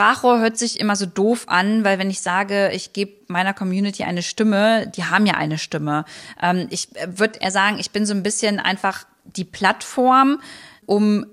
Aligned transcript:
Sprachrohr 0.00 0.40
hört 0.40 0.56
sich 0.56 0.80
immer 0.80 0.96
so 0.96 1.04
doof 1.04 1.44
an, 1.46 1.84
weil 1.84 1.98
wenn 1.98 2.08
ich 2.08 2.22
sage, 2.22 2.70
ich 2.72 2.94
gebe 2.94 3.12
meiner 3.28 3.52
Community 3.52 4.02
eine 4.02 4.22
Stimme, 4.22 4.90
die 4.96 5.04
haben 5.04 5.26
ja 5.26 5.34
eine 5.34 5.58
Stimme. 5.58 6.06
Ähm, 6.40 6.68
ich 6.70 6.88
würde 7.06 7.38
eher 7.40 7.50
sagen, 7.50 7.76
ich 7.78 7.90
bin 7.90 8.06
so 8.06 8.14
ein 8.14 8.22
bisschen 8.22 8.60
einfach 8.60 9.04
die 9.24 9.44
Plattform, 9.44 10.40
um 10.86 11.26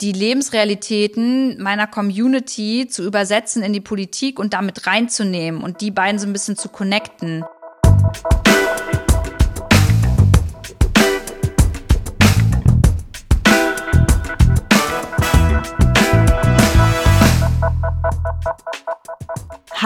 die 0.00 0.12
Lebensrealitäten 0.12 1.62
meiner 1.62 1.86
Community 1.86 2.88
zu 2.88 3.04
übersetzen 3.04 3.62
in 3.62 3.74
die 3.74 3.82
Politik 3.82 4.38
und 4.38 4.54
damit 4.54 4.86
reinzunehmen 4.86 5.62
und 5.62 5.82
die 5.82 5.90
beiden 5.90 6.18
so 6.18 6.26
ein 6.26 6.32
bisschen 6.32 6.56
zu 6.56 6.70
connecten. 6.70 7.44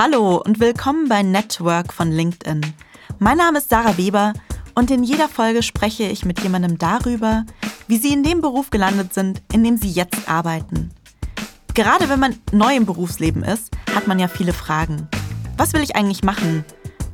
Hallo 0.01 0.37
und 0.37 0.61
willkommen 0.61 1.09
bei 1.09 1.25
Network 1.25 1.93
von 1.93 2.13
LinkedIn. 2.13 2.61
Mein 3.19 3.37
Name 3.37 3.59
ist 3.59 3.69
Sarah 3.69 3.97
Weber 3.97 4.33
und 4.77 4.93
in 4.93 5.03
jeder 5.03 5.29
Folge 5.29 5.61
spreche 5.61 6.05
ich 6.05 6.25
mit 6.25 6.41
jemandem 6.41 6.79
darüber, 6.79 7.45
wie 7.89 7.97
sie 7.97 8.13
in 8.13 8.23
dem 8.23 8.41
Beruf 8.41 8.71
gelandet 8.71 9.13
sind, 9.13 9.43
in 9.53 9.65
dem 9.65 9.77
sie 9.77 9.91
jetzt 9.91 10.29
arbeiten. 10.29 10.93
Gerade 11.75 12.09
wenn 12.09 12.21
man 12.21 12.37
neu 12.53 12.77
im 12.77 12.87
Berufsleben 12.87 13.43
ist, 13.43 13.77
hat 13.93 14.07
man 14.07 14.21
ja 14.21 14.29
viele 14.29 14.53
Fragen. 14.53 15.09
Was 15.57 15.73
will 15.73 15.83
ich 15.83 15.97
eigentlich 15.97 16.23
machen? 16.23 16.65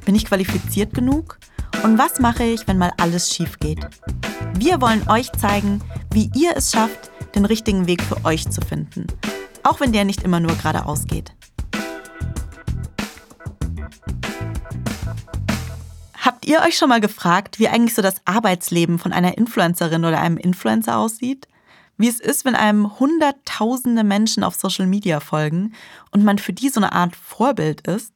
Bin 0.04 0.14
ich 0.14 0.26
qualifiziert 0.26 0.92
genug? 0.92 1.38
Und 1.84 1.96
was 1.96 2.20
mache 2.20 2.44
ich, 2.44 2.68
wenn 2.68 2.76
mal 2.76 2.92
alles 3.00 3.34
schief 3.34 3.58
geht? 3.60 3.80
Wir 4.58 4.82
wollen 4.82 5.08
euch 5.08 5.32
zeigen, 5.32 5.80
wie 6.12 6.30
ihr 6.34 6.54
es 6.54 6.72
schafft, 6.72 7.10
den 7.34 7.46
richtigen 7.46 7.86
Weg 7.86 8.02
für 8.02 8.22
euch 8.26 8.46
zu 8.50 8.60
finden. 8.60 9.06
Auch 9.62 9.80
wenn 9.80 9.92
der 9.92 10.04
nicht 10.04 10.22
immer 10.22 10.38
nur 10.38 10.54
geradeaus 10.54 11.06
geht. 11.06 11.32
Habt 16.44 16.52
ihr 16.52 16.60
euch 16.60 16.76
schon 16.76 16.90
mal 16.90 17.00
gefragt, 17.00 17.58
wie 17.58 17.68
eigentlich 17.68 17.94
so 17.94 18.02
das 18.02 18.16
Arbeitsleben 18.26 18.98
von 18.98 19.14
einer 19.14 19.38
Influencerin 19.38 20.04
oder 20.04 20.20
einem 20.20 20.36
Influencer 20.36 20.98
aussieht? 20.98 21.48
Wie 21.96 22.06
es 22.06 22.20
ist, 22.20 22.44
wenn 22.44 22.54
einem 22.54 23.00
hunderttausende 23.00 24.04
Menschen 24.04 24.44
auf 24.44 24.54
Social 24.54 24.86
Media 24.86 25.20
folgen 25.20 25.72
und 26.10 26.22
man 26.22 26.36
für 26.36 26.52
die 26.52 26.68
so 26.68 26.80
eine 26.80 26.92
Art 26.92 27.16
Vorbild 27.16 27.86
ist? 27.86 28.12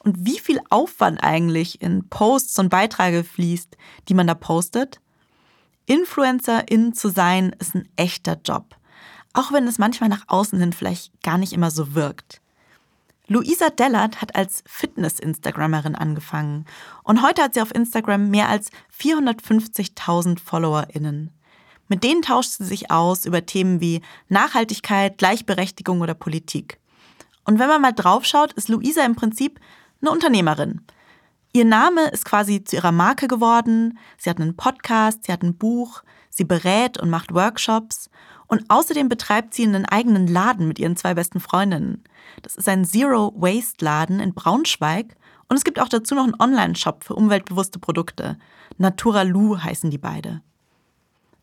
Und 0.00 0.26
wie 0.26 0.40
viel 0.40 0.60
Aufwand 0.68 1.22
eigentlich 1.22 1.80
in 1.80 2.08
Posts 2.08 2.58
und 2.58 2.70
Beiträge 2.70 3.22
fließt, 3.22 3.76
die 4.08 4.14
man 4.14 4.26
da 4.26 4.34
postet? 4.34 5.00
Influencerin 5.86 6.92
zu 6.92 7.08
sein 7.08 7.54
ist 7.60 7.76
ein 7.76 7.88
echter 7.94 8.36
Job. 8.44 8.74
Auch 9.32 9.52
wenn 9.52 9.68
es 9.68 9.78
manchmal 9.78 10.08
nach 10.08 10.24
außen 10.26 10.58
hin 10.58 10.72
vielleicht 10.72 11.22
gar 11.22 11.38
nicht 11.38 11.52
immer 11.52 11.70
so 11.70 11.94
wirkt. 11.94 12.40
Luisa 13.32 13.70
Dellert 13.70 14.20
hat 14.20 14.34
als 14.34 14.64
Fitness-Instagrammerin 14.66 15.94
angefangen 15.94 16.64
und 17.04 17.22
heute 17.22 17.44
hat 17.44 17.54
sie 17.54 17.62
auf 17.62 17.72
Instagram 17.72 18.28
mehr 18.28 18.48
als 18.48 18.72
450.000 19.00 20.40
FollowerInnen. 20.40 21.30
Mit 21.86 22.02
denen 22.02 22.22
tauscht 22.22 22.50
sie 22.50 22.64
sich 22.64 22.90
aus 22.90 23.26
über 23.26 23.46
Themen 23.46 23.80
wie 23.80 24.02
Nachhaltigkeit, 24.28 25.16
Gleichberechtigung 25.18 26.00
oder 26.00 26.14
Politik. 26.14 26.80
Und 27.44 27.60
wenn 27.60 27.68
man 27.68 27.80
mal 27.80 27.92
draufschaut, 27.92 28.52
ist 28.54 28.68
Luisa 28.68 29.04
im 29.04 29.14
Prinzip 29.14 29.60
eine 30.00 30.10
Unternehmerin. 30.10 30.80
Ihr 31.52 31.64
Name 31.64 32.08
ist 32.08 32.24
quasi 32.24 32.64
zu 32.64 32.74
ihrer 32.74 32.90
Marke 32.90 33.28
geworden. 33.28 33.96
Sie 34.18 34.28
hat 34.28 34.40
einen 34.40 34.56
Podcast, 34.56 35.26
sie 35.26 35.32
hat 35.32 35.44
ein 35.44 35.56
Buch, 35.56 36.02
sie 36.30 36.44
berät 36.44 36.98
und 36.98 37.10
macht 37.10 37.32
Workshops. 37.32 38.10
Und 38.48 38.64
außerdem 38.68 39.08
betreibt 39.08 39.54
sie 39.54 39.62
einen 39.62 39.84
eigenen 39.84 40.26
Laden 40.26 40.66
mit 40.66 40.80
ihren 40.80 40.96
zwei 40.96 41.14
besten 41.14 41.38
Freundinnen. 41.38 42.02
Das 42.42 42.56
ist 42.56 42.68
ein 42.68 42.84
Zero-Waste-Laden 42.84 44.20
in 44.20 44.34
Braunschweig 44.34 45.14
und 45.48 45.56
es 45.56 45.64
gibt 45.64 45.80
auch 45.80 45.88
dazu 45.88 46.14
noch 46.14 46.24
einen 46.24 46.40
Online-Shop 46.40 47.04
für 47.04 47.14
umweltbewusste 47.14 47.78
Produkte. 47.78 48.38
Naturalu 48.78 49.58
heißen 49.58 49.90
die 49.90 49.98
beide. 49.98 50.40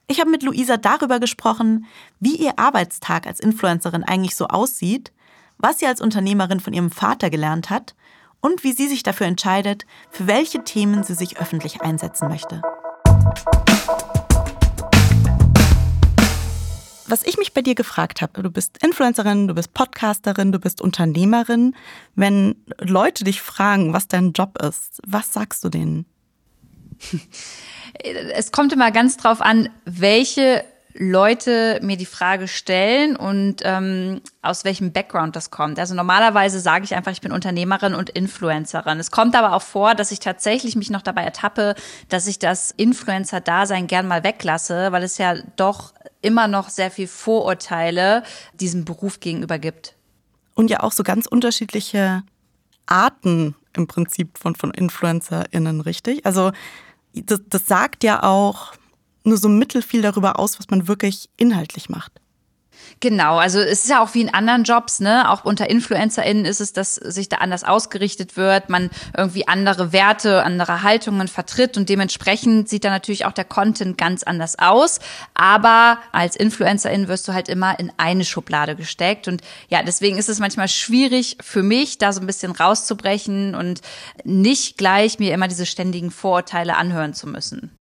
Ich 0.07 0.19
habe 0.19 0.31
mit 0.31 0.43
Luisa 0.43 0.77
darüber 0.77 1.19
gesprochen, 1.19 1.85
wie 2.19 2.37
ihr 2.37 2.57
Arbeitstag 2.57 3.27
als 3.27 3.39
Influencerin 3.39 4.03
eigentlich 4.03 4.35
so 4.35 4.47
aussieht, 4.47 5.11
was 5.57 5.79
sie 5.79 5.87
als 5.87 6.01
Unternehmerin 6.01 6.59
von 6.59 6.73
ihrem 6.73 6.91
Vater 6.91 7.29
gelernt 7.29 7.69
hat 7.69 7.95
und 8.39 8.63
wie 8.63 8.71
sie 8.71 8.87
sich 8.87 9.03
dafür 9.03 9.27
entscheidet, 9.27 9.85
für 10.09 10.27
welche 10.27 10.63
Themen 10.63 11.03
sie 11.03 11.13
sich 11.13 11.39
öffentlich 11.39 11.81
einsetzen 11.81 12.29
möchte. 12.29 12.61
Was 17.07 17.23
ich 17.23 17.37
mich 17.37 17.53
bei 17.53 17.61
dir 17.61 17.75
gefragt 17.75 18.21
habe, 18.21 18.43
du 18.43 18.49
bist 18.49 18.83
Influencerin, 18.83 19.47
du 19.47 19.55
bist 19.55 19.73
Podcasterin, 19.73 20.51
du 20.51 20.59
bist 20.59 20.81
Unternehmerin. 20.81 21.75
Wenn 22.15 22.55
Leute 22.79 23.23
dich 23.23 23.41
fragen, 23.41 23.93
was 23.93 24.07
dein 24.07 24.33
Job 24.33 24.61
ist, 24.61 25.01
was 25.05 25.33
sagst 25.33 25.63
du 25.63 25.69
denen? 25.69 26.05
Es 28.33 28.51
kommt 28.51 28.73
immer 28.73 28.91
ganz 28.91 29.17
drauf 29.17 29.41
an, 29.41 29.69
welche 29.85 30.63
Leute 30.99 31.79
mir 31.81 31.95
die 31.95 32.05
Frage 32.05 32.47
stellen 32.47 33.15
und 33.15 33.57
ähm, 33.63 34.21
aus 34.41 34.65
welchem 34.65 34.91
Background 34.91 35.35
das 35.35 35.51
kommt. 35.51 35.79
Also 35.79 35.93
normalerweise 35.93 36.59
sage 36.59 36.85
ich 36.85 36.95
einfach, 36.95 37.11
ich 37.11 37.21
bin 37.21 37.31
Unternehmerin 37.31 37.93
und 37.93 38.09
Influencerin. 38.09 38.99
Es 38.99 39.11
kommt 39.11 39.35
aber 39.35 39.53
auch 39.53 39.61
vor, 39.61 39.95
dass 39.95 40.11
ich 40.11 40.19
tatsächlich 40.19 40.75
mich 40.75 40.89
noch 40.89 41.01
dabei 41.01 41.23
ertappe, 41.23 41.75
dass 42.09 42.27
ich 42.27 42.39
das 42.39 42.71
Influencer-Dasein 42.71 43.87
gern 43.87 44.07
mal 44.07 44.23
weglasse, 44.23 44.91
weil 44.91 45.03
es 45.03 45.17
ja 45.17 45.35
doch 45.55 45.93
immer 46.27 46.49
noch 46.49 46.67
sehr 46.67 46.91
viel 46.91 47.07
Vorurteile 47.07 48.23
diesem 48.53 48.83
Beruf 48.83 49.21
gegenüber 49.21 49.57
gibt. 49.57 49.95
Und 50.55 50.69
ja 50.69 50.81
auch 50.81 50.91
so 50.91 51.03
ganz 51.03 51.25
unterschiedliche 51.25 52.23
Arten 52.85 53.55
im 53.73 53.87
Prinzip 53.87 54.37
von, 54.37 54.55
von 54.55 54.71
InfluencerInnen, 54.71 55.79
richtig? 55.79 56.25
Also 56.25 56.51
das, 57.13 57.39
das 57.47 57.65
sagt 57.65 58.03
ja 58.03 58.23
auch 58.23 58.73
nur 59.23 59.37
so 59.37 59.47
mittelfiel 59.47 60.01
darüber 60.01 60.37
aus, 60.37 60.59
was 60.59 60.69
man 60.69 60.87
wirklich 60.89 61.29
inhaltlich 61.37 61.89
macht. 61.89 62.11
Genau, 62.99 63.37
also 63.37 63.59
es 63.59 63.83
ist 63.83 63.89
ja 63.89 64.01
auch 64.01 64.13
wie 64.13 64.21
in 64.21 64.33
anderen 64.33 64.63
Jobs, 64.63 64.99
ne? 64.99 65.29
Auch 65.29 65.45
unter 65.45 65.69
InfluencerInnen 65.69 66.45
ist 66.45 66.61
es, 66.61 66.73
dass 66.73 66.95
sich 66.95 67.29
da 67.29 67.37
anders 67.37 67.63
ausgerichtet 67.63 68.37
wird, 68.37 68.69
man 68.69 68.89
irgendwie 69.15 69.47
andere 69.47 69.91
Werte, 69.93 70.43
andere 70.43 70.83
Haltungen 70.83 71.27
vertritt 71.27 71.77
und 71.77 71.89
dementsprechend 71.89 72.69
sieht 72.69 72.83
da 72.83 72.89
natürlich 72.89 73.25
auch 73.25 73.31
der 73.31 73.45
Content 73.45 73.97
ganz 73.97 74.23
anders 74.23 74.57
aus. 74.57 74.99
Aber 75.33 75.99
als 76.11 76.35
InfluencerIn 76.35 77.07
wirst 77.07 77.27
du 77.27 77.33
halt 77.33 77.49
immer 77.49 77.79
in 77.79 77.91
eine 77.97 78.25
Schublade 78.25 78.75
gesteckt. 78.75 79.27
Und 79.27 79.41
ja, 79.69 79.83
deswegen 79.83 80.17
ist 80.17 80.29
es 80.29 80.39
manchmal 80.39 80.67
schwierig 80.67 81.37
für 81.41 81.63
mich, 81.63 81.97
da 81.97 82.11
so 82.11 82.21
ein 82.21 82.27
bisschen 82.27 82.51
rauszubrechen 82.51 83.55
und 83.55 83.81
nicht 84.23 84.77
gleich 84.77 85.19
mir 85.19 85.33
immer 85.33 85.47
diese 85.47 85.65
ständigen 85.65 86.11
Vorurteile 86.11 86.77
anhören 86.77 87.13
zu 87.13 87.27
müssen. 87.27 87.77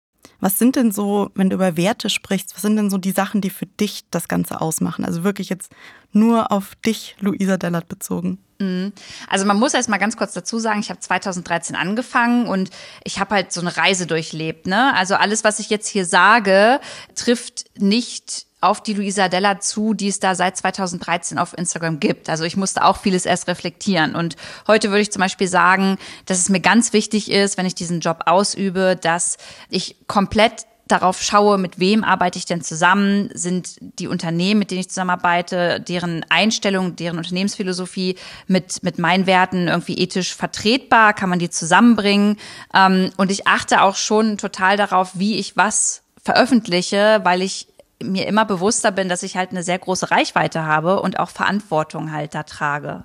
Was 0.41 0.59
sind 0.59 0.77
denn 0.77 0.91
so, 0.91 1.31
wenn 1.35 1.51
du 1.51 1.57
über 1.57 1.77
Werte 1.77 2.11
sprichst, 2.11 2.55
was 2.55 2.63
sind 2.63 2.77
denn 2.77 2.91
so 2.91 2.99
die 2.99 3.13
Sachen, 3.13 3.41
die 3.41 3.51
für 3.51 3.67
dich 3.67 4.05
das 4.11 4.29
Ganze 4.29 4.61
ausmachen? 4.61 5.05
Also 5.05 5.23
wirklich 5.25 5.49
jetzt 5.49 5.73
nur 6.13 6.51
auf 6.51 6.75
dich, 6.77 7.17
Luisa 7.21 7.57
Dellert, 7.57 7.89
bezogen. 7.89 8.39
Mhm. 8.59 8.93
Also 9.29 9.45
man 9.45 9.59
muss 9.59 9.75
erst 9.75 9.89
mal 9.89 9.99
ganz 9.99 10.17
kurz 10.17 10.33
dazu 10.33 10.59
sagen, 10.59 10.81
ich 10.81 10.91
habe 10.91 11.01
2013 11.01 11.77
angefangen 11.77 12.47
und 12.47 12.71
ich 13.05 13.19
habe 13.19 13.35
halt 13.35 13.53
so 13.53 13.61
eine 13.61 13.77
Reise 13.77 14.07
durchlebt. 14.07 14.67
Ne? 14.67 14.95
Also 14.95 15.15
alles, 15.15 15.45
was 15.45 15.59
ich 15.59 15.71
jetzt 15.71 15.89
hier 15.89 16.05
sage, 16.05 16.81
trifft 17.15 17.67
nicht 17.79 18.47
auf 18.61 18.83
die 18.83 18.95
Luisa 18.95 19.29
Della 19.29 19.61
zu, 19.61 19.95
die 19.95 20.09
es 20.09 20.21
da 20.21 20.35
seit 20.35 20.57
2013 20.57 21.39
auf 21.39 21.57
Instagram 21.57 22.01
gibt. 22.01 22.29
Also 22.29 22.45
ich 22.45 22.57
musste 22.57 22.85
auch 22.85 22.99
vieles 22.99 23.25
erst 23.25 23.49
reflektieren. 23.49 24.15
Und 24.15 24.37
heute 24.67 24.91
würde 24.91 25.01
ich 25.01 25.13
zum 25.13 25.21
Beispiel 25.21 25.49
sagen, 25.49 25.97
dass 26.27 26.39
es 26.39 26.49
mir 26.49 26.61
ganz 26.61 26.93
wichtig 26.93 27.31
ist, 27.31 27.57
wenn 27.57 27.67
ich 27.67 27.75
diesen 27.75 28.01
Job 28.01 28.25
ausübe, 28.27 28.99
dass 29.01 29.39
ich 29.71 29.97
komplett 30.07 30.67
darauf 30.91 31.23
schaue, 31.23 31.57
mit 31.57 31.79
wem 31.79 32.05
arbeite 32.05 32.39
ich 32.39 32.47
denn 32.47 32.63
zusammen, 32.63 33.31
sind 33.33 33.77
die 33.81 34.09
Unternehmen, 34.09 34.59
mit 34.59 34.71
denen 34.71 34.81
ich 34.81 34.89
zusammenarbeite, 34.89 35.81
deren 35.81 36.25
Einstellung, 36.29 36.97
deren 36.97 37.19
Unternehmensphilosophie 37.19 38.17
mit, 38.47 38.83
mit 38.83 38.99
meinen 38.99 39.27
Werten 39.27 39.69
irgendwie 39.69 39.99
ethisch 39.99 40.35
vertretbar, 40.35 41.15
kann 41.15 41.31
man 41.31 41.39
die 41.39 41.51
zusammenbringen. 41.51 42.37
Ähm, 42.75 43.11
und 43.17 43.31
ich 43.31 43.47
achte 43.47 43.83
auch 43.83 43.97
schon 43.97 44.39
total 44.39 44.77
darauf, 44.77 45.13
wie 45.15 45.37
ich 45.37 45.57
was 45.57 46.03
veröffentliche, 46.23 47.21
weil 47.23 47.43
ich 47.43 47.69
mir 48.03 48.27
immer 48.27 48.45
bewusster 48.45 48.93
bin, 48.93 49.09
dass 49.09 49.23
ich 49.23 49.37
halt 49.37 49.51
eine 49.51 49.63
sehr 49.63 49.79
große 49.79 50.11
Reichweite 50.11 50.65
habe 50.65 51.01
und 51.01 51.19
auch 51.19 51.31
Verantwortung 51.31 52.13
halt 52.13 52.35
da 52.35 52.45
trage. 52.45 53.05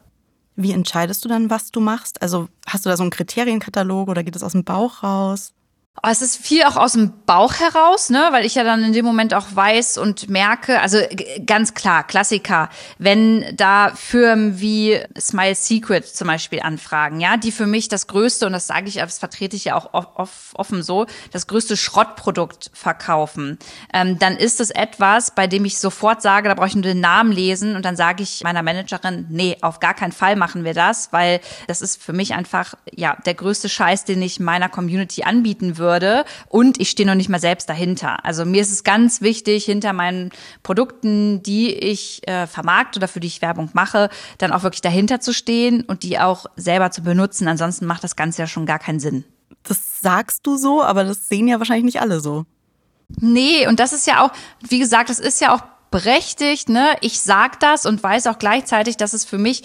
Wie 0.55 0.71
entscheidest 0.71 1.25
du 1.25 1.29
dann, 1.29 1.49
was 1.49 1.71
du 1.71 1.81
machst? 1.81 2.21
Also 2.21 2.47
hast 2.67 2.85
du 2.85 2.89
da 2.89 2.97
so 2.97 3.03
einen 3.03 3.11
Kriterienkatalog 3.11 4.07
oder 4.07 4.23
geht 4.23 4.35
es 4.35 4.43
aus 4.43 4.53
dem 4.53 4.63
Bauch 4.63 5.03
raus? 5.03 5.54
Es 6.03 6.21
ist 6.21 6.37
viel 6.37 6.63
auch 6.63 6.75
aus 6.75 6.91
dem 6.91 7.13
Bauch 7.25 7.55
heraus, 7.55 8.09
ne, 8.09 8.27
weil 8.31 8.45
ich 8.45 8.55
ja 8.55 8.63
dann 8.63 8.83
in 8.83 8.93
dem 8.93 9.05
Moment 9.05 9.33
auch 9.33 9.47
weiß 9.53 9.97
und 9.97 10.29
merke, 10.29 10.79
also 10.81 10.99
ganz 11.47 11.73
klar, 11.73 12.05
Klassiker, 12.05 12.69
wenn 12.99 13.55
da 13.55 13.91
Firmen 13.95 14.59
wie 14.59 14.99
Smile 15.17 15.55
Secret 15.55 16.05
zum 16.05 16.27
Beispiel 16.27 16.59
anfragen, 16.59 17.21
ja, 17.21 17.37
die 17.37 17.51
für 17.51 17.65
mich 17.65 17.87
das 17.87 18.07
größte, 18.07 18.45
und 18.45 18.51
das 18.51 18.67
sage 18.67 18.87
ich, 18.87 18.95
das 18.95 19.17
vertrete 19.17 19.55
ich 19.55 19.65
ja 19.65 19.75
auch 19.75 19.89
offen 20.53 20.83
so, 20.83 21.07
das 21.31 21.47
größte 21.47 21.77
Schrottprodukt 21.77 22.71
verkaufen, 22.73 23.57
ähm, 23.91 24.19
dann 24.19 24.35
ist 24.35 24.59
es 24.59 24.69
etwas, 24.71 25.31
bei 25.31 25.47
dem 25.47 25.65
ich 25.65 25.79
sofort 25.79 26.21
sage, 26.21 26.49
da 26.49 26.55
brauche 26.55 26.67
ich 26.67 26.75
nur 26.75 26.83
den 26.83 26.99
Namen 26.99 27.31
lesen 27.31 27.75
und 27.75 27.83
dann 27.83 27.95
sage 27.95 28.21
ich 28.21 28.43
meiner 28.43 28.61
Managerin, 28.61 29.25
nee, 29.29 29.57
auf 29.61 29.79
gar 29.79 29.95
keinen 29.95 30.11
Fall 30.11 30.35
machen 30.35 30.65
wir 30.65 30.73
das, 30.75 31.13
weil 31.13 31.39
das 31.67 31.81
ist 31.81 32.03
für 32.03 32.13
mich 32.13 32.35
einfach, 32.35 32.75
ja, 32.91 33.17
der 33.25 33.33
größte 33.33 33.69
Scheiß, 33.69 34.03
den 34.05 34.21
ich 34.21 34.39
meiner 34.39 34.69
Community 34.69 35.23
anbieten 35.23 35.77
würde 35.77 35.84
würde 35.85 36.25
und 36.49 36.79
ich 36.79 36.89
stehe 36.89 37.07
noch 37.07 37.15
nicht 37.15 37.29
mal 37.29 37.39
selbst 37.39 37.69
dahinter. 37.69 38.25
Also 38.25 38.45
mir 38.45 38.61
ist 38.61 38.71
es 38.71 38.83
ganz 38.83 39.21
wichtig, 39.21 39.65
hinter 39.65 39.93
meinen 39.93 40.31
Produkten, 40.63 41.43
die 41.43 41.73
ich 41.73 42.27
äh, 42.27 42.47
vermarkte 42.47 42.99
oder 42.99 43.07
für 43.07 43.19
die 43.19 43.27
ich 43.27 43.41
Werbung 43.41 43.69
mache, 43.73 44.09
dann 44.39 44.51
auch 44.51 44.63
wirklich 44.63 44.81
dahinter 44.81 45.19
zu 45.19 45.33
stehen 45.33 45.81
und 45.81 46.03
die 46.03 46.19
auch 46.19 46.47
selber 46.55 46.91
zu 46.91 47.03
benutzen. 47.03 47.47
Ansonsten 47.47 47.85
macht 47.85 48.03
das 48.03 48.15
Ganze 48.15 48.41
ja 48.41 48.47
schon 48.47 48.65
gar 48.65 48.79
keinen 48.79 48.99
Sinn. 48.99 49.23
Das 49.63 50.01
sagst 50.01 50.45
du 50.45 50.57
so, 50.57 50.83
aber 50.83 51.03
das 51.03 51.29
sehen 51.29 51.47
ja 51.47 51.59
wahrscheinlich 51.59 51.85
nicht 51.85 52.01
alle 52.01 52.19
so. 52.19 52.45
Nee, 53.19 53.67
und 53.67 53.79
das 53.79 53.93
ist 53.93 54.07
ja 54.07 54.25
auch, 54.25 54.31
wie 54.67 54.79
gesagt, 54.79 55.09
das 55.09 55.19
ist 55.19 55.39
ja 55.39 55.53
auch 55.53 55.61
berechtigt, 55.91 56.69
ne? 56.69 56.95
Ich 57.01 57.21
sag 57.21 57.59
das 57.59 57.85
und 57.85 58.01
weiß 58.01 58.27
auch 58.27 58.37
gleichzeitig, 58.37 58.97
dass 58.97 59.13
es 59.13 59.23
für 59.23 59.37
mich 59.37 59.63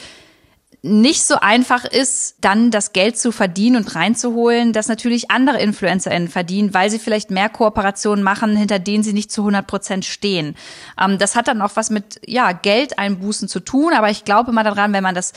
nicht 0.83 1.25
so 1.25 1.35
einfach 1.35 1.85
ist, 1.85 2.37
dann 2.41 2.71
das 2.71 2.95
Geld 2.95 3.19
zu 3.19 3.33
verdienen 3.33 3.77
und 3.77 3.95
reinzuholen, 3.95 4.73
das 4.73 4.89
natürlich 4.89 5.31
andere 5.31 5.61
InfluencerInnen 5.61 6.29
verdienen, 6.29 6.73
weil 6.73 6.89
sie 6.89 6.99
vielleicht 6.99 7.31
mehr 7.31 7.51
Kooperationen 7.51 8.25
machen, 8.25 8.57
hinter 8.57 8.79
denen 8.79 9.03
sie 9.03 9.13
nicht 9.13 9.31
zu 9.31 9.43
100 9.43 9.67
Prozent 9.67 10.07
stehen. 10.07 10.57
Ähm, 10.99 11.19
das 11.19 11.37
hat 11.37 11.49
dann 11.49 11.61
auch 11.61 11.73
was 11.75 11.91
mit, 11.91 12.21
ja, 12.27 12.53
Geldeinbußen 12.53 13.47
zu 13.47 13.61
tun, 13.61 13.93
aber 13.93 14.09
ich 14.09 14.25
glaube 14.25 14.53
mal 14.53 14.65
daran, 14.65 14.95
wenn 14.95 15.03
man 15.03 15.15
das, 15.15 15.35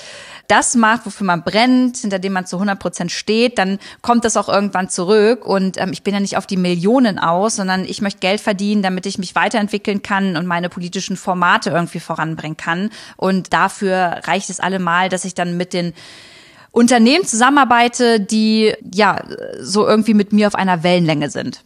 das 0.47 0.75
macht, 0.75 1.05
wofür 1.05 1.27
man 1.27 1.43
brennt, 1.43 1.97
hinter 1.97 2.19
dem 2.19 2.31
man 2.31 2.45
zu 2.45 2.55
100 2.55 2.79
Prozent 2.79 3.11
steht, 3.11 3.57
dann 3.57 3.79
kommt 4.01 4.23
das 4.23 4.37
auch 4.37 4.47
irgendwann 4.47 4.87
zurück 4.87 5.45
und 5.45 5.77
ähm, 5.77 5.91
ich 5.91 6.03
bin 6.03 6.13
ja 6.13 6.21
nicht 6.21 6.37
auf 6.37 6.47
die 6.47 6.57
Millionen 6.57 7.19
aus, 7.19 7.57
sondern 7.57 7.83
ich 7.83 8.01
möchte 8.01 8.21
Geld 8.21 8.39
verdienen, 8.39 8.81
damit 8.81 9.05
ich 9.05 9.17
mich 9.17 9.35
weiterentwickeln 9.35 10.01
kann 10.01 10.37
und 10.37 10.45
meine 10.45 10.69
politischen 10.69 11.17
Formate 11.17 11.71
irgendwie 11.71 11.99
voranbringen 11.99 12.55
kann 12.55 12.91
und 13.17 13.51
dafür 13.51 14.21
reicht 14.23 14.49
es 14.49 14.61
allemal, 14.61 15.09
dass 15.09 15.25
ich 15.25 15.32
ich 15.33 15.35
dann 15.35 15.57
mit 15.57 15.73
den 15.73 15.93
Unternehmen 16.71 17.25
zusammenarbeite, 17.25 18.19
die 18.19 18.73
ja 18.93 19.23
so 19.59 19.87
irgendwie 19.87 20.13
mit 20.13 20.33
mir 20.33 20.47
auf 20.47 20.55
einer 20.55 20.83
Wellenlänge 20.83 21.29
sind. 21.29 21.63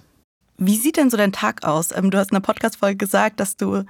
Wie 0.58 0.76
sieht 0.76 0.98
denn 0.98 1.10
so 1.10 1.18
dein 1.18 1.32
Tag 1.32 1.64
aus? 1.64 1.92
Ähm, 1.96 2.12
du 2.12 2.18
hast 2.18 2.32
in 2.32 2.36
der 2.36 2.42
Podcast-Folge 2.42 2.98
gesagt, 2.98 3.40
dass 3.40 3.58
du 3.58 3.84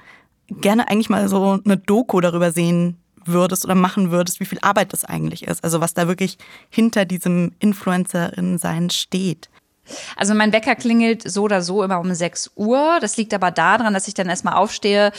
gerne 0.49 0.87
eigentlich 0.87 1.09
mal 1.09 1.27
so 1.27 1.59
eine 1.63 1.77
Doku 1.77 2.21
darüber 2.21 2.51
sehen 2.51 2.97
würdest 3.25 3.65
oder 3.65 3.75
machen 3.75 4.11
würdest, 4.11 4.39
wie 4.39 4.45
viel 4.45 4.59
Arbeit 4.61 4.93
das 4.93 5.05
eigentlich 5.05 5.47
ist. 5.47 5.63
Also 5.63 5.81
was 5.81 5.93
da 5.93 6.07
wirklich 6.07 6.37
hinter 6.69 7.05
diesem 7.05 7.51
Influencerin-Sein 7.59 8.89
steht. 8.89 9.49
Also 10.15 10.33
mein 10.33 10.53
Wecker 10.53 10.75
klingelt 10.75 11.29
so 11.29 11.43
oder 11.43 11.61
so 11.61 11.83
immer 11.83 11.99
um 11.99 12.13
6 12.13 12.51
Uhr. 12.55 12.99
Das 13.01 13.17
liegt 13.17 13.33
aber 13.33 13.51
daran, 13.51 13.93
dass 13.93 14.07
ich 14.07 14.13
dann 14.13 14.29
erstmal 14.29 14.55
aufstehe, 14.55 15.11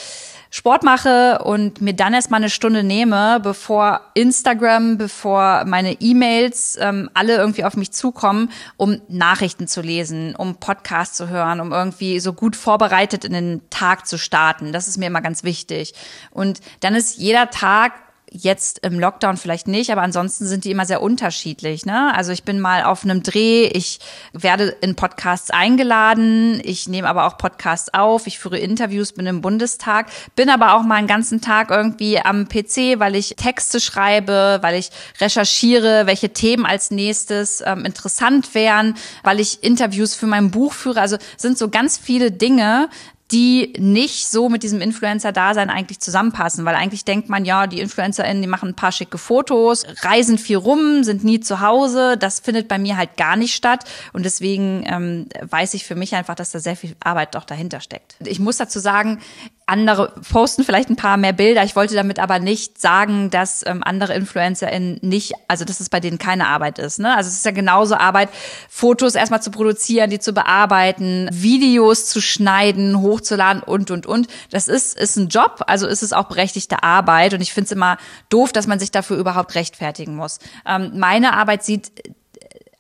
Sport 0.50 0.82
mache 0.82 1.41
und 1.44 1.82
mir 1.82 1.93
dann 1.93 2.15
erstmal 2.15 2.41
eine 2.41 2.49
Stunde 2.49 2.82
nehme, 2.82 3.38
bevor 3.43 4.00
Instagram, 4.15 4.97
bevor 4.97 5.65
meine 5.67 6.00
E-Mails 6.00 6.79
ähm, 6.81 7.11
alle 7.12 7.37
irgendwie 7.37 7.65
auf 7.65 7.76
mich 7.76 7.93
zukommen, 7.93 8.50
um 8.79 9.00
Nachrichten 9.09 9.67
zu 9.67 9.82
lesen, 9.82 10.35
um 10.35 10.56
Podcasts 10.56 11.17
zu 11.19 11.29
hören, 11.29 11.61
um 11.61 11.73
irgendwie 11.73 12.19
so 12.21 12.32
gut 12.32 12.56
vorbereitet 12.56 13.26
in 13.26 13.35
den 13.35 13.61
Tag 13.69 14.06
zu 14.06 14.17
starten. 14.17 14.73
Das 14.73 14.88
ist 14.88 14.97
mir 14.97 15.06
immer 15.06 15.21
ganz 15.21 15.44
wichtig. 15.44 15.93
Und 16.31 16.61
dann 16.81 16.94
ist 16.94 17.19
jeder 17.19 17.50
Tag 17.50 17.93
Jetzt 18.31 18.81
im 18.85 18.99
Lockdown 18.99 19.37
vielleicht 19.37 19.69
nicht, 19.69 19.91
aber 19.91 20.03
ansonsten 20.03 20.47
sind 20.47 20.65
die 20.65 20.71
immer 20.71 20.85
sehr 20.85 21.03
unterschiedlich. 21.03 21.87
Ne? 21.87 22.15
Also 22.15 22.33
ich 22.33 22.43
bin 22.43 22.61
mal 22.61 22.85
auf 22.85 23.05
einem 23.05 23.23
Dreh, 23.23 23.67
ich 23.67 24.01
werde 24.33 24.77
in 24.81 24.97
Podcasts 24.97 25.51
eingeladen, 25.51 26.61
ich 26.63 26.89
nehme 26.89 27.09
aber 27.09 27.27
auch 27.27 27.39
Podcasts 27.39 27.93
auf, 27.95 28.27
ich 28.27 28.39
führe 28.39 28.59
Interviews, 28.59 29.13
bin 29.13 29.27
im 29.27 29.41
Bundestag, 29.41 30.09
bin 30.37 30.51
aber 30.51 30.75
auch 30.75 30.83
mal 30.83 30.97
einen 30.97 31.07
ganzen 31.07 31.41
Tag 31.41 31.71
irgendwie 31.71 32.21
am 32.21 32.49
PC, 32.49 32.99
weil 32.99 33.17
ich 33.17 33.35
Texte 33.37 33.81
schreibe, 33.81 34.59
weil 34.61 34.75
ich 34.75 34.91
recherchiere, 35.21 36.07
welche 36.07 36.31
Themen 36.31 36.67
als 36.67 36.91
nächstes 36.91 37.63
ähm, 37.65 37.85
interessant 37.85 38.55
wären, 38.55 38.95
weil 39.23 39.41
ich 39.41 39.63
Interviews 39.63 40.15
für 40.15 40.27
mein 40.27 40.51
Buch 40.51 40.75
führe. 40.75 41.01
Also 41.01 41.17
sind 41.37 41.57
so 41.57 41.71
ganz 41.71 41.97
viele 41.97 42.31
Dinge, 42.31 42.91
die 43.31 43.75
nicht 43.79 44.29
so 44.29 44.49
mit 44.49 44.63
diesem 44.63 44.81
Influencer-Dasein 44.81 45.69
eigentlich 45.69 46.01
zusammenpassen, 46.01 46.65
weil 46.65 46.75
eigentlich 46.75 47.05
denkt 47.05 47.29
man, 47.29 47.45
ja, 47.45 47.67
die 47.67 47.81
InfluencerInnen, 47.81 48.41
die 48.43 48.49
machen 48.49 48.71
ein 48.71 48.75
paar 48.75 48.93
schicke 48.93 49.19
Fotos, 49.19 49.85
reisen 50.03 50.39
viel 50.39 50.57
rum, 50.57 51.05
sind 51.05 51.25
nie 51.25 51.41
zu 51.41 51.61
Hause. 51.61 52.17
Das 52.17 52.41
findet 52.41 52.69
bei 52.69 52.79
mir 52.79 52.97
halt 52.97 53.17
gar 53.17 53.37
nicht 53.37 53.55
statt 53.55 53.85
und 54.13 54.25
deswegen 54.25 54.85
ähm, 54.87 55.27
weiß 55.43 55.75
ich 55.75 55.85
für 55.85 55.95
mich 55.95 56.15
einfach, 56.15 56.35
dass 56.35 56.53
da 56.53 56.59
sehr 56.59 56.77
viel 56.77 56.97
Arbeit 57.01 57.35
doch 57.35 57.45
dahinter 57.45 57.81
steckt. 57.81 58.17
Ich 58.21 58.41
muss 58.41 58.57
dazu 58.57 58.79
sagen, 58.79 59.21
andere 59.69 60.12
posten 60.31 60.65
vielleicht 60.65 60.88
ein 60.88 60.97
paar 60.97 61.17
mehr 61.17 61.32
Bilder. 61.32 61.62
Ich 61.62 61.76
wollte 61.76 61.94
damit 61.94 62.19
aber 62.19 62.38
nicht 62.38 62.81
sagen, 62.81 63.31
dass 63.31 63.65
ähm, 63.67 63.82
andere 63.85 64.15
InfluencerInnen 64.15 64.99
nicht, 65.03 65.35
also 65.47 65.65
dass 65.65 65.81
es 65.81 65.91
bei 65.91 66.00
denen 66.00 66.19
keine 66.19 66.47
Arbeit 66.47 66.79
ist. 66.79 66.99
Ne? 66.99 67.15
Also 67.15 67.29
es 67.29 67.37
ist 67.37 67.44
ja 67.44 67.50
genauso 67.50 67.94
Arbeit, 67.94 68.31
Fotos 68.69 69.15
erstmal 69.15 69.43
zu 69.43 69.50
produzieren, 69.50 70.11
die 70.11 70.19
zu 70.19 70.32
bearbeiten, 70.32 71.29
Videos 71.32 72.06
zu 72.06 72.20
schneiden, 72.20 73.00
hochzuladen 73.00 73.62
und 73.62 73.91
und 73.91 74.06
und. 74.06 74.29
Das 74.50 74.69
ist, 74.69 74.99
ist 74.99 75.17
ein 75.17 75.29
Job, 75.29 75.62
also 75.67 75.87
ist 75.87 76.03
es 76.03 76.12
auch 76.12 76.25
berechtigte 76.25 76.82
Arbeit 76.82 77.35
und 77.35 77.41
ich 77.41 77.53
finde 77.53 77.67
es 77.67 77.73
immer 77.73 77.99
doof, 78.31 78.53
dass 78.53 78.67
man 78.67 78.79
sich 78.79 78.91
dafür 78.91 79.19
überhaupt 79.19 79.55
rechtfertigen 79.55 80.17
muss. 80.17 80.38
Ähm, 80.67 80.93
meine 80.94 81.35
Arbeit 81.35 81.62
sieht 81.62 81.93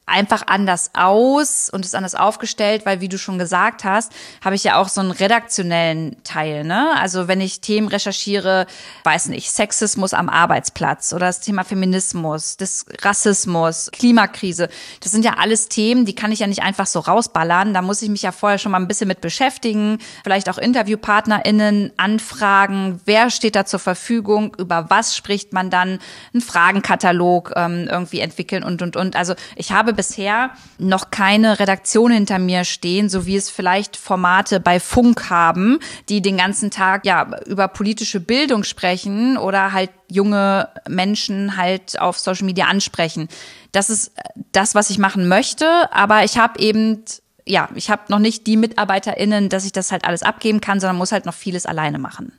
einfach 0.08 0.42
anders 0.46 0.90
aus 0.94 1.70
und 1.70 1.84
ist 1.84 1.94
anders 1.94 2.14
aufgestellt, 2.14 2.86
weil 2.86 3.00
wie 3.00 3.08
du 3.08 3.18
schon 3.18 3.38
gesagt 3.38 3.84
hast, 3.84 4.12
habe 4.44 4.56
ich 4.56 4.64
ja 4.64 4.76
auch 4.76 4.88
so 4.88 5.00
einen 5.00 5.10
redaktionellen 5.10 6.16
Teil, 6.24 6.64
ne? 6.64 6.94
Also 6.98 7.28
wenn 7.28 7.40
ich 7.40 7.60
Themen 7.60 7.88
recherchiere, 7.88 8.66
weiß 9.04 9.28
nicht, 9.28 9.50
Sexismus 9.50 10.14
am 10.14 10.28
Arbeitsplatz 10.28 11.12
oder 11.12 11.26
das 11.26 11.40
Thema 11.40 11.64
Feminismus, 11.64 12.56
das 12.56 12.86
Rassismus, 13.02 13.90
Klimakrise, 13.92 14.68
das 15.00 15.12
sind 15.12 15.24
ja 15.24 15.34
alles 15.38 15.68
Themen, 15.68 16.06
die 16.06 16.14
kann 16.14 16.32
ich 16.32 16.40
ja 16.40 16.46
nicht 16.46 16.62
einfach 16.62 16.86
so 16.86 17.00
rausballern, 17.00 17.74
da 17.74 17.82
muss 17.82 18.02
ich 18.02 18.08
mich 18.08 18.22
ja 18.22 18.32
vorher 18.32 18.58
schon 18.58 18.72
mal 18.72 18.80
ein 18.80 18.88
bisschen 18.88 19.08
mit 19.08 19.20
beschäftigen, 19.20 19.98
vielleicht 20.24 20.48
auch 20.48 20.58
Interviewpartnerinnen 20.58 21.92
anfragen, 21.96 23.00
wer 23.04 23.30
steht 23.30 23.56
da 23.56 23.66
zur 23.66 23.80
Verfügung, 23.80 24.56
über 24.58 24.86
was 24.88 25.16
spricht 25.16 25.52
man 25.52 25.70
dann, 25.70 25.98
einen 26.32 26.40
Fragenkatalog 26.40 27.52
ähm, 27.56 27.88
irgendwie 27.90 28.20
entwickeln 28.20 28.64
und 28.64 28.82
und 28.82 28.96
und. 28.96 29.16
Also 29.16 29.34
ich 29.56 29.72
habe 29.72 29.92
bisher 29.98 30.52
noch 30.78 31.10
keine 31.10 31.58
Redaktion 31.58 32.12
hinter 32.12 32.38
mir 32.38 32.64
stehen, 32.64 33.08
so 33.08 33.26
wie 33.26 33.34
es 33.34 33.50
vielleicht 33.50 33.96
Formate 33.96 34.60
bei 34.60 34.78
Funk 34.78 35.28
haben, 35.28 35.80
die 36.08 36.22
den 36.22 36.36
ganzen 36.36 36.70
Tag 36.70 37.04
ja 37.04 37.28
über 37.46 37.66
politische 37.66 38.20
Bildung 38.20 38.62
sprechen 38.62 39.36
oder 39.36 39.72
halt 39.72 39.90
junge 40.08 40.68
Menschen 40.88 41.56
halt 41.56 42.00
auf 42.00 42.16
Social 42.16 42.46
Media 42.46 42.66
ansprechen. 42.66 43.28
Das 43.72 43.90
ist 43.90 44.12
das, 44.52 44.76
was 44.76 44.88
ich 44.90 44.98
machen 44.98 45.26
möchte, 45.26 45.92
aber 45.92 46.22
ich 46.22 46.38
habe 46.38 46.60
eben 46.60 47.04
ja, 47.44 47.68
ich 47.74 47.90
habe 47.90 48.02
noch 48.08 48.18
nicht 48.20 48.46
die 48.46 48.56
MitarbeiterInnen, 48.56 49.48
dass 49.48 49.64
ich 49.64 49.72
das 49.72 49.90
halt 49.90 50.04
alles 50.04 50.22
abgeben 50.22 50.60
kann, 50.60 50.78
sondern 50.78 50.96
muss 50.96 51.12
halt 51.12 51.26
noch 51.26 51.34
vieles 51.34 51.66
alleine 51.66 51.98
machen. 51.98 52.32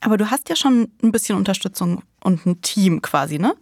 Aber 0.00 0.16
du 0.16 0.30
hast 0.30 0.48
ja 0.48 0.56
schon 0.56 0.90
ein 1.02 1.12
bisschen 1.12 1.36
Unterstützung 1.36 2.02
und 2.22 2.44
ein 2.44 2.60
Team 2.60 3.00
quasi, 3.00 3.38
ne? 3.38 3.54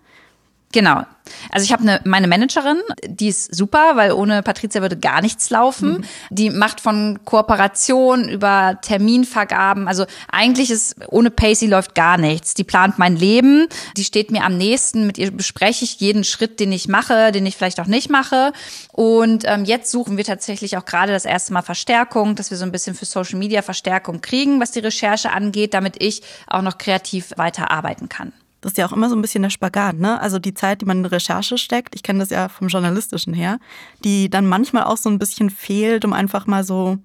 Genau. 0.73 1.03
Also 1.51 1.65
ich 1.65 1.73
habe 1.73 1.83
eine, 1.83 2.01
meine 2.05 2.27
Managerin, 2.27 2.79
die 3.07 3.29
ist 3.29 3.55
super, 3.55 3.93
weil 3.95 4.13
ohne 4.13 4.43
Patricia 4.43 4.83
würde 4.83 4.99
gar 4.99 5.23
nichts 5.23 5.51
laufen. 5.51 5.99
Mhm. 5.99 6.05
Die 6.31 6.51
macht 6.51 6.81
von 6.81 7.21
Kooperation 7.25 8.29
über 8.29 8.79
Terminvergaben. 8.83 9.89
Also 9.89 10.05
eigentlich 10.31 10.71
ist 10.71 10.97
ohne 11.09 11.31
Pacey 11.31 11.67
läuft 11.67 11.95
gar 11.95 12.19
nichts. 12.19 12.55
Die 12.55 12.65
plant 12.65 12.99
mein 12.99 13.17
Leben. 13.17 13.67
Die 13.97 14.05
steht 14.05 14.31
mir 14.31 14.45
am 14.45 14.57
nächsten. 14.57 15.07
Mit 15.07 15.17
ihr 15.19 15.31
bespreche 15.31 15.85
ich 15.85 16.01
jeden 16.01 16.25
Schritt, 16.25 16.61
den 16.61 16.73
ich 16.73 16.89
mache, 16.89 17.33
den 17.33 17.47
ich 17.47 17.57
vielleicht 17.57 17.81
auch 17.81 17.87
nicht 17.87 18.11
mache. 18.11 18.53
Und 18.93 19.45
ähm, 19.47 19.65
jetzt 19.65 19.91
suchen 19.91 20.17
wir 20.17 20.25
tatsächlich 20.25 20.77
auch 20.77 20.85
gerade 20.85 21.13
das 21.13 21.25
erste 21.25 21.53
Mal 21.53 21.63
Verstärkung, 21.63 22.35
dass 22.35 22.51
wir 22.51 22.59
so 22.59 22.65
ein 22.65 22.73
bisschen 22.73 22.95
für 22.95 23.07
Social 23.07 23.39
Media 23.39 23.63
Verstärkung 23.63 24.21
kriegen, 24.21 24.61
was 24.61 24.73
die 24.73 24.81
Recherche 24.81 25.31
angeht, 25.31 25.73
damit 25.73 26.03
ich 26.03 26.23
auch 26.47 26.63
noch 26.63 26.77
kreativ 26.79 27.33
weiterarbeiten 27.37 28.09
kann. 28.09 28.33
Das 28.61 28.73
ist 28.73 28.79
ja 28.79 28.87
auch 28.87 28.93
immer 28.93 29.09
so 29.09 29.15
ein 29.15 29.23
bisschen 29.23 29.43
der 29.43 29.51
Spagat, 29.51 29.97
ne? 29.97 30.21
Also 30.21 30.39
die 30.39 30.55
Zeit, 30.55 30.81
die 30.81 30.85
man 30.85 30.99
in 30.99 31.07
Recherche 31.07 31.59
steckt, 31.59 31.95
ich 31.95 32.03
kenne 32.03 32.19
das 32.19 32.31
ja 32.31 32.49
vom 32.49 32.69
Journalistischen 32.69 33.33
her, 33.35 33.61
die 34.05 34.29
dann 34.29 34.47
manchmal 34.47 34.85
auch 34.85 34.97
so 34.97 35.09
ein 35.09 35.19
bisschen 35.19 35.51
fehlt, 35.51 36.05
um 36.05 36.13
einfach 36.13 36.47
mal 36.47 36.65
so 36.65 36.99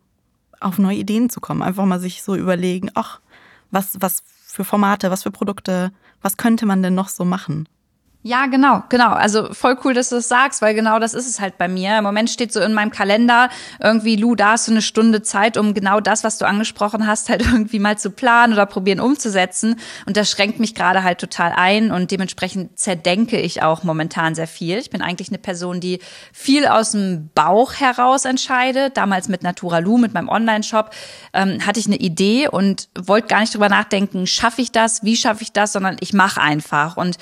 auf 0.59 0.79
neue 0.79 0.97
Ideen 0.97 1.29
zu 1.29 1.41
kommen. 1.41 1.61
Einfach 1.61 1.85
mal 1.85 1.99
sich 1.99 2.23
so 2.23 2.35
überlegen, 2.35 2.89
ach, 2.95 3.19
was, 3.69 3.97
was 3.99 4.23
für 4.47 4.63
Formate, 4.63 5.11
was 5.11 5.23
für 5.23 5.31
Produkte, 5.31 5.91
was 6.21 6.37
könnte 6.37 6.65
man 6.65 6.81
denn 6.81 6.95
noch 6.95 7.09
so 7.09 7.25
machen? 7.25 7.67
Ja, 8.25 8.45
genau, 8.45 8.83
genau. 8.87 9.09
Also 9.09 9.53
voll 9.53 9.77
cool, 9.83 9.93
dass 9.93 10.07
du 10.07 10.15
das 10.15 10.29
sagst, 10.29 10.61
weil 10.61 10.73
genau 10.73 10.97
das 10.97 11.13
ist 11.13 11.27
es 11.27 11.41
halt 11.41 11.57
bei 11.57 11.67
mir. 11.67 11.97
Im 11.97 12.05
Moment 12.05 12.29
steht 12.29 12.53
so 12.53 12.61
in 12.61 12.73
meinem 12.73 12.89
Kalender 12.89 13.49
irgendwie, 13.81 14.15
Lu, 14.15 14.33
da 14.35 14.51
hast 14.51 14.69
du 14.69 14.71
eine 14.71 14.81
Stunde 14.81 15.23
Zeit, 15.23 15.57
um 15.57 15.73
genau 15.73 15.99
das, 15.99 16.23
was 16.23 16.37
du 16.37 16.47
angesprochen 16.47 17.05
hast, 17.05 17.27
halt 17.27 17.41
irgendwie 17.45 17.79
mal 17.79 17.97
zu 17.97 18.11
planen 18.11 18.53
oder 18.53 18.65
probieren 18.65 19.01
umzusetzen. 19.01 19.75
Und 20.05 20.15
das 20.15 20.31
schränkt 20.31 20.57
mich 20.61 20.73
gerade 20.73 21.03
halt 21.03 21.19
total 21.19 21.51
ein 21.51 21.91
und 21.91 22.11
dementsprechend 22.11 22.79
zerdenke 22.79 23.37
ich 23.41 23.61
auch 23.61 23.83
momentan 23.83 24.35
sehr 24.35 24.47
viel. 24.47 24.77
Ich 24.77 24.89
bin 24.89 25.01
eigentlich 25.01 25.27
eine 25.27 25.37
Person, 25.37 25.81
die 25.81 25.99
viel 26.31 26.65
aus 26.65 26.91
dem 26.91 27.29
Bauch 27.35 27.73
heraus 27.73 28.23
entscheidet. 28.23 28.95
Damals 28.95 29.27
mit 29.27 29.43
Natura 29.43 29.79
Lu, 29.79 29.97
mit 29.97 30.13
meinem 30.13 30.29
Online-Shop, 30.29 30.91
ähm, 31.33 31.65
hatte 31.67 31.81
ich 31.81 31.87
eine 31.87 31.97
Idee 31.97 32.47
und 32.47 32.87
wollte 32.97 33.27
gar 33.27 33.41
nicht 33.41 33.53
drüber 33.53 33.67
nachdenken, 33.67 34.27
schaffe 34.27 34.61
ich 34.61 34.71
das, 34.71 35.03
wie 35.03 35.17
schaffe 35.17 35.43
ich 35.43 35.51
das, 35.51 35.73
sondern 35.73 35.97
ich 35.99 36.13
mache 36.13 36.39
einfach. 36.39 36.95
Und 36.95 37.17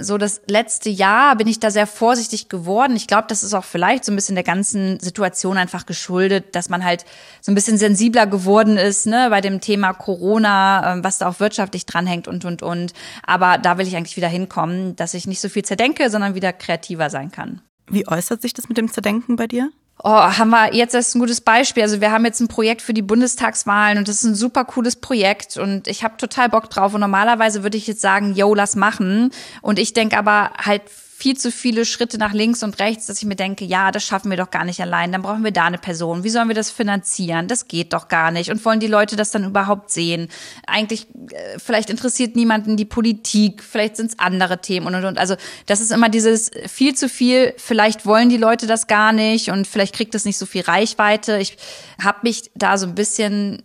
so 0.00 0.16
das 0.16 0.40
letzte 0.46 0.88
Jahr 0.88 1.36
bin 1.36 1.48
ich 1.48 1.60
da 1.60 1.70
sehr 1.70 1.86
vorsichtig 1.86 2.48
geworden. 2.48 2.96
Ich 2.96 3.06
glaube, 3.06 3.26
das 3.28 3.42
ist 3.42 3.52
auch 3.52 3.64
vielleicht 3.64 4.04
so 4.04 4.12
ein 4.12 4.16
bisschen 4.16 4.36
der 4.36 4.44
ganzen 4.44 4.98
Situation 5.00 5.58
einfach 5.58 5.84
geschuldet, 5.84 6.54
dass 6.54 6.70
man 6.70 6.82
halt 6.82 7.04
so 7.42 7.52
ein 7.52 7.54
bisschen 7.54 7.76
sensibler 7.76 8.26
geworden 8.26 8.78
ist, 8.78 9.06
ne, 9.06 9.26
bei 9.28 9.42
dem 9.42 9.60
Thema 9.60 9.92
Corona, 9.92 10.94
ähm, 10.94 11.04
was 11.04 11.18
da 11.18 11.28
auch 11.28 11.40
wirtschaftlich 11.40 11.84
dranhängt 11.84 12.26
und, 12.26 12.46
und, 12.46 12.62
und. 12.62 12.94
Aber 13.22 13.58
da 13.58 13.76
will 13.76 13.86
ich 13.86 13.96
eigentlich 13.96 14.16
wieder 14.16 14.28
hinkommen, 14.28 14.96
dass 14.96 15.12
ich 15.12 15.26
nicht 15.26 15.40
so 15.40 15.50
viel 15.50 15.64
zerdenke, 15.64 16.08
sondern 16.08 16.34
wieder 16.34 16.54
kreativer 16.54 17.10
sein 17.10 17.30
kann. 17.30 17.60
Wie 17.86 18.08
äußert 18.08 18.40
sich 18.40 18.54
das 18.54 18.68
mit 18.68 18.78
dem 18.78 18.90
Zerdenken 18.90 19.36
bei 19.36 19.46
dir? 19.46 19.70
Oh, 20.04 20.10
haben 20.10 20.50
wir 20.50 20.74
jetzt 20.74 20.94
erst 20.94 21.16
ein 21.16 21.18
gutes 21.18 21.40
Beispiel. 21.40 21.82
Also 21.82 22.00
wir 22.00 22.12
haben 22.12 22.24
jetzt 22.24 22.40
ein 22.40 22.46
Projekt 22.46 22.82
für 22.82 22.94
die 22.94 23.02
Bundestagswahlen 23.02 23.98
und 23.98 24.06
das 24.06 24.16
ist 24.16 24.24
ein 24.24 24.34
super 24.36 24.64
cooles 24.64 24.96
Projekt 24.96 25.56
und 25.56 25.88
ich 25.88 26.04
habe 26.04 26.16
total 26.16 26.48
Bock 26.48 26.70
drauf. 26.70 26.94
Und 26.94 27.00
normalerweise 27.00 27.64
würde 27.64 27.76
ich 27.76 27.88
jetzt 27.88 28.00
sagen, 28.00 28.34
yo, 28.34 28.54
lass 28.54 28.76
machen. 28.76 29.30
Und 29.60 29.78
ich 29.78 29.94
denke 29.94 30.16
aber 30.16 30.52
halt 30.64 30.82
viel 31.18 31.36
zu 31.36 31.50
viele 31.50 31.84
Schritte 31.84 32.16
nach 32.16 32.32
links 32.32 32.62
und 32.62 32.78
rechts, 32.78 33.06
dass 33.06 33.18
ich 33.18 33.24
mir 33.24 33.34
denke, 33.34 33.64
ja, 33.64 33.90
das 33.90 34.04
schaffen 34.04 34.30
wir 34.30 34.36
doch 34.36 34.52
gar 34.52 34.64
nicht 34.64 34.80
allein. 34.80 35.10
Dann 35.10 35.22
brauchen 35.22 35.42
wir 35.42 35.50
da 35.50 35.64
eine 35.64 35.76
Person. 35.76 36.22
Wie 36.22 36.30
sollen 36.30 36.46
wir 36.46 36.54
das 36.54 36.70
finanzieren? 36.70 37.48
Das 37.48 37.66
geht 37.66 37.92
doch 37.92 38.06
gar 38.06 38.30
nicht. 38.30 38.52
Und 38.52 38.64
wollen 38.64 38.78
die 38.78 38.86
Leute 38.86 39.16
das 39.16 39.32
dann 39.32 39.42
überhaupt 39.42 39.90
sehen? 39.90 40.28
Eigentlich, 40.68 41.08
äh, 41.32 41.58
vielleicht 41.58 41.90
interessiert 41.90 42.36
niemanden 42.36 42.76
die 42.76 42.84
Politik, 42.84 43.64
vielleicht 43.64 43.96
sind 43.96 44.12
es 44.12 44.18
andere 44.20 44.60
Themen 44.60 44.86
und 44.86 44.94
und 44.94 45.04
und. 45.06 45.18
Also 45.18 45.34
das 45.66 45.80
ist 45.80 45.90
immer 45.90 46.08
dieses 46.08 46.52
viel 46.68 46.94
zu 46.94 47.08
viel. 47.08 47.52
Vielleicht 47.56 48.06
wollen 48.06 48.28
die 48.28 48.36
Leute 48.36 48.68
das 48.68 48.86
gar 48.86 49.12
nicht 49.12 49.50
und 49.50 49.66
vielleicht 49.66 49.96
kriegt 49.96 50.14
das 50.14 50.24
nicht 50.24 50.38
so 50.38 50.46
viel 50.46 50.62
Reichweite. 50.62 51.38
Ich 51.38 51.56
habe 52.00 52.18
mich 52.22 52.52
da 52.54 52.78
so 52.78 52.86
ein 52.86 52.94
bisschen 52.94 53.64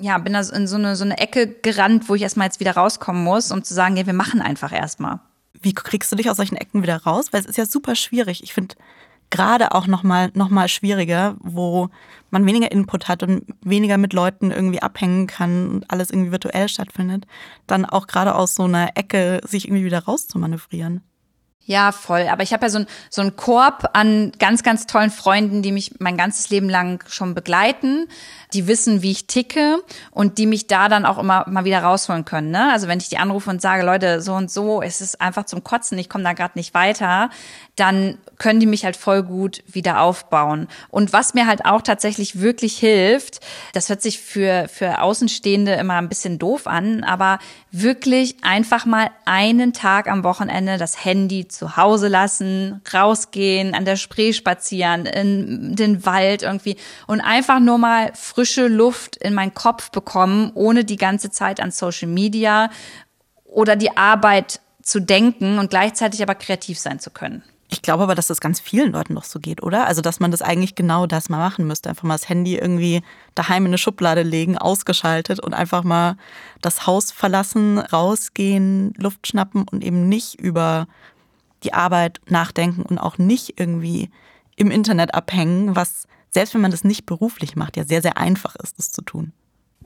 ja, 0.00 0.18
bin 0.18 0.32
da 0.32 0.40
in 0.40 0.66
so 0.66 0.74
eine, 0.74 0.96
so 0.96 1.04
eine 1.04 1.18
Ecke 1.18 1.46
gerannt, 1.46 2.08
wo 2.08 2.16
ich 2.16 2.22
erstmal 2.22 2.48
jetzt 2.48 2.58
wieder 2.58 2.72
rauskommen 2.72 3.22
muss, 3.22 3.52
um 3.52 3.62
zu 3.62 3.74
sagen, 3.74 3.96
ja, 3.96 4.06
wir 4.06 4.12
machen 4.12 4.42
einfach 4.42 4.72
erstmal. 4.72 5.20
Wie 5.64 5.72
kriegst 5.72 6.12
du 6.12 6.16
dich 6.16 6.28
aus 6.28 6.36
solchen 6.36 6.56
Ecken 6.56 6.82
wieder 6.82 7.02
raus? 7.04 7.32
Weil 7.32 7.40
es 7.40 7.46
ist 7.46 7.56
ja 7.56 7.64
super 7.64 7.94
schwierig. 7.94 8.42
Ich 8.42 8.52
finde 8.52 8.74
gerade 9.30 9.72
auch 9.72 9.86
nochmal 9.86 10.30
noch 10.34 10.50
mal 10.50 10.68
schwieriger, 10.68 11.36
wo 11.40 11.88
man 12.30 12.44
weniger 12.44 12.70
Input 12.70 13.08
hat 13.08 13.22
und 13.22 13.46
weniger 13.62 13.96
mit 13.96 14.12
Leuten 14.12 14.50
irgendwie 14.50 14.82
abhängen 14.82 15.26
kann 15.26 15.68
und 15.68 15.90
alles 15.90 16.10
irgendwie 16.10 16.32
virtuell 16.32 16.68
stattfindet, 16.68 17.26
dann 17.66 17.86
auch 17.86 18.06
gerade 18.06 18.34
aus 18.34 18.54
so 18.54 18.64
einer 18.64 18.90
Ecke 18.94 19.40
sich 19.44 19.66
irgendwie 19.66 19.86
wieder 19.86 20.04
rauszumanövrieren. 20.04 21.00
Ja, 21.66 21.92
voll. 21.92 22.28
Aber 22.30 22.42
ich 22.42 22.52
habe 22.52 22.66
ja 22.66 22.70
so, 22.70 22.80
ein, 22.80 22.86
so 23.08 23.22
einen 23.22 23.36
Korb 23.36 23.88
an 23.94 24.32
ganz, 24.38 24.62
ganz 24.62 24.86
tollen 24.86 25.10
Freunden, 25.10 25.62
die 25.62 25.72
mich 25.72 25.94
mein 25.98 26.18
ganzes 26.18 26.50
Leben 26.50 26.68
lang 26.68 27.02
schon 27.08 27.34
begleiten, 27.34 28.06
die 28.52 28.66
wissen, 28.66 29.00
wie 29.00 29.12
ich 29.12 29.26
ticke 29.26 29.82
und 30.10 30.36
die 30.36 30.46
mich 30.46 30.66
da 30.66 30.90
dann 30.90 31.06
auch 31.06 31.16
immer 31.16 31.48
mal 31.48 31.64
wieder 31.64 31.82
rausholen 31.82 32.26
können. 32.26 32.50
Ne? 32.50 32.70
Also 32.70 32.86
wenn 32.86 32.98
ich 32.98 33.08
die 33.08 33.16
anrufe 33.16 33.48
und 33.48 33.62
sage, 33.62 33.82
Leute, 33.82 34.20
so 34.20 34.34
und 34.34 34.50
so, 34.50 34.82
es 34.82 35.00
ist 35.00 35.22
einfach 35.22 35.46
zum 35.46 35.64
Kotzen, 35.64 35.98
ich 35.98 36.10
komme 36.10 36.24
da 36.24 36.34
gerade 36.34 36.58
nicht 36.58 36.74
weiter, 36.74 37.30
dann 37.76 38.18
können 38.44 38.60
die 38.60 38.66
mich 38.66 38.84
halt 38.84 38.98
voll 38.98 39.22
gut 39.22 39.64
wieder 39.66 40.02
aufbauen. 40.02 40.68
Und 40.90 41.14
was 41.14 41.32
mir 41.32 41.46
halt 41.46 41.64
auch 41.64 41.80
tatsächlich 41.80 42.40
wirklich 42.40 42.76
hilft, 42.76 43.40
das 43.72 43.88
hört 43.88 44.02
sich 44.02 44.20
für, 44.20 44.68
für 44.68 45.00
Außenstehende 45.00 45.72
immer 45.72 45.94
ein 45.94 46.10
bisschen 46.10 46.38
doof 46.38 46.66
an, 46.66 47.04
aber 47.04 47.38
wirklich 47.70 48.36
einfach 48.42 48.84
mal 48.84 49.08
einen 49.24 49.72
Tag 49.72 50.10
am 50.10 50.24
Wochenende 50.24 50.76
das 50.76 51.06
Handy 51.06 51.48
zu 51.48 51.78
Hause 51.78 52.08
lassen, 52.08 52.82
rausgehen, 52.92 53.74
an 53.74 53.86
der 53.86 53.96
Spree 53.96 54.34
spazieren, 54.34 55.06
in 55.06 55.74
den 55.74 56.04
Wald 56.04 56.42
irgendwie 56.42 56.76
und 57.06 57.22
einfach 57.22 57.60
nur 57.60 57.78
mal 57.78 58.12
frische 58.12 58.68
Luft 58.68 59.16
in 59.16 59.32
meinen 59.32 59.54
Kopf 59.54 59.90
bekommen, 59.90 60.52
ohne 60.54 60.84
die 60.84 60.98
ganze 60.98 61.30
Zeit 61.30 61.60
an 61.60 61.70
Social 61.70 62.08
Media 62.08 62.68
oder 63.46 63.74
die 63.74 63.96
Arbeit 63.96 64.60
zu 64.82 65.00
denken 65.00 65.58
und 65.58 65.70
gleichzeitig 65.70 66.22
aber 66.22 66.34
kreativ 66.34 66.78
sein 66.78 67.00
zu 67.00 67.08
können. 67.08 67.42
Ich 67.74 67.82
glaube 67.82 68.04
aber, 68.04 68.14
dass 68.14 68.28
das 68.28 68.40
ganz 68.40 68.60
vielen 68.60 68.92
Leuten 68.92 69.14
noch 69.14 69.24
so 69.24 69.40
geht, 69.40 69.60
oder? 69.60 69.88
Also, 69.88 70.00
dass 70.00 70.20
man 70.20 70.30
das 70.30 70.42
eigentlich 70.42 70.76
genau 70.76 71.06
das 71.06 71.28
mal 71.28 71.38
machen 71.38 71.66
müsste. 71.66 71.88
Einfach 71.88 72.04
mal 72.04 72.14
das 72.14 72.28
Handy 72.28 72.54
irgendwie 72.56 73.02
daheim 73.34 73.64
in 73.64 73.70
eine 73.70 73.78
Schublade 73.78 74.22
legen, 74.22 74.56
ausgeschaltet 74.56 75.40
und 75.40 75.54
einfach 75.54 75.82
mal 75.82 76.16
das 76.60 76.86
Haus 76.86 77.10
verlassen, 77.10 77.80
rausgehen, 77.80 78.94
Luft 78.96 79.26
schnappen 79.26 79.66
und 79.68 79.82
eben 79.82 80.08
nicht 80.08 80.38
über 80.38 80.86
die 81.64 81.74
Arbeit 81.74 82.20
nachdenken 82.28 82.82
und 82.82 82.98
auch 82.98 83.18
nicht 83.18 83.58
irgendwie 83.58 84.08
im 84.54 84.70
Internet 84.70 85.12
abhängen, 85.12 85.74
was, 85.74 86.06
selbst 86.30 86.54
wenn 86.54 86.60
man 86.60 86.70
das 86.70 86.84
nicht 86.84 87.06
beruflich 87.06 87.56
macht, 87.56 87.76
ja 87.76 87.84
sehr, 87.84 88.02
sehr 88.02 88.18
einfach 88.18 88.54
ist, 88.54 88.78
das 88.78 88.92
zu 88.92 89.02
tun. 89.02 89.32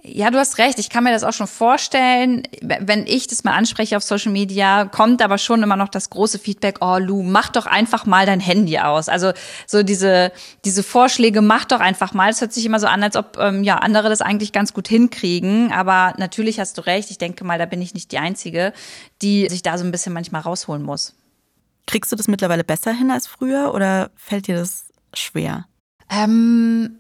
Ja, 0.02 0.30
du 0.30 0.38
hast 0.38 0.58
recht. 0.58 0.78
Ich 0.78 0.90
kann 0.90 1.02
mir 1.02 1.10
das 1.10 1.24
auch 1.24 1.32
schon 1.32 1.48
vorstellen. 1.48 2.44
Wenn 2.62 3.06
ich 3.06 3.26
das 3.26 3.42
mal 3.42 3.54
anspreche 3.54 3.96
auf 3.96 4.02
Social 4.02 4.30
Media, 4.30 4.84
kommt 4.84 5.20
aber 5.22 5.38
schon 5.38 5.62
immer 5.62 5.76
noch 5.76 5.88
das 5.88 6.10
große 6.10 6.38
Feedback, 6.38 6.78
oh 6.80 6.98
Lu, 6.98 7.22
mach 7.22 7.48
doch 7.48 7.66
einfach 7.66 8.06
mal 8.06 8.24
dein 8.24 8.38
Handy 8.38 8.78
aus. 8.78 9.08
Also 9.08 9.32
so 9.66 9.82
diese, 9.82 10.30
diese 10.64 10.82
Vorschläge, 10.82 11.42
mach 11.42 11.64
doch 11.64 11.80
einfach 11.80 12.14
mal. 12.14 12.30
Es 12.30 12.40
hört 12.40 12.52
sich 12.52 12.64
immer 12.64 12.78
so 12.78 12.86
an, 12.86 13.02
als 13.02 13.16
ob 13.16 13.38
ähm, 13.38 13.64
ja, 13.64 13.78
andere 13.78 14.08
das 14.08 14.22
eigentlich 14.22 14.52
ganz 14.52 14.72
gut 14.72 14.86
hinkriegen. 14.86 15.72
Aber 15.72 16.14
natürlich 16.16 16.60
hast 16.60 16.78
du 16.78 16.82
recht. 16.82 17.10
Ich 17.10 17.18
denke 17.18 17.44
mal, 17.44 17.58
da 17.58 17.66
bin 17.66 17.82
ich 17.82 17.92
nicht 17.92 18.12
die 18.12 18.18
Einzige, 18.18 18.72
die 19.20 19.48
sich 19.48 19.62
da 19.62 19.78
so 19.78 19.84
ein 19.84 19.90
bisschen 19.90 20.12
manchmal 20.12 20.42
rausholen 20.42 20.82
muss. 20.82 21.14
Kriegst 21.86 22.12
du 22.12 22.16
das 22.16 22.28
mittlerweile 22.28 22.64
besser 22.64 22.92
hin 22.92 23.10
als 23.10 23.26
früher 23.26 23.74
oder 23.74 24.10
fällt 24.14 24.46
dir 24.46 24.56
das 24.56 24.86
schwer? 25.12 25.66
Ähm 26.08 26.98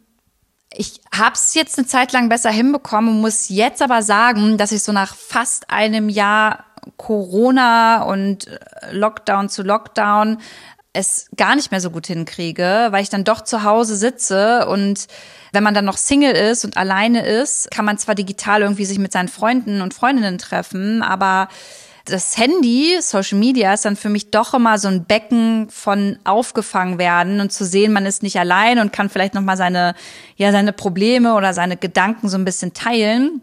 ich 0.72 1.00
habe 1.16 1.34
es 1.34 1.54
jetzt 1.54 1.78
eine 1.78 1.86
Zeit 1.86 2.12
lang 2.12 2.28
besser 2.28 2.50
hinbekommen, 2.50 3.20
muss 3.20 3.48
jetzt 3.48 3.82
aber 3.82 4.02
sagen, 4.02 4.58
dass 4.58 4.72
ich 4.72 4.82
so 4.82 4.92
nach 4.92 5.14
fast 5.14 5.70
einem 5.70 6.08
Jahr 6.08 6.64
Corona 6.96 8.02
und 8.02 8.46
äh, 8.46 8.58
Lockdown 8.92 9.48
zu 9.48 9.62
Lockdown 9.62 10.38
es 10.92 11.28
gar 11.36 11.54
nicht 11.54 11.70
mehr 11.70 11.80
so 11.80 11.90
gut 11.90 12.06
hinkriege, 12.06 12.88
weil 12.90 13.02
ich 13.02 13.10
dann 13.10 13.24
doch 13.24 13.42
zu 13.42 13.62
Hause 13.62 13.96
sitze 13.96 14.66
und 14.68 15.06
wenn 15.52 15.62
man 15.62 15.74
dann 15.74 15.84
noch 15.84 15.96
Single 15.96 16.32
ist 16.32 16.64
und 16.64 16.76
alleine 16.76 17.24
ist, 17.24 17.70
kann 17.70 17.84
man 17.84 17.98
zwar 17.98 18.14
digital 18.14 18.62
irgendwie 18.62 18.84
sich 18.84 18.98
mit 18.98 19.12
seinen 19.12 19.28
Freunden 19.28 19.80
und 19.80 19.94
Freundinnen 19.94 20.38
treffen, 20.38 21.02
aber 21.02 21.48
das 22.08 22.36
Handy, 22.36 22.96
Social 23.00 23.38
Media 23.38 23.74
ist 23.74 23.84
dann 23.84 23.96
für 23.96 24.08
mich 24.08 24.30
doch 24.30 24.54
immer 24.54 24.78
so 24.78 24.88
ein 24.88 25.04
Becken 25.04 25.68
von 25.70 26.18
aufgefangen 26.24 26.98
werden 26.98 27.40
und 27.40 27.52
zu 27.52 27.64
sehen, 27.64 27.92
man 27.92 28.06
ist 28.06 28.22
nicht 28.22 28.38
allein 28.38 28.78
und 28.78 28.92
kann 28.92 29.08
vielleicht 29.08 29.34
noch 29.34 29.42
mal 29.42 29.56
seine 29.56 29.94
ja 30.36 30.52
seine 30.52 30.72
Probleme 30.72 31.34
oder 31.34 31.54
seine 31.54 31.76
Gedanken 31.76 32.28
so 32.28 32.36
ein 32.36 32.44
bisschen 32.44 32.72
teilen. 32.72 33.42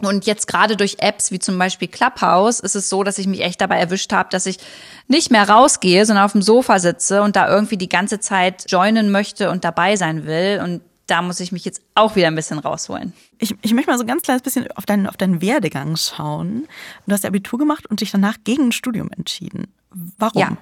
Und 0.00 0.26
jetzt 0.26 0.46
gerade 0.46 0.76
durch 0.76 0.98
Apps 1.00 1.32
wie 1.32 1.40
zum 1.40 1.58
Beispiel 1.58 1.88
Clubhouse 1.88 2.60
ist 2.60 2.76
es 2.76 2.88
so, 2.88 3.02
dass 3.02 3.18
ich 3.18 3.26
mich 3.26 3.40
echt 3.40 3.60
dabei 3.60 3.78
erwischt 3.78 4.12
habe, 4.12 4.28
dass 4.30 4.46
ich 4.46 4.58
nicht 5.08 5.32
mehr 5.32 5.48
rausgehe, 5.48 6.06
sondern 6.06 6.24
auf 6.24 6.32
dem 6.32 6.42
Sofa 6.42 6.78
sitze 6.78 7.20
und 7.22 7.34
da 7.34 7.48
irgendwie 7.48 7.76
die 7.76 7.88
ganze 7.88 8.20
Zeit 8.20 8.70
joinen 8.70 9.10
möchte 9.10 9.50
und 9.50 9.64
dabei 9.64 9.96
sein 9.96 10.24
will. 10.24 10.60
Und 10.62 10.82
da 11.08 11.22
muss 11.22 11.40
ich 11.40 11.52
mich 11.52 11.64
jetzt 11.64 11.82
auch 11.94 12.14
wieder 12.14 12.28
ein 12.28 12.34
bisschen 12.34 12.58
rausholen. 12.58 13.12
Ich, 13.38 13.56
ich 13.62 13.72
möchte 13.72 13.90
mal 13.90 13.96
so 13.96 14.04
ein 14.04 14.06
ganz 14.06 14.22
kleines 14.22 14.42
bisschen 14.42 14.70
auf 14.72 14.86
deinen, 14.86 15.06
auf 15.06 15.16
deinen 15.16 15.40
Werdegang 15.40 15.96
schauen. 15.96 16.68
Du 17.06 17.12
hast 17.12 17.24
Abitur 17.24 17.58
gemacht 17.58 17.86
und 17.86 18.00
dich 18.00 18.10
danach 18.10 18.36
gegen 18.44 18.68
ein 18.68 18.72
Studium 18.72 19.10
entschieden. 19.10 19.72
Warum? 19.90 20.40
Ja. 20.40 20.56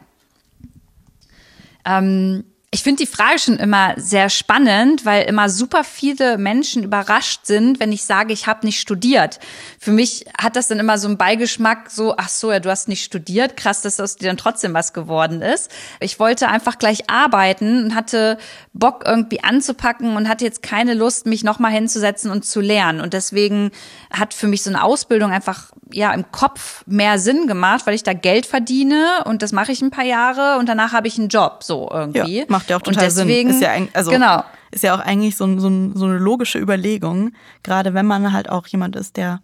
Ähm, 1.84 2.44
ich 2.76 2.82
finde 2.82 3.04
die 3.04 3.10
Frage 3.10 3.38
schon 3.38 3.56
immer 3.56 3.94
sehr 3.96 4.28
spannend, 4.28 5.06
weil 5.06 5.24
immer 5.24 5.48
super 5.48 5.82
viele 5.82 6.36
Menschen 6.36 6.84
überrascht 6.84 7.46
sind, 7.46 7.80
wenn 7.80 7.90
ich 7.90 8.04
sage, 8.04 8.34
ich 8.34 8.46
habe 8.46 8.66
nicht 8.66 8.78
studiert. 8.78 9.40
Für 9.78 9.92
mich 9.92 10.26
hat 10.38 10.56
das 10.56 10.68
dann 10.68 10.78
immer 10.78 10.98
so 10.98 11.08
einen 11.08 11.16
Beigeschmack, 11.16 11.90
so, 11.90 12.16
ach 12.18 12.28
so, 12.28 12.52
ja, 12.52 12.60
du 12.60 12.68
hast 12.68 12.86
nicht 12.88 13.02
studiert, 13.02 13.56
krass, 13.56 13.80
dass 13.80 13.98
aus 13.98 14.16
dir 14.16 14.28
dann 14.28 14.36
trotzdem 14.36 14.74
was 14.74 14.92
geworden 14.92 15.40
ist. 15.40 15.70
Ich 16.00 16.20
wollte 16.20 16.48
einfach 16.48 16.76
gleich 16.76 17.08
arbeiten 17.08 17.82
und 17.82 17.94
hatte 17.94 18.36
Bock 18.74 19.04
irgendwie 19.06 19.42
anzupacken 19.42 20.14
und 20.14 20.28
hatte 20.28 20.44
jetzt 20.44 20.62
keine 20.62 20.92
Lust, 20.92 21.24
mich 21.24 21.44
nochmal 21.44 21.72
hinzusetzen 21.72 22.30
und 22.30 22.44
zu 22.44 22.60
lernen. 22.60 23.00
Und 23.00 23.14
deswegen 23.14 23.70
hat 24.10 24.34
für 24.34 24.48
mich 24.48 24.62
so 24.62 24.68
eine 24.68 24.84
Ausbildung 24.84 25.32
einfach 25.32 25.72
ja 25.92 26.12
im 26.12 26.30
Kopf 26.30 26.84
mehr 26.86 27.18
Sinn 27.18 27.46
gemacht, 27.46 27.86
weil 27.86 27.94
ich 27.94 28.02
da 28.02 28.12
Geld 28.12 28.44
verdiene 28.44 29.24
und 29.24 29.40
das 29.40 29.52
mache 29.52 29.72
ich 29.72 29.80
ein 29.80 29.90
paar 29.90 30.04
Jahre 30.04 30.58
und 30.58 30.68
danach 30.68 30.92
habe 30.92 31.08
ich 31.08 31.18
einen 31.18 31.28
Job 31.28 31.62
so 31.62 31.88
irgendwie. 31.90 32.40
Ja, 32.40 32.44
macht 32.48 32.65
ja 32.70 32.76
auch 32.76 32.82
total 32.82 33.04
deswegen, 33.04 33.52
Sinn. 33.52 33.60
Ist 33.60 33.62
ja, 33.62 33.86
also, 33.92 34.10
genau. 34.10 34.44
ist 34.70 34.82
ja 34.82 34.94
auch 34.94 35.00
eigentlich 35.00 35.36
so, 35.36 35.46
so, 35.58 35.70
so 35.94 36.04
eine 36.04 36.18
logische 36.18 36.58
Überlegung, 36.58 37.32
gerade 37.62 37.94
wenn 37.94 38.06
man 38.06 38.32
halt 38.32 38.48
auch 38.48 38.66
jemand 38.66 38.96
ist, 38.96 39.16
der 39.16 39.40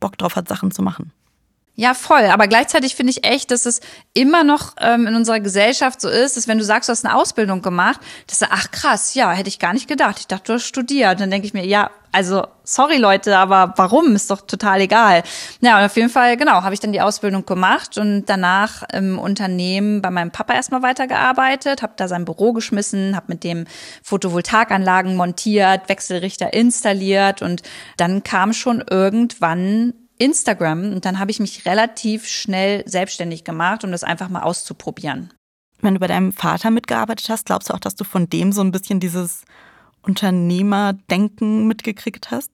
Bock 0.00 0.18
drauf 0.18 0.36
hat, 0.36 0.48
Sachen 0.48 0.70
zu 0.70 0.82
machen. 0.82 1.12
Ja, 1.74 1.94
voll. 1.94 2.26
Aber 2.26 2.48
gleichzeitig 2.48 2.94
finde 2.94 3.12
ich 3.12 3.24
echt, 3.24 3.50
dass 3.50 3.64
es 3.64 3.80
immer 4.12 4.44
noch 4.44 4.74
ähm, 4.78 5.06
in 5.06 5.14
unserer 5.14 5.40
Gesellschaft 5.40 6.02
so 6.02 6.08
ist, 6.08 6.36
dass 6.36 6.46
wenn 6.46 6.58
du 6.58 6.64
sagst, 6.64 6.88
du 6.88 6.92
hast 6.92 7.06
eine 7.06 7.16
Ausbildung 7.16 7.62
gemacht, 7.62 7.98
dass 8.26 8.40
du, 8.40 8.46
ach 8.50 8.70
krass, 8.70 9.14
ja, 9.14 9.32
hätte 9.32 9.48
ich 9.48 9.58
gar 9.58 9.72
nicht 9.72 9.88
gedacht. 9.88 10.18
Ich 10.18 10.26
dachte, 10.26 10.44
du 10.48 10.52
hast 10.54 10.66
studiert. 10.66 11.18
Dann 11.18 11.30
denke 11.30 11.46
ich 11.46 11.54
mir, 11.54 11.64
ja, 11.64 11.90
also 12.12 12.46
sorry 12.62 12.98
Leute, 12.98 13.38
aber 13.38 13.72
warum? 13.78 14.14
Ist 14.14 14.30
doch 14.30 14.42
total 14.42 14.82
egal. 14.82 15.22
Ja, 15.62 15.78
und 15.78 15.86
auf 15.86 15.96
jeden 15.96 16.10
Fall, 16.10 16.36
genau, 16.36 16.62
habe 16.62 16.74
ich 16.74 16.80
dann 16.80 16.92
die 16.92 17.00
Ausbildung 17.00 17.46
gemacht 17.46 17.96
und 17.96 18.26
danach 18.26 18.82
im 18.92 19.18
Unternehmen 19.18 20.02
bei 20.02 20.10
meinem 20.10 20.30
Papa 20.30 20.52
erstmal 20.52 20.82
weitergearbeitet, 20.82 21.80
habe 21.80 21.94
da 21.96 22.06
sein 22.06 22.26
Büro 22.26 22.52
geschmissen, 22.52 23.16
habe 23.16 23.26
mit 23.28 23.44
dem 23.44 23.64
Photovoltaikanlagen 24.02 25.16
montiert, 25.16 25.88
Wechselrichter 25.88 26.52
installiert 26.52 27.40
und 27.40 27.62
dann 27.96 28.22
kam 28.22 28.52
schon 28.52 28.84
irgendwann 28.90 29.94
Instagram 30.18 30.92
und 30.92 31.04
dann 31.04 31.18
habe 31.18 31.30
ich 31.30 31.40
mich 31.40 31.66
relativ 31.66 32.26
schnell 32.26 32.82
selbstständig 32.86 33.44
gemacht, 33.44 33.84
um 33.84 33.90
das 33.90 34.04
einfach 34.04 34.28
mal 34.28 34.42
auszuprobieren. 34.42 35.32
Wenn 35.80 35.94
du 35.94 36.00
bei 36.00 36.06
deinem 36.06 36.32
Vater 36.32 36.70
mitgearbeitet 36.70 37.28
hast, 37.28 37.46
glaubst 37.46 37.68
du 37.68 37.74
auch, 37.74 37.80
dass 37.80 37.96
du 37.96 38.04
von 38.04 38.28
dem 38.28 38.52
so 38.52 38.60
ein 38.60 38.70
bisschen 38.70 39.00
dieses 39.00 39.42
Unternehmerdenken 40.02 41.66
mitgekriegt 41.66 42.30
hast? 42.30 42.50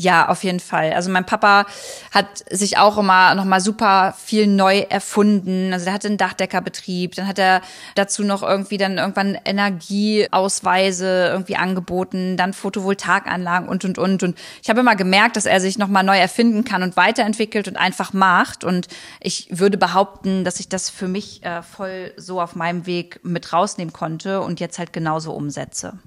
Ja, 0.00 0.28
auf 0.28 0.44
jeden 0.44 0.60
Fall. 0.60 0.92
Also 0.92 1.10
mein 1.10 1.26
Papa 1.26 1.66
hat 2.12 2.44
sich 2.50 2.78
auch 2.78 2.98
immer 2.98 3.34
noch 3.34 3.44
mal 3.44 3.60
super 3.60 4.14
viel 4.16 4.46
neu 4.46 4.78
erfunden. 4.88 5.72
Also 5.72 5.86
der 5.86 5.94
hatte 5.94 6.06
einen 6.06 6.18
Dachdeckerbetrieb, 6.18 7.16
dann 7.16 7.26
hat 7.26 7.40
er 7.40 7.62
dazu 7.96 8.22
noch 8.22 8.44
irgendwie 8.44 8.76
dann 8.76 8.98
irgendwann 8.98 9.36
Energieausweise 9.44 11.30
irgendwie 11.32 11.56
angeboten, 11.56 12.36
dann 12.36 12.52
Photovoltaikanlagen 12.52 13.68
und 13.68 13.84
und 13.84 13.98
und 13.98 14.22
und 14.22 14.38
ich 14.62 14.70
habe 14.70 14.78
immer 14.78 14.94
gemerkt, 14.94 15.34
dass 15.34 15.46
er 15.46 15.60
sich 15.60 15.78
noch 15.78 15.88
mal 15.88 16.04
neu 16.04 16.16
erfinden 16.16 16.62
kann 16.62 16.84
und 16.84 16.96
weiterentwickelt 16.96 17.66
und 17.66 17.76
einfach 17.76 18.12
macht 18.12 18.62
und 18.62 18.86
ich 19.18 19.48
würde 19.50 19.78
behaupten, 19.78 20.44
dass 20.44 20.60
ich 20.60 20.68
das 20.68 20.90
für 20.90 21.08
mich 21.08 21.42
äh, 21.42 21.60
voll 21.62 22.12
so 22.16 22.40
auf 22.40 22.54
meinem 22.54 22.86
Weg 22.86 23.18
mit 23.24 23.52
rausnehmen 23.52 23.92
konnte 23.92 24.42
und 24.42 24.60
jetzt 24.60 24.78
halt 24.78 24.92
genauso 24.92 25.32
umsetze. 25.32 25.98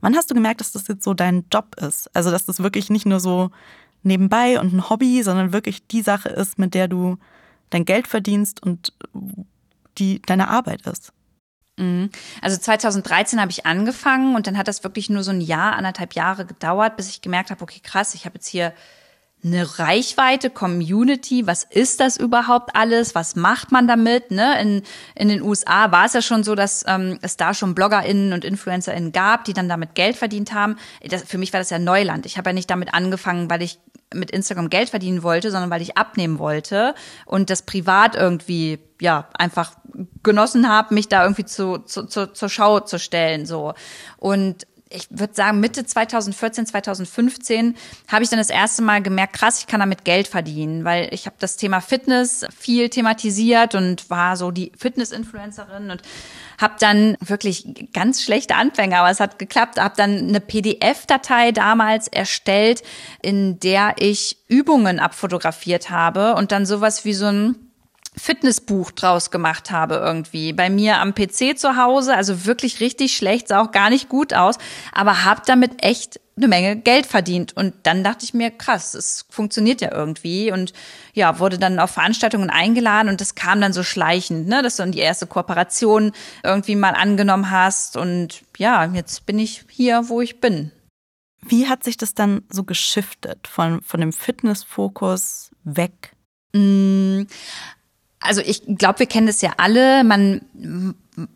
Wann 0.00 0.16
hast 0.16 0.30
du 0.30 0.34
gemerkt, 0.34 0.60
dass 0.60 0.72
das 0.72 0.88
jetzt 0.88 1.04
so 1.04 1.14
dein 1.14 1.44
Job 1.52 1.76
ist? 1.76 2.14
Also, 2.14 2.30
dass 2.30 2.46
das 2.46 2.62
wirklich 2.62 2.90
nicht 2.90 3.06
nur 3.06 3.20
so 3.20 3.50
nebenbei 4.02 4.60
und 4.60 4.72
ein 4.72 4.88
Hobby, 4.88 5.22
sondern 5.22 5.52
wirklich 5.52 5.86
die 5.86 6.02
Sache 6.02 6.28
ist, 6.28 6.58
mit 6.58 6.74
der 6.74 6.88
du 6.88 7.18
dein 7.70 7.84
Geld 7.84 8.06
verdienst 8.06 8.62
und 8.62 8.92
die 9.98 10.22
deine 10.22 10.48
Arbeit 10.48 10.82
ist. 10.86 11.12
Mhm. 11.76 12.10
Also 12.40 12.56
2013 12.56 13.40
habe 13.40 13.50
ich 13.50 13.66
angefangen 13.66 14.34
und 14.34 14.46
dann 14.46 14.56
hat 14.56 14.68
das 14.68 14.84
wirklich 14.84 15.10
nur 15.10 15.22
so 15.22 15.30
ein 15.30 15.40
Jahr, 15.40 15.74
anderthalb 15.74 16.14
Jahre 16.14 16.46
gedauert, 16.46 16.96
bis 16.96 17.08
ich 17.08 17.20
gemerkt 17.20 17.50
habe, 17.50 17.62
okay, 17.62 17.80
krass, 17.82 18.14
ich 18.14 18.24
habe 18.24 18.36
jetzt 18.36 18.46
hier 18.46 18.72
eine 19.46 19.78
Reichweite, 19.78 20.50
Community, 20.50 21.46
was 21.46 21.62
ist 21.62 22.00
das 22.00 22.16
überhaupt 22.16 22.74
alles, 22.74 23.14
was 23.14 23.36
macht 23.36 23.70
man 23.70 23.86
damit? 23.86 24.30
Ne? 24.30 24.60
In, 24.60 24.82
in 25.14 25.28
den 25.28 25.40
USA 25.40 25.92
war 25.92 26.06
es 26.06 26.14
ja 26.14 26.22
schon 26.22 26.42
so, 26.42 26.54
dass 26.54 26.84
ähm, 26.86 27.18
es 27.22 27.36
da 27.36 27.54
schon 27.54 27.74
BloggerInnen 27.74 28.32
und 28.32 28.44
InfluencerInnen 28.44 29.12
gab, 29.12 29.44
die 29.44 29.52
dann 29.52 29.68
damit 29.68 29.94
Geld 29.94 30.16
verdient 30.16 30.52
haben. 30.52 30.76
Das, 31.08 31.22
für 31.22 31.38
mich 31.38 31.52
war 31.52 31.60
das 31.60 31.70
ja 31.70 31.78
Neuland. 31.78 32.26
Ich 32.26 32.38
habe 32.38 32.50
ja 32.50 32.54
nicht 32.54 32.70
damit 32.70 32.92
angefangen, 32.92 33.48
weil 33.48 33.62
ich 33.62 33.78
mit 34.12 34.30
Instagram 34.30 34.70
Geld 34.70 34.90
verdienen 34.90 35.22
wollte, 35.22 35.50
sondern 35.50 35.70
weil 35.70 35.82
ich 35.82 35.96
abnehmen 35.96 36.38
wollte 36.38 36.94
und 37.24 37.50
das 37.50 37.62
privat 37.62 38.14
irgendwie 38.16 38.78
ja 39.00 39.28
einfach 39.34 39.72
genossen 40.22 40.68
habe, 40.68 40.94
mich 40.94 41.08
da 41.08 41.22
irgendwie 41.22 41.44
zu, 41.44 41.78
zu, 41.78 42.04
zu, 42.04 42.32
zur 42.32 42.48
Schau 42.48 42.80
zu 42.80 42.98
stellen 42.98 43.46
so 43.46 43.74
und 44.18 44.66
ich 44.88 45.08
würde 45.10 45.34
sagen, 45.34 45.58
Mitte 45.58 45.84
2014, 45.84 46.66
2015 46.66 47.76
habe 48.08 48.22
ich 48.22 48.30
dann 48.30 48.38
das 48.38 48.50
erste 48.50 48.82
Mal 48.82 49.02
gemerkt, 49.02 49.32
krass, 49.32 49.58
ich 49.60 49.66
kann 49.66 49.80
damit 49.80 50.04
Geld 50.04 50.28
verdienen, 50.28 50.84
weil 50.84 51.12
ich 51.12 51.26
habe 51.26 51.36
das 51.40 51.56
Thema 51.56 51.80
Fitness 51.80 52.46
viel 52.56 52.88
thematisiert 52.88 53.74
und 53.74 54.08
war 54.10 54.36
so 54.36 54.52
die 54.52 54.70
Fitness-Influencerin 54.78 55.90
und 55.90 56.02
habe 56.58 56.74
dann 56.78 57.16
wirklich 57.20 57.90
ganz 57.92 58.22
schlechte 58.22 58.54
Anfänge, 58.54 58.98
aber 58.98 59.10
es 59.10 59.18
hat 59.18 59.40
geklappt, 59.40 59.80
habe 59.80 59.94
dann 59.96 60.28
eine 60.28 60.40
PDF-Datei 60.40 61.50
damals 61.50 62.06
erstellt, 62.06 62.82
in 63.22 63.58
der 63.58 63.94
ich 63.98 64.38
Übungen 64.46 65.00
abfotografiert 65.00 65.90
habe 65.90 66.34
und 66.36 66.52
dann 66.52 66.64
sowas 66.64 67.04
wie 67.04 67.14
so 67.14 67.26
ein 67.26 67.65
Fitnessbuch 68.18 68.90
draus 68.92 69.30
gemacht 69.30 69.70
habe 69.70 69.96
irgendwie. 69.96 70.52
Bei 70.52 70.70
mir 70.70 70.98
am 71.00 71.14
PC 71.14 71.58
zu 71.58 71.76
Hause, 71.76 72.14
also 72.14 72.46
wirklich 72.46 72.80
richtig 72.80 73.16
schlecht, 73.16 73.48
sah 73.48 73.60
auch 73.62 73.72
gar 73.72 73.90
nicht 73.90 74.08
gut 74.08 74.32
aus, 74.32 74.56
aber 74.92 75.24
habe 75.24 75.42
damit 75.46 75.84
echt 75.84 76.20
eine 76.36 76.48
Menge 76.48 76.76
Geld 76.76 77.06
verdient. 77.06 77.56
Und 77.56 77.74
dann 77.84 78.04
dachte 78.04 78.24
ich 78.24 78.34
mir, 78.34 78.50
krass, 78.50 78.94
es 78.94 79.26
funktioniert 79.30 79.80
ja 79.80 79.92
irgendwie. 79.92 80.52
Und 80.52 80.72
ja, 81.14 81.38
wurde 81.38 81.58
dann 81.58 81.78
auf 81.78 81.90
Veranstaltungen 81.90 82.50
eingeladen 82.50 83.08
und 83.08 83.20
das 83.20 83.34
kam 83.34 83.60
dann 83.60 83.72
so 83.72 83.82
schleichend, 83.82 84.48
ne, 84.48 84.62
dass 84.62 84.76
du 84.76 84.82
dann 84.82 84.92
die 84.92 84.98
erste 84.98 85.26
Kooperation 85.26 86.12
irgendwie 86.42 86.76
mal 86.76 86.94
angenommen 86.94 87.50
hast. 87.50 87.96
Und 87.96 88.42
ja, 88.58 88.84
jetzt 88.86 89.26
bin 89.26 89.38
ich 89.38 89.64
hier, 89.68 90.08
wo 90.08 90.20
ich 90.20 90.40
bin. 90.40 90.72
Wie 91.42 91.68
hat 91.68 91.84
sich 91.84 91.96
das 91.96 92.14
dann 92.14 92.42
so 92.50 92.64
geschiftet 92.64 93.46
von, 93.46 93.80
von 93.82 94.00
dem 94.00 94.12
Fitnessfokus 94.12 95.50
weg? 95.64 96.16
Mm, 96.52 97.22
also 98.20 98.40
ich 98.40 98.62
glaube, 98.66 99.00
wir 99.00 99.06
kennen 99.06 99.26
das 99.26 99.40
ja 99.40 99.52
alle. 99.58 100.04
Man 100.04 100.40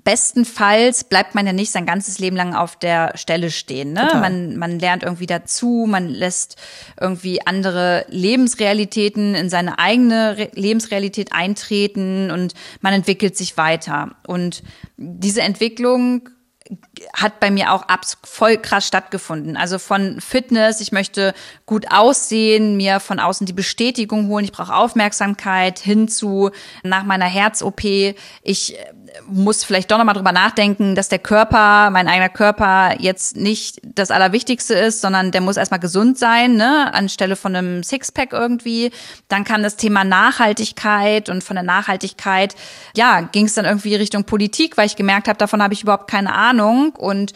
bestenfalls 0.05 1.05
bleibt 1.05 1.35
man 1.35 1.47
ja 1.47 1.53
nicht 1.53 1.71
sein 1.71 1.87
ganzes 1.87 2.19
Leben 2.19 2.37
lang 2.37 2.55
auf 2.55 2.77
der 2.77 3.17
Stelle 3.17 3.51
stehen. 3.51 3.93
Ne? 3.93 4.11
Man, 4.15 4.57
man 4.59 4.79
lernt 4.79 5.03
irgendwie 5.03 5.27
dazu, 5.27 5.87
man 5.89 6.09
lässt 6.09 6.57
irgendwie 7.01 7.47
andere 7.47 8.05
Lebensrealitäten 8.09 9.35
in 9.35 9.49
seine 9.49 9.79
eigene 9.79 10.37
Re 10.37 10.51
Lebensrealität 10.55 11.33
eintreten 11.33 12.31
und 12.31 12.53
man 12.83 12.93
entwickelt 12.93 13.37
sich 13.37 13.57
weiter. 13.57 14.11
Und 14.27 14.63
diese 14.99 15.41
Entwicklung 15.41 16.29
hat 17.15 17.41
bei 17.41 17.51
mir 17.51 17.73
auch 17.73 17.85
voll 18.25 18.57
krass 18.57 18.87
stattgefunden. 18.87 19.57
Also 19.57 19.79
von 19.79 20.21
Fitness, 20.21 20.81
ich 20.81 20.93
möchte 20.93 21.35
gut 21.67 21.87
aussehen, 21.91 22.77
mir 22.77 23.01
von 23.01 23.19
außen 23.19 23.47
die 23.47 23.53
Bestätigung 23.53 24.29
holen, 24.29 24.45
ich 24.45 24.53
brauche 24.53 24.75
Aufmerksamkeit, 24.75 25.79
hinzu 25.79 26.51
nach 26.83 27.05
meiner 27.05 27.27
Herz-OP, 27.27 27.85
ich 28.43 28.77
muss 29.27 29.65
vielleicht 29.65 29.91
doch 29.91 29.99
nochmal 29.99 30.15
drüber 30.15 30.33
nachdenken, 30.33 30.95
dass 30.95 31.09
der 31.09 31.19
Körper, 31.19 31.91
mein 31.91 32.09
eigener 32.09 32.29
Körper 32.29 32.97
jetzt 32.99 33.37
nicht 33.37 33.81
das 33.85 34.11
Allerwichtigste 34.11 34.75
ist, 34.75 35.01
sondern 35.01 35.31
der 35.31 35.41
muss 35.41 35.57
erstmal 35.57 35.81
gesund 35.81 36.19
sein, 36.19 36.55
ne, 36.55 36.93
anstelle 36.95 37.37
von 37.37 37.55
einem 37.55 37.83
Sixpack 37.83 38.33
irgendwie. 38.33 38.91
Dann 39.29 39.45
kam 39.45 39.63
das 39.63 39.77
Thema 39.77 40.05
Nachhaltigkeit 40.05 41.29
und 41.29 41.45
von 41.45 41.57
der 41.57 41.65
Nachhaltigkeit, 41.65 42.55
ja, 42.97 43.21
ging 43.21 43.47
es 43.47 43.55
dann 43.55 43.65
irgendwie 43.65 43.95
Richtung 43.95 44.25
Politik, 44.25 44.77
weil 44.77 44.87
ich 44.87 44.97
gemerkt 44.97 45.29
habe, 45.29 45.39
davon 45.39 45.63
habe 45.63 45.75
ich 45.75 45.83
überhaupt 45.83 46.11
keine 46.11 46.35
Ahnung 46.35 46.95
und 46.97 47.33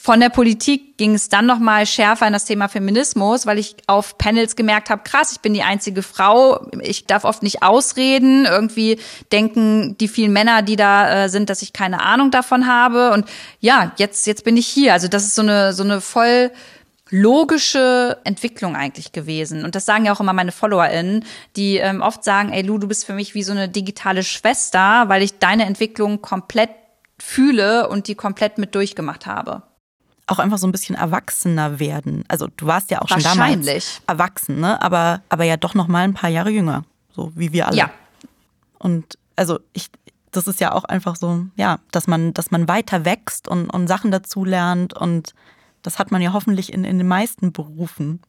von 0.00 0.20
der 0.20 0.28
Politik 0.28 0.96
ging 0.96 1.14
es 1.14 1.28
dann 1.28 1.44
noch 1.44 1.58
mal 1.58 1.84
schärfer 1.84 2.26
in 2.26 2.32
das 2.32 2.44
Thema 2.44 2.68
Feminismus, 2.68 3.46
weil 3.46 3.58
ich 3.58 3.76
auf 3.88 4.16
Panels 4.16 4.54
gemerkt 4.54 4.90
habe, 4.90 5.02
krass, 5.02 5.32
ich 5.32 5.40
bin 5.40 5.54
die 5.54 5.62
einzige 5.62 6.02
Frau, 6.02 6.66
ich 6.80 7.06
darf 7.06 7.24
oft 7.24 7.42
nicht 7.42 7.62
ausreden, 7.62 8.46
irgendwie 8.46 9.00
denken 9.32 9.98
die 9.98 10.06
vielen 10.06 10.32
Männer, 10.32 10.62
die 10.62 10.76
da 10.76 11.24
äh, 11.24 11.28
sind, 11.28 11.50
dass 11.50 11.62
ich 11.62 11.72
keine 11.72 12.00
Ahnung 12.00 12.30
davon 12.30 12.68
habe 12.68 13.10
und 13.10 13.26
ja, 13.60 13.92
jetzt 13.96 14.26
jetzt 14.28 14.44
bin 14.44 14.56
ich 14.56 14.68
hier. 14.68 14.92
Also 14.92 15.08
das 15.08 15.24
ist 15.24 15.34
so 15.34 15.42
eine 15.42 15.72
so 15.72 15.82
eine 15.82 16.00
voll 16.00 16.52
logische 17.10 18.18
Entwicklung 18.24 18.76
eigentlich 18.76 19.12
gewesen. 19.12 19.64
Und 19.64 19.74
das 19.74 19.84
sagen 19.84 20.04
ja 20.04 20.12
auch 20.12 20.20
immer 20.20 20.32
meine 20.32 20.52
FollowerInnen, 20.52 21.24
die 21.56 21.78
ähm, 21.78 22.02
oft 22.02 22.22
sagen, 22.22 22.52
ey 22.52 22.62
Lu, 22.62 22.78
du 22.78 22.86
bist 22.86 23.04
für 23.04 23.14
mich 23.14 23.34
wie 23.34 23.42
so 23.42 23.52
eine 23.52 23.68
digitale 23.68 24.22
Schwester, 24.22 25.08
weil 25.08 25.22
ich 25.22 25.38
deine 25.38 25.64
Entwicklung 25.64 26.22
komplett 26.22 26.70
fühle 27.18 27.88
und 27.88 28.06
die 28.06 28.14
komplett 28.14 28.58
mit 28.58 28.74
durchgemacht 28.74 29.26
habe 29.26 29.67
auch 30.28 30.38
einfach 30.38 30.58
so 30.58 30.66
ein 30.66 30.72
bisschen 30.72 30.94
erwachsener 30.94 31.80
werden. 31.80 32.24
Also 32.28 32.48
du 32.56 32.66
warst 32.66 32.90
ja 32.90 33.00
auch 33.00 33.08
schon 33.08 33.22
damals 33.22 34.02
erwachsen, 34.06 34.60
ne? 34.60 34.80
Aber, 34.82 35.22
aber 35.28 35.44
ja 35.44 35.56
doch 35.56 35.74
noch 35.74 35.88
mal 35.88 36.04
ein 36.04 36.14
paar 36.14 36.30
Jahre 36.30 36.50
jünger, 36.50 36.84
so 37.10 37.32
wie 37.34 37.52
wir 37.52 37.66
alle. 37.66 37.76
Ja. 37.76 37.90
Und 38.78 39.18
also 39.36 39.58
ich, 39.72 39.88
das 40.30 40.46
ist 40.46 40.60
ja 40.60 40.72
auch 40.72 40.84
einfach 40.84 41.16
so, 41.16 41.46
ja, 41.56 41.78
dass 41.90 42.06
man, 42.06 42.34
dass 42.34 42.50
man 42.50 42.68
weiter 42.68 43.04
wächst 43.04 43.48
und, 43.48 43.70
und 43.70 43.88
Sachen 43.88 44.10
dazu 44.10 44.44
lernt 44.44 44.94
und 44.94 45.34
das 45.82 45.98
hat 45.98 46.10
man 46.10 46.20
ja 46.20 46.32
hoffentlich 46.32 46.72
in, 46.72 46.84
in 46.84 46.98
den 46.98 47.08
meisten 47.08 47.52
Berufen. 47.52 48.20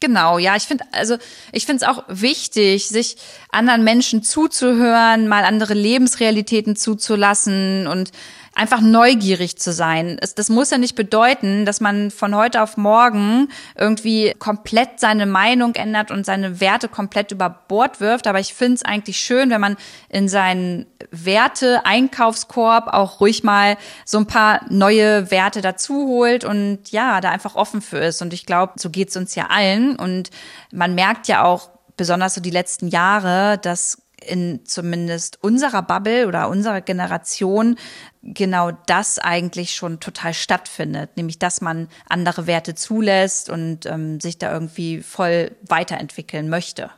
Genau, 0.00 0.38
ja, 0.38 0.56
ich 0.56 0.64
finde 0.64 0.84
also 0.92 1.16
ich 1.52 1.66
finde 1.66 1.84
es 1.84 1.88
auch 1.88 2.04
wichtig, 2.08 2.88
sich 2.88 3.16
anderen 3.50 3.84
Menschen 3.84 4.22
zuzuhören, 4.22 5.28
mal 5.28 5.44
andere 5.44 5.72
Lebensrealitäten 5.72 6.76
zuzulassen 6.76 7.86
und 7.86 8.10
einfach 8.54 8.80
neugierig 8.80 9.58
zu 9.58 9.72
sein. 9.72 10.16
Es, 10.20 10.34
das 10.34 10.48
muss 10.48 10.70
ja 10.70 10.78
nicht 10.78 10.94
bedeuten, 10.94 11.66
dass 11.66 11.80
man 11.80 12.10
von 12.10 12.34
heute 12.34 12.62
auf 12.62 12.76
morgen 12.76 13.48
irgendwie 13.76 14.34
komplett 14.38 15.00
seine 15.00 15.26
Meinung 15.26 15.74
ändert 15.74 16.10
und 16.10 16.24
seine 16.24 16.60
Werte 16.60 16.88
komplett 16.88 17.32
über 17.32 17.50
Bord 17.50 18.00
wirft. 18.00 18.26
Aber 18.26 18.40
ich 18.40 18.54
finde 18.54 18.74
es 18.74 18.84
eigentlich 18.84 19.18
schön, 19.18 19.50
wenn 19.50 19.60
man 19.60 19.76
in 20.08 20.28
seinen 20.28 20.86
Werte-Einkaufskorb 21.10 22.88
auch 22.88 23.20
ruhig 23.20 23.44
mal 23.44 23.76
so 24.04 24.18
ein 24.18 24.26
paar 24.26 24.60
neue 24.68 25.30
Werte 25.30 25.60
dazu 25.60 26.06
holt 26.06 26.44
und 26.44 26.90
ja, 26.90 27.20
da 27.20 27.30
einfach 27.30 27.56
offen 27.56 27.82
für 27.82 27.98
ist. 27.98 28.22
Und 28.22 28.32
ich 28.32 28.46
glaube, 28.46 28.74
so 28.76 28.90
geht's 28.90 29.16
uns 29.16 29.34
ja 29.34 29.46
allen. 29.46 29.96
Und 29.96 30.30
man 30.72 30.94
merkt 30.94 31.28
ja 31.28 31.44
auch, 31.44 31.70
besonders 31.96 32.34
so 32.34 32.40
die 32.40 32.50
letzten 32.50 32.88
Jahre, 32.88 33.58
dass 33.58 33.98
in 34.26 34.64
zumindest 34.64 35.42
unserer 35.42 35.82
Bubble 35.82 36.26
oder 36.26 36.48
unserer 36.48 36.80
Generation 36.80 37.76
genau 38.22 38.72
das 38.86 39.18
eigentlich 39.18 39.74
schon 39.74 40.00
total 40.00 40.34
stattfindet, 40.34 41.16
nämlich 41.16 41.38
dass 41.38 41.60
man 41.60 41.88
andere 42.08 42.46
Werte 42.46 42.74
zulässt 42.74 43.50
und 43.50 43.86
ähm, 43.86 44.20
sich 44.20 44.38
da 44.38 44.52
irgendwie 44.52 45.02
voll 45.02 45.52
weiterentwickeln 45.68 46.48
möchte. 46.48 46.90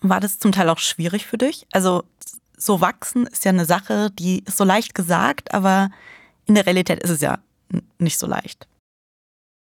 War 0.00 0.20
das 0.20 0.38
zum 0.38 0.52
Teil 0.52 0.68
auch 0.68 0.78
schwierig 0.78 1.26
für 1.26 1.38
dich? 1.38 1.66
Also 1.72 2.04
so 2.56 2.80
wachsen 2.80 3.26
ist 3.26 3.44
ja 3.44 3.50
eine 3.50 3.64
Sache, 3.64 4.10
die 4.10 4.44
ist 4.44 4.56
so 4.56 4.64
leicht 4.64 4.94
gesagt, 4.94 5.52
aber 5.52 5.90
in 6.46 6.54
der 6.54 6.66
Realität 6.66 7.02
ist 7.02 7.10
es 7.10 7.20
ja 7.20 7.38
nicht 7.98 8.18
so 8.18 8.26
leicht. 8.26 8.66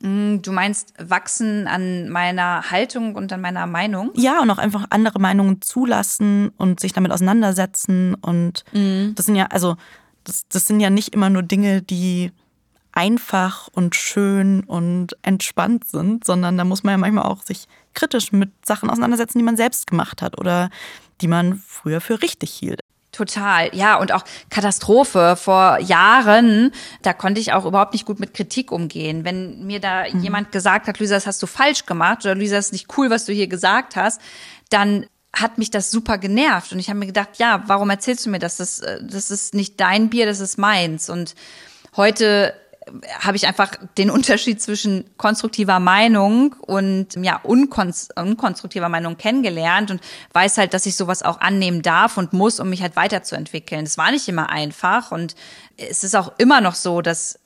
Mm, 0.05 0.41
du 0.41 0.51
meinst 0.51 0.93
wachsen 0.99 1.67
an 1.67 2.09
meiner 2.09 2.69
Haltung 2.69 3.15
und 3.15 3.33
an 3.33 3.41
meiner 3.41 3.65
Meinung? 3.65 4.11
Ja, 4.13 4.39
und 4.39 4.51
auch 4.51 4.59
einfach 4.59 4.85
andere 4.91 5.19
Meinungen 5.19 5.61
zulassen 5.63 6.51
und 6.57 6.79
sich 6.79 6.93
damit 6.93 7.11
auseinandersetzen. 7.11 8.13
Und 8.13 8.63
mhm. 8.71 9.13
das 9.15 9.25
sind 9.25 9.35
ja, 9.35 9.47
also, 9.47 9.77
das, 10.23 10.47
das 10.47 10.67
sind 10.67 10.79
ja 10.79 10.91
nicht 10.91 11.15
immer 11.15 11.31
nur 11.31 11.41
Dinge, 11.41 11.81
die 11.81 12.31
einfach 12.91 13.67
und 13.73 13.95
schön 13.95 14.63
und 14.63 15.17
entspannt 15.23 15.85
sind, 15.85 16.23
sondern 16.23 16.57
da 16.57 16.63
muss 16.63 16.83
man 16.83 16.93
ja 16.93 16.97
manchmal 16.97 17.25
auch 17.25 17.41
sich 17.41 17.67
kritisch 17.93 18.31
mit 18.31 18.51
Sachen 18.63 18.89
auseinandersetzen, 18.89 19.39
die 19.39 19.43
man 19.43 19.57
selbst 19.57 19.87
gemacht 19.87 20.21
hat 20.21 20.39
oder 20.39 20.69
die 21.21 21.27
man 21.27 21.55
früher 21.55 21.99
für 21.99 22.21
richtig 22.21 22.51
hielt. 22.51 22.81
Total, 23.15 23.73
ja, 23.73 23.95
und 23.95 24.11
auch 24.11 24.25
Katastrophe. 24.49 25.37
Vor 25.37 25.79
Jahren, 25.79 26.73
da 27.01 27.13
konnte 27.13 27.39
ich 27.39 27.53
auch 27.53 27.63
überhaupt 27.63 27.93
nicht 27.93 28.05
gut 28.05 28.19
mit 28.19 28.33
Kritik 28.33 28.73
umgehen. 28.73 29.23
Wenn 29.23 29.65
mir 29.65 29.79
da 29.79 30.03
mhm. 30.11 30.19
jemand 30.19 30.51
gesagt 30.51 30.89
hat, 30.89 30.99
Luisa, 30.99 31.15
das 31.15 31.25
hast 31.25 31.41
du 31.41 31.47
falsch 31.47 31.85
gemacht 31.85 32.25
oder 32.25 32.35
Luisa, 32.35 32.57
ist 32.57 32.73
nicht 32.73 32.97
cool, 32.97 33.09
was 33.09 33.23
du 33.23 33.31
hier 33.31 33.47
gesagt 33.47 33.95
hast, 33.95 34.19
dann 34.69 35.05
hat 35.33 35.57
mich 35.57 35.71
das 35.71 35.91
super 35.91 36.17
genervt. 36.17 36.73
Und 36.73 36.79
ich 36.79 36.89
habe 36.89 36.99
mir 36.99 37.05
gedacht, 37.05 37.37
ja, 37.37 37.63
warum 37.67 37.89
erzählst 37.89 38.25
du 38.25 38.31
mir 38.31 38.39
das? 38.39 38.57
Das, 38.57 38.79
äh, 38.79 38.99
das 39.01 39.31
ist 39.31 39.53
nicht 39.53 39.79
dein 39.79 40.09
Bier, 40.09 40.25
das 40.25 40.41
ist 40.41 40.57
meins. 40.57 41.09
Und 41.09 41.35
heute 41.95 42.53
habe 43.19 43.37
ich 43.37 43.47
einfach 43.47 43.71
den 43.97 44.09
Unterschied 44.09 44.61
zwischen 44.61 45.05
konstruktiver 45.17 45.79
Meinung 45.79 46.55
und 46.59 47.15
ja 47.15 47.39
unkonstruktiver 47.43 48.89
Meinung 48.89 49.17
kennengelernt 49.17 49.91
und 49.91 50.01
weiß 50.33 50.57
halt, 50.57 50.73
dass 50.73 50.85
ich 50.85 50.95
sowas 50.95 51.23
auch 51.23 51.39
annehmen 51.41 51.81
darf 51.81 52.17
und 52.17 52.33
muss, 52.33 52.59
um 52.59 52.69
mich 52.69 52.81
halt 52.81 52.95
weiterzuentwickeln. 52.95 53.85
Es 53.85 53.97
war 53.97 54.11
nicht 54.11 54.27
immer 54.27 54.49
einfach 54.49 55.11
und 55.11 55.35
es 55.77 56.03
ist 56.03 56.15
auch 56.15 56.33
immer 56.37 56.61
noch 56.61 56.75
so, 56.75 57.01
dass 57.01 57.39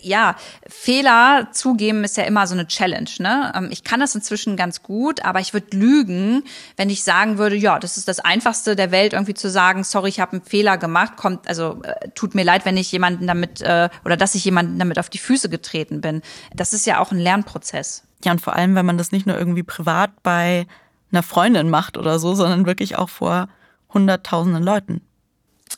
ja, 0.00 0.36
Fehler 0.68 1.48
zugeben 1.52 2.04
ist 2.04 2.16
ja 2.16 2.24
immer 2.24 2.46
so 2.46 2.54
eine 2.54 2.66
Challenge. 2.66 3.10
Ne? 3.18 3.52
Ähm, 3.54 3.68
ich 3.70 3.84
kann 3.84 4.00
das 4.00 4.14
inzwischen 4.14 4.56
ganz 4.56 4.82
gut, 4.82 5.24
aber 5.24 5.40
ich 5.40 5.52
würde 5.52 5.76
lügen, 5.76 6.44
wenn 6.76 6.90
ich 6.90 7.04
sagen 7.04 7.38
würde, 7.38 7.56
ja, 7.56 7.78
das 7.78 7.96
ist 7.96 8.08
das 8.08 8.20
Einfachste 8.20 8.76
der 8.76 8.90
Welt, 8.90 9.12
irgendwie 9.12 9.34
zu 9.34 9.50
sagen, 9.50 9.84
sorry, 9.84 10.08
ich 10.08 10.20
habe 10.20 10.32
einen 10.32 10.42
Fehler 10.42 10.78
gemacht, 10.78 11.16
kommt, 11.16 11.48
also 11.48 11.82
äh, 11.82 12.08
tut 12.14 12.34
mir 12.34 12.44
leid, 12.44 12.64
wenn 12.64 12.76
ich 12.76 12.90
jemanden 12.92 13.26
damit 13.26 13.60
äh, 13.60 13.88
oder 14.04 14.16
dass 14.16 14.34
ich 14.34 14.44
jemanden 14.44 14.78
damit 14.78 14.98
auf 14.98 15.10
die 15.10 15.18
Füße 15.18 15.48
getreten 15.48 16.00
bin. 16.00 16.22
Das 16.54 16.72
ist 16.72 16.86
ja 16.86 16.98
auch 16.98 17.10
ein 17.12 17.18
Lernprozess. 17.18 18.04
Ja, 18.24 18.32
und 18.32 18.40
vor 18.40 18.54
allem, 18.54 18.74
wenn 18.74 18.86
man 18.86 18.98
das 18.98 19.12
nicht 19.12 19.26
nur 19.26 19.36
irgendwie 19.36 19.64
privat 19.64 20.10
bei 20.22 20.66
einer 21.10 21.22
Freundin 21.22 21.68
macht 21.68 21.98
oder 21.98 22.18
so, 22.18 22.34
sondern 22.34 22.66
wirklich 22.66 22.96
auch 22.96 23.08
vor 23.08 23.48
hunderttausenden 23.92 24.62
Leuten. 24.62 25.02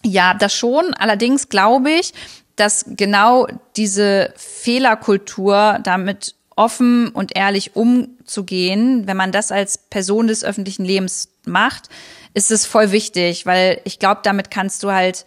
Ja, 0.02 0.34
das 0.34 0.54
schon. 0.54 0.92
Allerdings 0.94 1.48
glaube 1.48 1.90
ich, 1.90 2.12
dass 2.56 2.84
genau 2.88 3.46
diese 3.76 4.32
Fehlerkultur 4.36 5.78
damit 5.82 6.34
offen 6.56 7.08
und 7.08 7.36
ehrlich 7.36 7.74
umzugehen, 7.74 9.06
wenn 9.06 9.16
man 9.16 9.32
das 9.32 9.50
als 9.50 9.78
Person 9.78 10.28
des 10.28 10.44
öffentlichen 10.44 10.84
Lebens 10.84 11.28
macht, 11.44 11.88
ist 12.32 12.50
es 12.50 12.66
voll 12.66 12.92
wichtig, 12.92 13.46
weil 13.46 13.80
ich 13.84 13.98
glaube, 13.98 14.20
damit 14.22 14.50
kannst 14.50 14.82
du 14.82 14.92
halt 14.92 15.24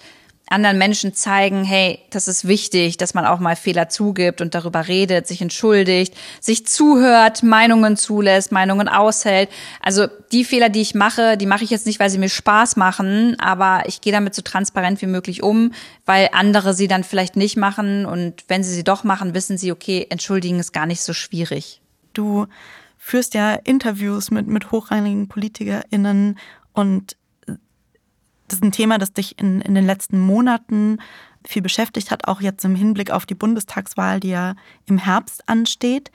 anderen 0.50 0.78
Menschen 0.78 1.14
zeigen, 1.14 1.64
hey, 1.64 2.00
das 2.10 2.28
ist 2.28 2.48
wichtig, 2.48 2.98
dass 2.98 3.14
man 3.14 3.26
auch 3.26 3.40
mal 3.40 3.56
Fehler 3.56 3.90
zugibt 3.90 4.42
und 4.42 4.56
darüber 4.56 4.88
redet, 4.88 5.28
sich 5.28 5.42
entschuldigt, 5.42 6.16
sich 6.40 6.66
zuhört, 6.66 7.44
Meinungen 7.44 7.98
zulässt, 7.98 8.52
Meinungen 8.52 8.88
aushält. 8.88 9.50
Also 9.82 10.08
die 10.32 10.46
Fehler, 10.46 10.70
die 10.70 10.82
ich 10.82 10.96
mache, 10.96 11.38
die 11.38 11.46
mache 11.46 11.64
ich 11.64 11.70
jetzt 11.70 11.86
nicht, 11.86 12.00
weil 12.00 12.10
sie 12.10 12.18
mir 12.18 12.30
Spaß 12.30 12.78
machen, 12.78 13.38
aber 13.40 13.84
ich 13.88 14.02
gehe 14.02 14.14
damit 14.14 14.36
so 14.36 14.42
transparent 14.42 15.02
wie 15.02 15.08
möglich 15.08 15.44
um, 15.44 15.74
weil 16.06 16.30
andere 16.32 16.74
sie 16.74 16.88
dann 16.88 17.04
vielleicht 17.04 17.36
nicht 17.36 17.58
machen 17.58 18.06
und 18.06 18.46
wenn 18.48 18.64
sie 18.64 18.74
sie 18.74 18.84
doch 18.84 19.04
machen, 19.04 19.34
wissen 19.34 19.58
sie, 19.58 19.72
okay, 19.72 20.08
entschuldigen 20.10 20.60
ist 20.60 20.72
gar 20.72 20.86
nicht 20.86 21.02
so 21.02 21.14
schwierig. 21.14 21.82
Du 22.14 22.48
führst 22.98 23.34
ja 23.34 23.54
Interviews 23.54 24.32
mit, 24.32 24.48
mit 24.48 24.72
hochrangigen 24.72 25.28
PolitikerInnen 25.28 26.38
und 26.74 27.18
das 28.48 28.60
ist 28.60 28.64
ein 28.64 28.72
Thema, 28.72 28.98
das 28.98 29.14
dich 29.14 29.40
in, 29.40 29.62
in 29.62 29.76
den 29.76 29.86
letzten 29.86 30.20
Monaten 30.20 31.00
viel 31.46 31.62
beschäftigt 31.62 32.12
hat, 32.12 32.28
auch 32.28 32.42
jetzt 32.42 32.64
im 32.66 32.76
Hinblick 32.76 33.12
auf 33.12 33.26
die 33.26 33.36
Bundestagswahl, 33.36 34.20
die 34.20 34.30
ja 34.30 34.56
im 34.86 34.98
Herbst 34.98 35.48
ansteht. 35.48 36.12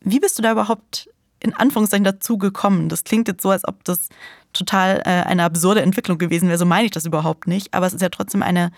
Wie 0.00 0.20
bist 0.20 0.38
du 0.38 0.42
da 0.42 0.52
überhaupt 0.52 1.10
in 1.40 1.54
Anführungszeichen 1.54 2.04
dazu 2.04 2.38
gekommen? 2.38 2.88
Das 2.88 3.04
klingt 3.04 3.28
jetzt 3.28 3.42
so, 3.42 3.50
als 3.50 3.66
ob 3.66 3.84
das 3.84 4.08
total 4.52 5.02
äh, 5.04 5.24
eine 5.24 5.44
absurde 5.44 5.82
Entwicklung 5.82 6.18
gewesen 6.18 6.48
wäre. 6.48 6.58
So 6.58 6.66
meine 6.66 6.86
ich 6.86 6.92
das 6.92 7.04
überhaupt 7.04 7.46
nicht. 7.46 7.74
Aber 7.74 7.86
es 7.86 7.94
ist 7.94 8.02
ja 8.02 8.08
trotzdem 8.08 8.42
eine 8.42 8.70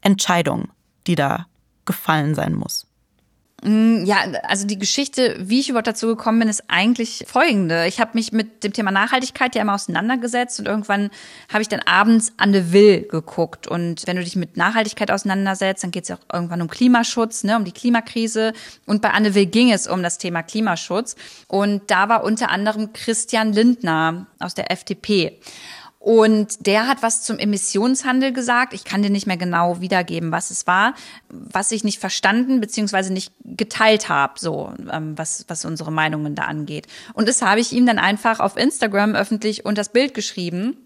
Entscheidung, 0.00 0.68
die 1.06 1.14
da 1.14 1.46
gefallen 1.84 2.34
sein 2.34 2.54
muss. 2.54 2.86
Mm, 3.64 4.04
ja, 4.04 4.16
also 4.42 4.66
die 4.66 4.78
Geschichte, 4.78 5.36
wie 5.38 5.60
ich 5.60 5.68
überhaupt 5.68 5.86
dazu 5.86 6.08
gekommen 6.08 6.40
bin, 6.40 6.48
ist 6.48 6.64
eigentlich 6.66 7.24
folgende. 7.28 7.86
Ich 7.86 8.00
habe 8.00 8.10
mich 8.14 8.32
mit 8.32 8.64
dem 8.64 8.72
Thema 8.72 8.90
Nachhaltigkeit 8.90 9.54
ja 9.54 9.62
immer 9.62 9.74
auseinandergesetzt 9.74 10.58
und 10.58 10.66
irgendwann 10.66 11.10
habe 11.52 11.62
ich 11.62 11.68
dann 11.68 11.78
abends 11.80 12.32
Anne 12.38 12.72
Will 12.72 13.02
geguckt. 13.02 13.68
Und 13.68 14.04
wenn 14.06 14.16
du 14.16 14.24
dich 14.24 14.34
mit 14.34 14.56
Nachhaltigkeit 14.56 15.12
auseinandersetzt, 15.12 15.84
dann 15.84 15.92
geht 15.92 16.04
es 16.04 16.08
ja 16.08 16.16
auch 16.16 16.34
irgendwann 16.34 16.60
um 16.60 16.68
Klimaschutz, 16.68 17.44
ne, 17.44 17.56
um 17.56 17.64
die 17.64 17.72
Klimakrise. 17.72 18.52
Und 18.84 19.00
bei 19.00 19.10
Anne 19.10 19.36
Will 19.36 19.46
ging 19.46 19.70
es 19.70 19.86
um 19.86 20.02
das 20.02 20.18
Thema 20.18 20.42
Klimaschutz. 20.42 21.14
Und 21.46 21.88
da 21.88 22.08
war 22.08 22.24
unter 22.24 22.50
anderem 22.50 22.92
Christian 22.92 23.52
Lindner 23.52 24.26
aus 24.40 24.54
der 24.54 24.72
FDP. 24.72 25.38
Und 26.02 26.66
der 26.66 26.88
hat 26.88 27.00
was 27.04 27.22
zum 27.22 27.38
Emissionshandel 27.38 28.32
gesagt. 28.32 28.74
Ich 28.74 28.82
kann 28.82 29.04
dir 29.04 29.10
nicht 29.10 29.28
mehr 29.28 29.36
genau 29.36 29.80
wiedergeben, 29.80 30.32
was 30.32 30.50
es 30.50 30.66
war, 30.66 30.94
was 31.28 31.70
ich 31.70 31.84
nicht 31.84 32.00
verstanden 32.00 32.60
bzw. 32.60 33.10
nicht 33.10 33.32
geteilt 33.44 34.08
habe, 34.08 34.32
so 34.36 34.74
ähm, 34.90 35.16
was, 35.16 35.44
was 35.46 35.64
unsere 35.64 35.92
Meinungen 35.92 36.34
da 36.34 36.42
angeht. 36.42 36.88
Und 37.14 37.28
das 37.28 37.40
habe 37.40 37.60
ich 37.60 37.72
ihm 37.72 37.86
dann 37.86 38.00
einfach 38.00 38.40
auf 38.40 38.56
Instagram 38.56 39.14
öffentlich 39.14 39.64
unter 39.64 39.78
das 39.78 39.90
Bild 39.90 40.12
geschrieben 40.12 40.76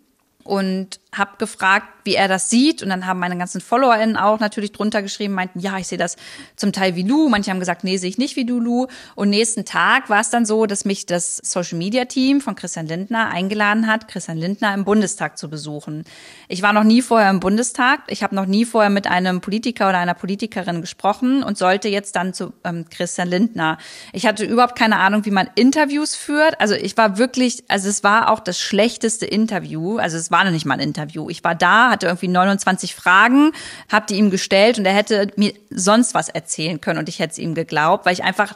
und 0.45 1.01
habe 1.19 1.33
gefragt, 1.39 1.87
wie 2.05 2.15
er 2.15 2.29
das 2.29 2.49
sieht. 2.49 2.83
Und 2.83 2.89
dann 2.89 3.07
haben 3.07 3.19
meine 3.19 3.37
ganzen 3.37 3.61
FollowerInnen 3.61 4.17
auch 4.17 4.41
natürlich 4.41 4.73
drunter 4.73 5.03
geschrieben, 5.03 5.35
meinten, 5.35 5.61
ja, 5.61 5.77
ich 5.79 5.89
sehe 5.89 5.99
das 5.99 6.17
zum 6.55 6.73
Teil 6.73 6.97
wie 6.97 7.03
Lu. 7.03 7.29
Manche 7.29 7.51
haben 7.51 7.61
gesagt, 7.61 7.85
nee, 7.85 7.97
sehe 7.97 8.09
ich 8.09 8.19
nicht 8.19 8.37
wie 8.37 8.45
du, 8.45 8.61
Lu. 8.61 8.87
Und 9.15 9.31
nächsten 9.31 9.65
Tag 9.65 10.09
war 10.09 10.21
es 10.21 10.31
dann 10.31 10.47
so, 10.47 10.67
dass 10.67 10.85
mich 10.85 11.07
das 11.07 11.37
Social 11.39 11.79
Media 11.79 12.05
Team 12.05 12.41
von 12.41 12.55
Christian 12.55 12.87
Lindner 12.87 13.29
eingeladen 13.29 13.87
hat, 13.87 14.09
Christian 14.09 14.39
Lindner 14.39 14.73
im 14.73 14.85
Bundestag 14.85 15.37
zu 15.37 15.51
besuchen. 15.51 16.05
Ich 16.49 16.63
war 16.63 16.73
noch 16.73 16.85
nie 16.85 17.03
vorher 17.03 17.31
im 17.31 17.41
Bundestag. 17.41 18.01
Ich 18.09 18.23
habe 18.23 18.35
noch 18.35 18.47
nie 18.47 18.65
vorher 18.65 18.91
mit 18.91 19.07
einem 19.07 19.41
Politiker 19.41 19.89
oder 19.89 19.99
einer 19.99 20.15
Politikerin 20.15 20.81
gesprochen 20.81 21.43
und 21.43 21.59
sollte 21.59 21.89
jetzt 21.89 22.17
dann 22.17 22.33
zu 22.33 22.53
ähm, 22.65 22.87
Christian 22.91 23.29
Lindner. 23.29 23.79
Ich 24.13 24.27
hatte 24.27 24.45
überhaupt 24.45 24.79
keine 24.79 24.99
Ahnung, 24.99 25.25
wie 25.25 25.31
man 25.31 25.49
Interviews 25.55 26.15
führt. 26.15 26.61
Also 26.61 26.75
ich 26.75 26.97
war 26.97 27.19
wirklich, 27.19 27.65
also 27.69 27.89
es 27.89 28.05
war 28.05 28.31
auch 28.31 28.41
das 28.41 28.61
schlechteste 28.61 29.27
Interview. 29.27 29.99
Also 29.99 30.17
es 30.17 30.31
war 30.31 30.45
noch 30.45 30.53
nicht 30.53 30.67
mal 30.67 30.75
ein 30.75 30.81
Interview. 30.81 31.06
Ich 31.29 31.45
war 31.45 31.55
da, 31.55 31.91
hatte 31.91 32.07
irgendwie 32.07 32.29
29 32.29 32.95
Fragen, 32.95 33.53
habe 33.91 34.07
die 34.09 34.17
ihm 34.17 34.31
gestellt 34.31 34.79
und 34.79 34.87
er 34.87 34.95
hätte 34.95 35.29
mir 35.37 35.53
sonst 35.71 36.15
was 36.15 36.29
erzählen 36.29 36.81
können 36.81 36.99
und 36.99 37.09
ich 37.09 37.19
hätte 37.19 37.33
es 37.33 37.39
ihm 37.39 37.55
geglaubt, 37.55 38.07
weil 38.07 38.13
ich 38.13 38.25
einfach 38.25 38.55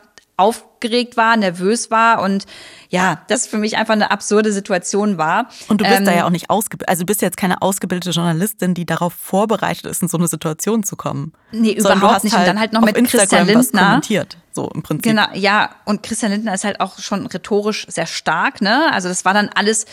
aufgeregt 0.80 1.16
war, 1.16 1.36
nervös 1.36 1.90
war 1.90 2.22
und 2.22 2.46
ja, 2.88 3.22
das 3.28 3.46
für 3.46 3.58
mich 3.58 3.76
einfach 3.76 3.92
eine 3.92 4.10
absurde 4.10 4.50
Situation 4.50 5.18
war. 5.18 5.48
Und 5.68 5.80
du 5.80 5.84
bist 5.84 5.98
ähm, 5.98 6.04
da 6.06 6.12
ja 6.12 6.26
auch 6.26 6.30
nicht 6.30 6.50
ausgebildet, 6.50 6.88
also 6.88 7.02
du 7.02 7.06
bist 7.06 7.20
jetzt 7.22 7.36
keine 7.36 7.60
ausgebildete 7.62 8.10
Journalistin, 8.10 8.74
die 8.74 8.86
darauf 8.86 9.12
vorbereitet 9.12 9.86
ist, 9.86 10.02
in 10.02 10.08
so 10.08 10.16
eine 10.16 10.26
Situation 10.26 10.82
zu 10.82 10.96
kommen. 10.96 11.32
Nee, 11.52 11.72
überhaupt 11.72 12.24
nicht. 12.24 12.32
Halt 12.32 12.42
und 12.42 12.48
dann 12.48 12.60
halt 12.60 12.72
noch 12.72 12.80
mit 12.80 12.96
Instagram 12.96 13.46
Christian 13.46 13.46
Lindner. 13.46 13.80
kommentiert 13.82 14.36
so 14.52 14.68
im 14.74 14.82
Prinzip. 14.82 15.04
Genau, 15.04 15.26
ja, 15.34 15.70
und 15.84 16.02
Christian 16.02 16.32
Lindner 16.32 16.54
ist 16.54 16.64
halt 16.64 16.80
auch 16.80 16.98
schon 16.98 17.26
rhetorisch 17.26 17.86
sehr 17.88 18.06
stark, 18.06 18.60
ne? 18.60 18.92
Also 18.92 19.08
das 19.08 19.24
war 19.24 19.34
dann 19.34 19.48
alles, 19.54 19.86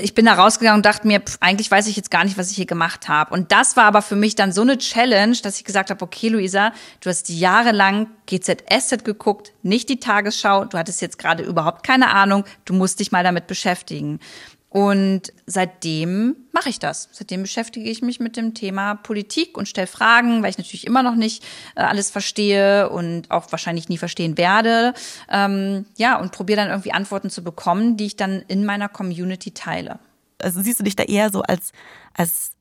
ich 0.00 0.14
bin 0.14 0.26
da 0.26 0.34
rausgegangen 0.34 0.78
und 0.78 0.86
dachte 0.86 1.06
mir, 1.06 1.20
pff, 1.20 1.38
eigentlich 1.40 1.70
weiß 1.70 1.86
ich 1.86 1.96
jetzt 1.96 2.10
gar 2.10 2.24
nicht, 2.24 2.36
was 2.36 2.50
ich 2.50 2.56
hier 2.56 2.66
gemacht 2.66 3.08
habe. 3.08 3.32
Und 3.32 3.52
das 3.52 3.76
war 3.76 3.84
aber 3.84 4.02
für 4.02 4.16
mich 4.16 4.34
dann 4.34 4.52
so 4.52 4.62
eine 4.62 4.78
Challenge, 4.78 5.36
dass 5.42 5.58
ich 5.58 5.64
gesagt 5.64 5.90
habe, 5.90 6.02
okay, 6.04 6.28
Luisa, 6.28 6.72
du 7.00 7.10
hast 7.10 7.28
jahrelang 7.28 8.08
GZSZ 8.26 9.04
geguckt, 9.04 9.52
nicht 9.62 9.88
die 9.88 10.00
Tagesschau, 10.06 10.64
du 10.64 10.78
hattest 10.78 11.02
jetzt 11.02 11.18
gerade 11.18 11.42
überhaupt 11.42 11.84
keine 11.84 12.10
Ahnung, 12.14 12.44
du 12.64 12.74
musst 12.74 13.00
dich 13.00 13.12
mal 13.12 13.24
damit 13.24 13.46
beschäftigen. 13.46 14.20
Und 14.68 15.32
seitdem 15.46 16.36
mache 16.52 16.68
ich 16.68 16.78
das. 16.78 17.08
Seitdem 17.10 17.42
beschäftige 17.42 17.88
ich 17.88 18.02
mich 18.02 18.20
mit 18.20 18.36
dem 18.36 18.52
Thema 18.52 18.96
Politik 18.96 19.56
und 19.56 19.68
stelle 19.68 19.86
Fragen, 19.86 20.42
weil 20.42 20.50
ich 20.50 20.58
natürlich 20.58 20.86
immer 20.86 21.02
noch 21.02 21.14
nicht 21.14 21.42
äh, 21.76 21.80
alles 21.80 22.10
verstehe 22.10 22.90
und 22.90 23.30
auch 23.30 23.50
wahrscheinlich 23.52 23.88
nie 23.88 23.96
verstehen 23.96 24.36
werde. 24.36 24.92
Ähm, 25.30 25.86
ja, 25.96 26.20
und 26.20 26.32
probiere 26.32 26.60
dann 26.60 26.68
irgendwie 26.68 26.92
Antworten 26.92 27.30
zu 27.30 27.42
bekommen, 27.42 27.96
die 27.96 28.06
ich 28.06 28.16
dann 28.16 28.42
in 28.48 28.66
meiner 28.66 28.88
Community 28.88 29.52
teile. 29.52 29.98
Also 30.42 30.60
siehst 30.60 30.80
du 30.80 30.84
dich 30.84 30.96
da 30.96 31.04
eher 31.04 31.30
so 31.30 31.42
als, 31.42 31.72
als 32.12 32.52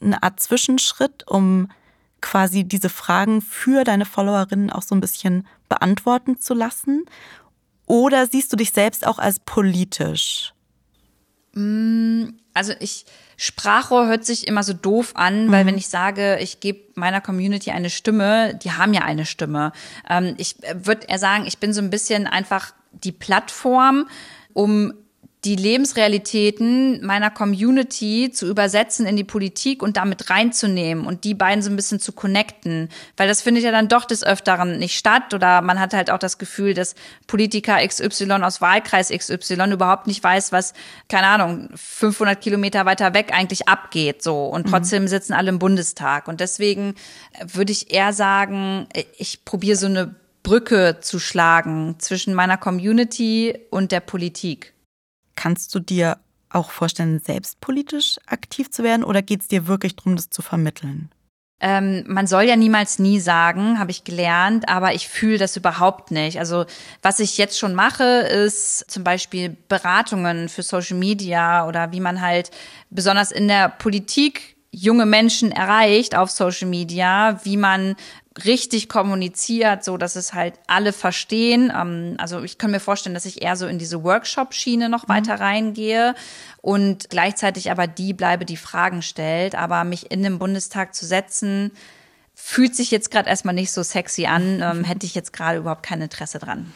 eine 0.00 0.22
Art 0.22 0.40
Zwischenschritt, 0.40 1.28
um 1.28 1.68
quasi 2.22 2.64
diese 2.64 2.88
Fragen 2.88 3.42
für 3.42 3.84
deine 3.84 4.06
Followerinnen 4.06 4.70
auch 4.70 4.82
so 4.82 4.94
ein 4.94 5.00
bisschen 5.00 5.46
beantworten 5.72 6.38
zu 6.38 6.52
lassen? 6.52 7.06
Oder 7.86 8.26
siehst 8.26 8.52
du 8.52 8.56
dich 8.56 8.72
selbst 8.72 9.06
auch 9.06 9.18
als 9.18 9.40
politisch? 9.40 10.52
Mm, 11.54 12.28
also 12.52 12.74
ich 12.78 13.06
Sprachrohr 13.38 14.06
hört 14.06 14.24
sich 14.24 14.46
immer 14.46 14.62
so 14.62 14.72
doof 14.72 15.12
an, 15.14 15.50
weil 15.50 15.64
mhm. 15.64 15.68
wenn 15.68 15.78
ich 15.78 15.88
sage, 15.88 16.38
ich 16.40 16.60
gebe 16.60 16.80
meiner 16.94 17.20
Community 17.20 17.70
eine 17.70 17.90
Stimme, 17.90 18.54
die 18.54 18.72
haben 18.72 18.94
ja 18.94 19.00
eine 19.00 19.26
Stimme. 19.26 19.72
Ähm, 20.08 20.34
ich 20.36 20.56
würde 20.74 21.06
eher 21.08 21.18
sagen, 21.18 21.46
ich 21.46 21.58
bin 21.58 21.72
so 21.72 21.80
ein 21.80 21.90
bisschen 21.90 22.26
einfach 22.26 22.72
die 22.92 23.12
Plattform, 23.12 24.08
um 24.52 24.92
die 25.44 25.56
Lebensrealitäten 25.56 27.04
meiner 27.04 27.28
Community 27.28 28.30
zu 28.32 28.46
übersetzen 28.46 29.06
in 29.06 29.16
die 29.16 29.24
Politik 29.24 29.82
und 29.82 29.96
damit 29.96 30.30
reinzunehmen 30.30 31.04
und 31.04 31.24
die 31.24 31.34
beiden 31.34 31.62
so 31.62 31.70
ein 31.70 31.74
bisschen 31.74 31.98
zu 31.98 32.12
connecten. 32.12 32.88
Weil 33.16 33.26
das 33.26 33.42
findet 33.42 33.64
ja 33.64 33.72
dann 33.72 33.88
doch 33.88 34.04
des 34.04 34.22
Öfteren 34.22 34.78
nicht 34.78 34.96
statt 34.96 35.34
oder 35.34 35.60
man 35.60 35.80
hat 35.80 35.94
halt 35.94 36.12
auch 36.12 36.18
das 36.18 36.38
Gefühl, 36.38 36.74
dass 36.74 36.94
Politiker 37.26 37.84
XY 37.84 38.30
aus 38.42 38.60
Wahlkreis 38.60 39.08
XY 39.08 39.72
überhaupt 39.72 40.06
nicht 40.06 40.22
weiß, 40.22 40.52
was, 40.52 40.74
keine 41.08 41.26
Ahnung, 41.26 41.70
500 41.74 42.40
Kilometer 42.40 42.86
weiter 42.86 43.12
weg 43.12 43.30
eigentlich 43.32 43.68
abgeht, 43.68 44.22
so. 44.22 44.46
Und 44.46 44.66
mhm. 44.66 44.70
trotzdem 44.70 45.08
sitzen 45.08 45.32
alle 45.32 45.48
im 45.48 45.58
Bundestag. 45.58 46.28
Und 46.28 46.38
deswegen 46.38 46.94
würde 47.44 47.72
ich 47.72 47.92
eher 47.92 48.12
sagen, 48.12 48.86
ich 49.18 49.44
probiere 49.44 49.76
so 49.76 49.86
eine 49.86 50.14
Brücke 50.44 50.98
zu 51.00 51.18
schlagen 51.18 51.96
zwischen 51.98 52.32
meiner 52.34 52.58
Community 52.58 53.58
und 53.70 53.90
der 53.90 54.00
Politik. 54.00 54.71
Kannst 55.36 55.74
du 55.74 55.80
dir 55.80 56.18
auch 56.50 56.70
vorstellen, 56.70 57.20
selbst 57.20 57.60
politisch 57.60 58.18
aktiv 58.26 58.70
zu 58.70 58.82
werden 58.82 59.04
oder 59.04 59.22
geht 59.22 59.42
es 59.42 59.48
dir 59.48 59.66
wirklich 59.66 59.96
darum, 59.96 60.16
das 60.16 60.30
zu 60.30 60.42
vermitteln? 60.42 61.10
Ähm, 61.64 62.02
man 62.08 62.26
soll 62.26 62.42
ja 62.42 62.56
niemals 62.56 62.98
nie 62.98 63.20
sagen, 63.20 63.78
habe 63.78 63.92
ich 63.92 64.02
gelernt, 64.02 64.68
aber 64.68 64.94
ich 64.94 65.06
fühle 65.06 65.38
das 65.38 65.56
überhaupt 65.56 66.10
nicht. 66.10 66.40
Also 66.40 66.64
was 67.02 67.20
ich 67.20 67.38
jetzt 67.38 67.56
schon 67.56 67.74
mache, 67.74 68.02
ist 68.02 68.90
zum 68.90 69.04
Beispiel 69.04 69.56
Beratungen 69.68 70.48
für 70.48 70.64
Social 70.64 70.96
Media 70.96 71.68
oder 71.68 71.92
wie 71.92 72.00
man 72.00 72.20
halt 72.20 72.50
besonders 72.90 73.30
in 73.30 73.46
der 73.46 73.68
Politik 73.68 74.56
junge 74.72 75.06
Menschen 75.06 75.52
erreicht 75.52 76.16
auf 76.16 76.30
Social 76.30 76.66
Media, 76.66 77.38
wie 77.44 77.56
man 77.56 77.94
richtig 78.44 78.88
kommuniziert, 78.88 79.84
so 79.84 79.96
dass 79.96 80.16
es 80.16 80.32
halt 80.32 80.54
alle 80.66 80.92
verstehen. 80.92 81.72
Ähm, 81.74 82.14
also 82.18 82.42
ich 82.42 82.58
kann 82.58 82.70
mir 82.70 82.80
vorstellen, 82.80 83.14
dass 83.14 83.26
ich 83.26 83.42
eher 83.42 83.56
so 83.56 83.66
in 83.66 83.78
diese 83.78 84.02
Workshop-Schiene 84.02 84.88
noch 84.88 85.06
mhm. 85.06 85.12
weiter 85.12 85.40
reingehe 85.40 86.14
und 86.60 87.10
gleichzeitig 87.10 87.70
aber 87.70 87.86
die 87.86 88.14
bleibe, 88.14 88.44
die 88.44 88.56
Fragen 88.56 89.02
stellt. 89.02 89.54
Aber 89.54 89.84
mich 89.84 90.10
in 90.10 90.22
den 90.22 90.38
Bundestag 90.38 90.94
zu 90.94 91.04
setzen, 91.04 91.72
fühlt 92.34 92.74
sich 92.74 92.90
jetzt 92.90 93.10
gerade 93.10 93.28
erstmal 93.28 93.54
nicht 93.54 93.72
so 93.72 93.82
sexy 93.82 94.26
an, 94.26 94.60
ähm, 94.62 94.84
hätte 94.84 95.06
ich 95.06 95.14
jetzt 95.14 95.32
gerade 95.32 95.58
überhaupt 95.58 95.82
kein 95.82 96.00
Interesse 96.00 96.38
dran. 96.38 96.72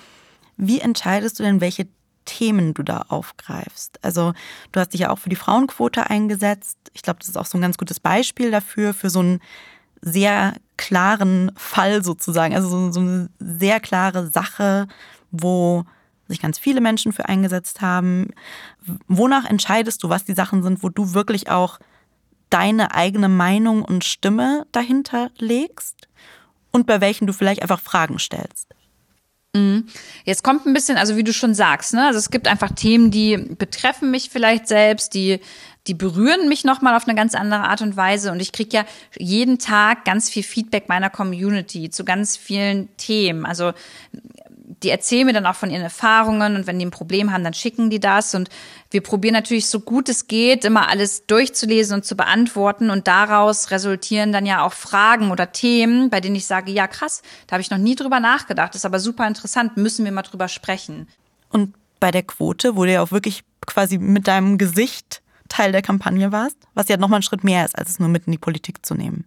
Wie 0.57 0.81
entscheidest 0.81 1.39
du 1.39 1.43
denn, 1.43 1.61
welche 1.61 1.87
Themen 2.25 2.75
du 2.75 2.83
da 2.83 3.07
aufgreifst? 3.09 3.99
Also 4.03 4.33
du 4.73 4.81
hast 4.81 4.93
dich 4.93 5.03
ja 5.03 5.11
auch 5.11 5.19
für 5.19 5.29
die 5.29 5.37
Frauenquote 5.37 6.11
eingesetzt. 6.11 6.79
Ich 6.93 7.03
glaube, 7.03 7.19
das 7.21 7.29
ist 7.29 7.37
auch 7.37 7.47
so 7.47 7.57
ein 7.57 7.63
ganz 7.63 7.79
gutes 7.79 8.01
Beispiel 8.01 8.51
dafür, 8.51 8.95
für 8.95 9.11
so 9.11 9.23
ein 9.23 9.41
sehr 10.01 10.55
klaren 10.77 11.53
Fall 11.57 12.05
sozusagen, 12.05 12.55
also 12.55 12.69
so, 12.69 12.93
so 12.93 13.01
eine 13.01 13.29
sehr 13.39 13.81
klare 13.81 14.29
Sache, 14.29 14.89
wo 15.31 15.85
sich 16.29 16.41
ganz 16.41 16.59
viele 16.59 16.81
Menschen 16.81 17.13
für 17.13 17.29
eingesetzt 17.29 17.81
haben. 17.81 18.31
Wonach 19.09 19.45
entscheidest 19.45 20.03
du, 20.03 20.09
was 20.09 20.25
die 20.25 20.35
Sachen 20.35 20.63
sind, 20.63 20.83
wo 20.83 20.89
du 20.89 21.15
wirklich 21.15 21.51
auch 21.51 21.79
deine 22.51 22.95
eigene 22.95 23.29
Meinung 23.29 23.83
und 23.83 24.05
Stimme 24.05 24.67
dahinter 24.73 25.31
legst 25.39 26.09
und 26.71 26.87
bei 26.87 27.01
welchen 27.01 27.27
du 27.27 27.33
vielleicht 27.33 27.63
einfach 27.63 27.81
Fragen 27.81 28.19
stellst? 28.19 28.76
Mhm. 29.57 29.87
Jetzt 30.25 30.43
kommt 30.45 30.67
ein 30.67 30.75
bisschen, 30.75 30.97
also 30.99 31.17
wie 31.17 31.25
du 31.25 31.33
schon 31.33 31.55
sagst, 31.55 31.95
ne? 31.95 32.07
Also 32.07 32.19
es 32.19 32.31
gibt 32.31 32.49
einfach 32.49 32.73
Themen, 32.73 33.11
die 33.11 33.37
betreffen 33.37 34.11
mich 34.11 34.31
vielleicht 34.31 34.69
selbst, 34.69 35.15
die 35.15 35.41
die 35.87 35.95
berühren 35.95 36.49
mich 36.49 36.65
nochmal 36.65 36.97
auf 36.97 37.07
eine 37.07 37.15
ganz 37.15 37.35
andere 37.35 37.69
Art 37.69 37.81
und 37.81 37.97
Weise. 37.97 38.33
Und 38.33 38.41
ich 38.41 38.53
kriege 38.53 38.79
ja 38.79 38.85
jeden 39.17 39.59
Tag 39.59 40.05
ganz 40.05 40.29
viel 40.29 40.43
Feedback 40.43 40.89
meiner 40.89 41.11
Community 41.11 41.91
zu 41.91 42.05
ganz 42.05 42.37
vielen 42.37 42.89
Themen. 42.97 43.47
Also 43.47 43.73
die 44.83 44.91
erzählen 44.91 45.27
mir 45.27 45.33
dann 45.33 45.47
auch 45.47 45.55
von 45.55 45.71
ihren 45.71 45.83
Erfahrungen 45.83 46.57
und 46.57 46.67
wenn 46.67 46.79
die 46.79 46.87
ein 46.87 46.91
Problem 46.91 47.33
haben, 47.33 47.45
dann 47.45 47.55
schicken 47.55 47.91
die 47.91 48.01
das. 48.01 48.35
Und 48.35 48.49
wir 48.91 49.03
probieren 49.03 49.35
natürlich 49.35 49.69
so 49.69 49.81
gut 49.81 50.09
es 50.09 50.29
geht, 50.29 50.65
immer 50.65 50.89
alles 50.89 51.27
durchzulesen 51.27 51.97
und 51.97 52.05
zu 52.05 52.17
beantworten. 52.17 52.91
Und 52.91 53.09
daraus 53.09 53.71
resultieren 53.71 54.33
dann 54.33 54.47
ja 54.47 54.65
auch 54.65 54.73
Fragen 54.73 55.31
oder 55.31 55.53
Themen, 55.53 56.11
bei 56.11 56.21
denen 56.21 56.37
ich 56.37 56.47
sage, 56.47 56.71
ja 56.73 56.87
krass, 56.87 57.23
da 57.47 57.55
habe 57.55 57.63
ich 57.63 57.71
noch 57.71 57.79
nie 57.79 57.95
drüber 57.95 58.21
nachgedacht. 58.21 58.75
Ist 58.75 58.87
aber 58.87 59.01
super 59.01 59.27
interessant, 59.27 59.77
müssen 59.77 60.05
wir 60.05 60.13
mal 60.13 60.23
drüber 60.23 60.49
sprechen. 60.49 61.09
Und 61.51 61.75
bei 62.01 62.11
der 62.11 62.23
Quote 62.23 62.77
wurde 62.77 62.93
ja 62.93 63.03
auch 63.03 63.13
wirklich 63.13 63.45
quasi 63.65 63.99
mit 63.99 64.29
deinem 64.29 64.59
Gesicht 64.59 65.23
Teil 65.49 65.73
der 65.73 65.83
Kampagne 65.83 66.33
warst, 66.33 66.57
was 66.75 66.89
ja 66.89 66.97
nochmal 66.97 67.21
ein 67.21 67.23
Schritt 67.23 67.45
mehr 67.45 67.65
ist, 67.65 67.79
als 67.79 67.91
es 67.91 67.99
nur 67.99 68.09
mit 68.09 68.27
in 68.27 68.33
die 68.33 68.39
Politik 68.39 68.85
zu 68.85 68.95
nehmen. 68.95 69.25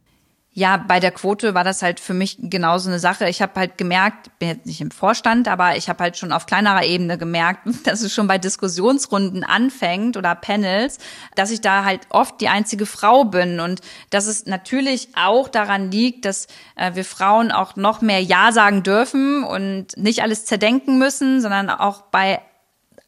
Ja, 0.60 0.76
bei 0.76 1.00
der 1.00 1.12
Quote 1.12 1.54
war 1.54 1.64
das 1.64 1.82
halt 1.82 2.02
für 2.02 2.14
mich 2.14 2.36
genauso 2.38 2.90
eine 2.90 3.00
Sache. 3.00 3.30
Ich 3.30 3.42
habe 3.42 3.58
halt 3.58 3.78
gemerkt, 3.78 4.30
bin 4.40 4.50
jetzt 4.50 4.66
nicht 4.66 4.82
im 4.82 4.92
Vorstand, 4.92 5.48
aber 5.48 5.78
ich 5.78 5.88
habe 5.88 6.04
halt 6.04 6.18
schon 6.18 6.34
auf 6.34 6.48
kleinerer 6.48 6.84
Ebene 6.84 7.18
gemerkt, 7.18 7.62
dass 7.86 8.02
es 8.02 8.14
schon 8.14 8.28
bei 8.28 8.38
Diskussionsrunden 8.38 9.46
anfängt 9.46 10.18
oder 10.18 10.36
Panels, 10.36 10.98
dass 11.36 11.52
ich 11.52 11.62
da 11.62 11.86
halt 11.86 12.02
oft 12.10 12.42
die 12.42 12.50
einzige 12.50 12.86
Frau 12.86 13.24
bin 13.24 13.62
und 13.62 13.80
dass 14.10 14.26
es 14.26 14.48
natürlich 14.48 15.08
auch 15.16 15.48
daran 15.48 15.92
liegt, 15.92 16.26
dass 16.26 16.48
äh, 16.76 16.94
wir 16.94 17.06
Frauen 17.06 17.54
auch 17.54 17.78
noch 17.78 18.02
mehr 18.02 18.22
Ja 18.22 18.52
sagen 18.52 18.84
dürfen 18.84 19.46
und 19.46 19.96
nicht 19.96 20.24
alles 20.24 20.44
zerdenken 20.44 21.00
müssen, 21.00 21.40
sondern 21.40 21.70
auch 21.70 22.02
bei 22.02 22.42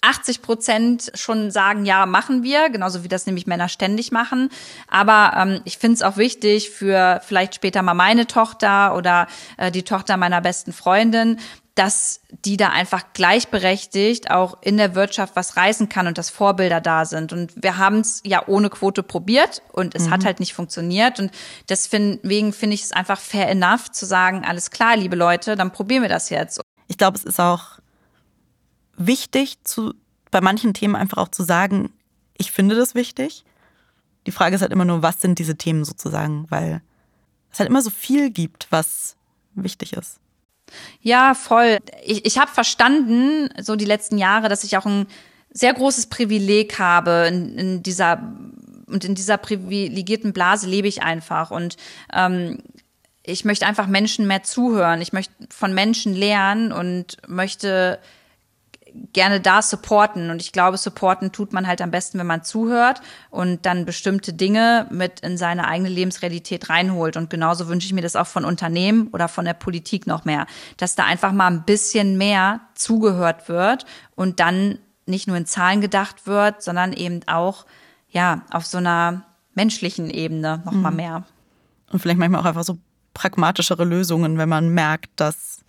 80 0.02 0.42
Prozent 0.42 1.12
schon 1.14 1.52
sagen, 1.52 1.86
ja, 1.86 2.06
machen 2.06 2.42
wir, 2.44 2.70
genauso 2.70 3.04
wie 3.04 3.08
das 3.08 3.28
nämlich 3.28 3.46
Männer 3.46 3.70
ständig 3.70 4.12
machen. 4.12 4.50
Aber 4.88 5.34
ähm, 5.38 5.62
ich 5.66 5.78
finde 5.78 5.96
es 5.96 6.02
auch 6.02 6.18
wichtig 6.18 6.72
für 6.72 7.22
vielleicht 7.24 7.56
später 7.56 7.84
mal 7.84 7.94
meine 7.94 8.26
Tochter 8.26 8.96
oder 8.96 9.28
äh, 9.58 9.72
die 9.72 9.84
Tochter 9.84 10.18
meiner 10.18 10.42
besten 10.42 10.74
Freundin, 10.74 11.38
dass 11.76 12.22
die 12.46 12.58
da 12.58 12.70
einfach 12.70 13.14
gleichberechtigt 13.14 14.30
auch 14.30 14.58
in 14.62 14.78
der 14.78 14.94
Wirtschaft 14.96 15.36
was 15.36 15.56
reißen 15.56 15.88
kann 15.88 16.08
und 16.08 16.18
dass 16.18 16.30
Vorbilder 16.30 16.82
da 16.82 17.06
sind. 17.06 17.32
Und 17.32 17.54
wir 17.56 17.78
haben 17.78 18.00
es 18.00 18.22
ja 18.26 18.48
ohne 18.48 18.70
Quote 18.70 19.04
probiert 19.04 19.62
und 19.72 19.96
es 19.96 20.08
mhm. 20.08 20.12
hat 20.12 20.26
halt 20.26 20.40
nicht 20.40 20.54
funktioniert. 20.54 21.20
Und 21.20 21.32
deswegen 21.70 22.54
finde 22.54 22.74
ich 22.74 22.84
es 22.84 22.92
einfach 22.92 23.20
fair 23.20 23.50
enough 23.50 23.92
zu 23.92 24.06
sagen, 24.06 24.44
alles 24.46 24.72
klar, 24.72 24.98
liebe 24.98 25.16
Leute, 25.16 25.56
dann 25.56 25.72
probieren 25.72 26.02
wir 26.02 26.10
das 26.10 26.30
jetzt. 26.30 26.60
Ich 26.88 26.98
glaube, 26.98 27.18
es 27.18 27.24
ist 27.24 27.40
auch 27.40 27.80
wichtig, 28.97 29.63
zu, 29.63 29.93
bei 30.30 30.41
manchen 30.41 30.73
Themen 30.73 30.95
einfach 30.95 31.17
auch 31.17 31.30
zu 31.30 31.43
sagen, 31.43 31.91
ich 32.38 32.51
finde 32.51 32.75
das 32.75 32.95
wichtig. 32.95 33.43
Die 34.25 34.32
Frage 34.32 34.56
ist 34.56 34.62
halt 34.62 34.71
immer 34.71 34.86
nur, 34.86 35.01
was 35.01 35.21
sind 35.21 35.39
diese 35.39 35.56
Themen 35.56 35.84
sozusagen, 35.86 36.45
weil 36.49 36.82
es 37.51 37.60
halt 37.60 37.69
immer 37.69 37.82
so 37.82 37.89
viel 37.89 38.30
gibt, 38.30 38.67
was 38.69 39.15
wichtig 39.54 39.93
ist. 39.93 40.19
Ja, 41.01 41.34
voll. 41.34 41.80
Ich, 42.04 42.25
ich 42.25 42.38
habe 42.38 42.51
verstanden, 42.51 43.49
so 43.60 43.75
die 43.75 43.86
letzten 43.86 44.17
Jahre, 44.17 44.47
dass 44.47 44.63
ich 44.63 44.77
auch 44.77 44.86
ein 44.86 45.08
sehr 45.49 45.73
großes 45.73 46.08
Privileg 46.08 46.80
habe 46.80 47.25
in, 47.27 47.58
in 47.58 47.84
dieser 47.84 48.34
und 48.88 49.06
in 49.06 49.15
dieser 49.15 49.38
privilegierten 49.38 50.34
Blase 50.34 50.67
lebe 50.67 50.88
ich 50.88 51.01
einfach 51.01 51.49
und 51.49 51.77
ähm, 52.13 52.62
ich 53.23 53.45
möchte 53.45 53.65
einfach 53.65 53.88
Menschen 53.88 54.27
mehr 54.27 54.43
zuhören. 54.43 55.01
Ich 55.01 55.13
möchte 55.13 55.34
von 55.49 55.73
Menschen 55.73 56.13
lernen 56.13 56.71
und 56.71 57.17
möchte 57.27 57.99
gerne 59.13 59.39
da 59.39 59.62
supporten. 59.62 60.30
Und 60.30 60.41
ich 60.41 60.51
glaube, 60.51 60.77
supporten 60.77 61.32
tut 61.32 61.54
man 61.54 61.67
halt 61.67 61.82
am 61.82 61.91
besten, 61.91 62.19
wenn 62.19 62.27
man 62.27 62.43
zuhört 62.43 63.01
und 63.30 63.65
dann 63.65 63.86
bestimmte 63.86 64.34
Dinge 64.34 64.88
mit 64.89 65.21
in 65.21 65.38
seine 65.38 65.67
eigene 65.67 65.89
Lebensrealität 65.89 66.69
reinholt. 66.69 67.17
Und 67.17 67.30
genauso 67.30 67.67
wünsche 67.67 67.88
ich 67.88 67.93
mir 67.93 68.01
das 68.01 68.15
auch 68.15 68.27
von 68.27 68.45
Unternehmen 68.45 69.08
oder 69.08 69.27
von 69.27 69.45
der 69.45 69.54
Politik 69.54 70.08
noch 70.08 70.25
mehr, 70.25 70.45
dass 70.77 70.95
da 70.95 71.06
einfach 71.06 71.32
mal 71.32 71.47
ein 71.47 71.63
bisschen 71.63 72.17
mehr 72.17 72.62
zugehört 72.75 73.49
wird 73.49 73.86
und 74.15 74.39
dann 74.39 74.80
nicht 75.06 75.27
nur 75.27 75.38
in 75.38 75.45
Zahlen 75.45 75.82
gedacht 75.82 76.27
wird, 76.27 76.62
sondern 76.62 76.93
eben 76.93 77.21
auch, 77.27 77.65
ja, 78.10 78.43
auf 78.51 78.65
so 78.65 78.77
einer 78.77 79.23
menschlichen 79.56 80.10
Ebene 80.10 80.62
noch 80.65 80.73
mal 80.73 80.91
mhm. 80.91 80.97
mehr. 80.97 81.23
Und 81.91 81.99
vielleicht 81.99 82.19
manchmal 82.19 82.41
auch 82.41 82.45
einfach 82.45 82.63
so 82.63 82.77
pragmatischere 83.13 83.84
Lösungen, 83.84 84.38
wenn 84.38 84.49
man 84.49 84.69
merkt, 84.69 85.10
dass 85.17 85.61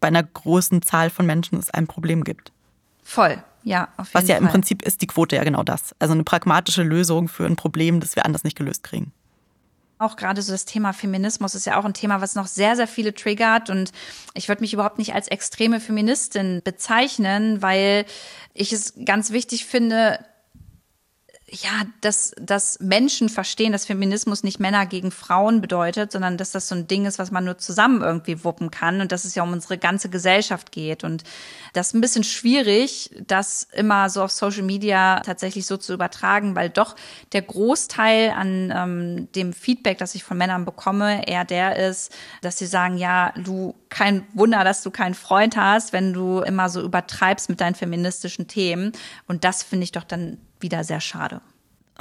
bei 0.00 0.08
einer 0.08 0.22
großen 0.22 0.82
Zahl 0.82 1.10
von 1.10 1.26
Menschen 1.26 1.58
es 1.58 1.70
ein 1.70 1.86
Problem 1.86 2.24
gibt. 2.24 2.52
Voll. 3.02 3.42
Ja, 3.62 3.88
auf 3.96 4.08
jeden 4.08 4.14
Was 4.14 4.28
ja 4.28 4.36
Fall. 4.36 4.44
im 4.44 4.48
Prinzip 4.48 4.82
ist 4.82 5.02
die 5.02 5.06
Quote 5.06 5.36
ja 5.36 5.44
genau 5.44 5.62
das. 5.62 5.94
Also 5.98 6.14
eine 6.14 6.24
pragmatische 6.24 6.82
Lösung 6.82 7.28
für 7.28 7.44
ein 7.44 7.56
Problem, 7.56 8.00
das 8.00 8.16
wir 8.16 8.24
anders 8.24 8.44
nicht 8.44 8.56
gelöst 8.56 8.82
kriegen. 8.82 9.12
Auch 9.98 10.16
gerade 10.16 10.40
so 10.40 10.52
das 10.52 10.64
Thema 10.64 10.94
Feminismus 10.94 11.54
ist 11.54 11.66
ja 11.66 11.78
auch 11.78 11.84
ein 11.84 11.92
Thema, 11.92 12.22
was 12.22 12.34
noch 12.34 12.46
sehr, 12.46 12.74
sehr 12.74 12.88
viele 12.88 13.14
triggert. 13.14 13.68
Und 13.68 13.92
ich 14.32 14.48
würde 14.48 14.62
mich 14.62 14.72
überhaupt 14.72 14.96
nicht 14.96 15.14
als 15.14 15.28
extreme 15.28 15.78
Feministin 15.78 16.62
bezeichnen, 16.64 17.60
weil 17.60 18.06
ich 18.54 18.72
es 18.72 18.94
ganz 19.04 19.30
wichtig 19.30 19.66
finde, 19.66 20.24
ja, 21.52 21.82
dass, 22.00 22.32
dass 22.40 22.78
Menschen 22.80 23.28
verstehen, 23.28 23.72
dass 23.72 23.84
Feminismus 23.84 24.44
nicht 24.44 24.60
Männer 24.60 24.86
gegen 24.86 25.10
Frauen 25.10 25.60
bedeutet, 25.60 26.12
sondern 26.12 26.36
dass 26.36 26.52
das 26.52 26.68
so 26.68 26.76
ein 26.76 26.86
Ding 26.86 27.06
ist, 27.06 27.18
was 27.18 27.32
man 27.32 27.44
nur 27.44 27.58
zusammen 27.58 28.02
irgendwie 28.02 28.44
wuppen 28.44 28.70
kann 28.70 29.00
und 29.00 29.10
dass 29.10 29.24
es 29.24 29.34
ja 29.34 29.42
um 29.42 29.52
unsere 29.52 29.76
ganze 29.76 30.08
Gesellschaft 30.10 30.70
geht. 30.70 31.02
Und 31.02 31.24
das 31.72 31.88
ist 31.88 31.94
ein 31.94 32.00
bisschen 32.00 32.22
schwierig, 32.22 33.10
das 33.26 33.66
immer 33.72 34.10
so 34.10 34.22
auf 34.22 34.30
Social 34.30 34.62
Media 34.62 35.20
tatsächlich 35.20 35.66
so 35.66 35.76
zu 35.76 35.92
übertragen, 35.92 36.54
weil 36.54 36.70
doch 36.70 36.94
der 37.32 37.42
Großteil 37.42 38.30
an 38.30 38.72
ähm, 38.74 39.32
dem 39.32 39.52
Feedback, 39.52 39.98
das 39.98 40.14
ich 40.14 40.22
von 40.22 40.38
Männern 40.38 40.64
bekomme, 40.64 41.26
eher 41.26 41.44
der 41.44 41.76
ist, 41.76 42.12
dass 42.42 42.58
sie 42.58 42.66
sagen, 42.66 42.96
ja, 42.96 43.32
du, 43.36 43.74
kein 43.90 44.24
Wunder, 44.32 44.64
dass 44.64 44.82
du 44.82 44.90
keinen 44.90 45.14
Freund 45.14 45.56
hast, 45.56 45.92
wenn 45.92 46.12
du 46.12 46.40
immer 46.40 46.68
so 46.68 46.80
übertreibst 46.80 47.50
mit 47.50 47.60
deinen 47.60 47.74
feministischen 47.74 48.48
Themen. 48.48 48.92
Und 49.26 49.44
das 49.44 49.62
finde 49.62 49.84
ich 49.84 49.92
doch 49.92 50.04
dann 50.04 50.38
wieder 50.60 50.84
sehr 50.84 51.00
schade. 51.00 51.40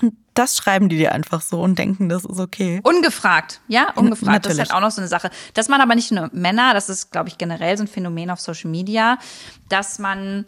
Und 0.02 0.14
das 0.34 0.56
schreiben 0.56 0.88
die 0.88 0.98
dir 0.98 1.12
einfach 1.14 1.42
so 1.42 1.62
und 1.62 1.78
denken, 1.78 2.08
das 2.08 2.24
ist 2.24 2.40
okay. 2.40 2.80
Ungefragt, 2.84 3.60
ja, 3.68 3.92
ungefragt. 3.96 4.28
Natürlich. 4.28 4.58
Das 4.58 4.68
ist 4.68 4.74
halt 4.74 4.78
auch 4.78 4.86
noch 4.86 4.92
so 4.92 5.02
eine 5.02 5.10
Sache. 5.10 5.30
Das 5.54 5.68
machen 5.68 5.82
aber 5.82 5.96
nicht 5.96 6.12
nur 6.12 6.30
Männer, 6.32 6.74
das 6.74 6.90
ist, 6.90 7.12
glaube 7.12 7.28
ich, 7.28 7.38
generell 7.38 7.76
so 7.76 7.84
ein 7.84 7.88
Phänomen 7.88 8.30
auf 8.30 8.40
Social 8.40 8.70
Media, 8.70 9.18
dass 9.68 10.00
man 10.00 10.46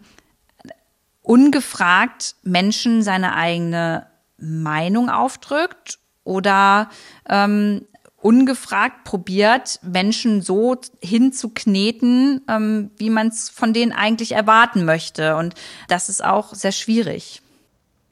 ungefragt 1.22 2.36
Menschen 2.42 3.02
seine 3.02 3.34
eigene 3.34 4.06
Meinung 4.38 5.08
aufdrückt 5.08 5.98
oder 6.24 6.88
ähm, 7.28 7.86
ungefragt 8.22 9.04
probiert, 9.04 9.80
Menschen 9.82 10.42
so 10.42 10.76
hinzukneten, 11.02 12.42
ähm, 12.48 12.90
wie 12.96 13.10
man 13.10 13.28
es 13.28 13.48
von 13.48 13.72
denen 13.72 13.92
eigentlich 13.92 14.32
erwarten 14.32 14.84
möchte. 14.84 15.36
Und 15.36 15.54
das 15.88 16.08
ist 16.08 16.24
auch 16.24 16.54
sehr 16.54 16.72
schwierig. 16.72 17.42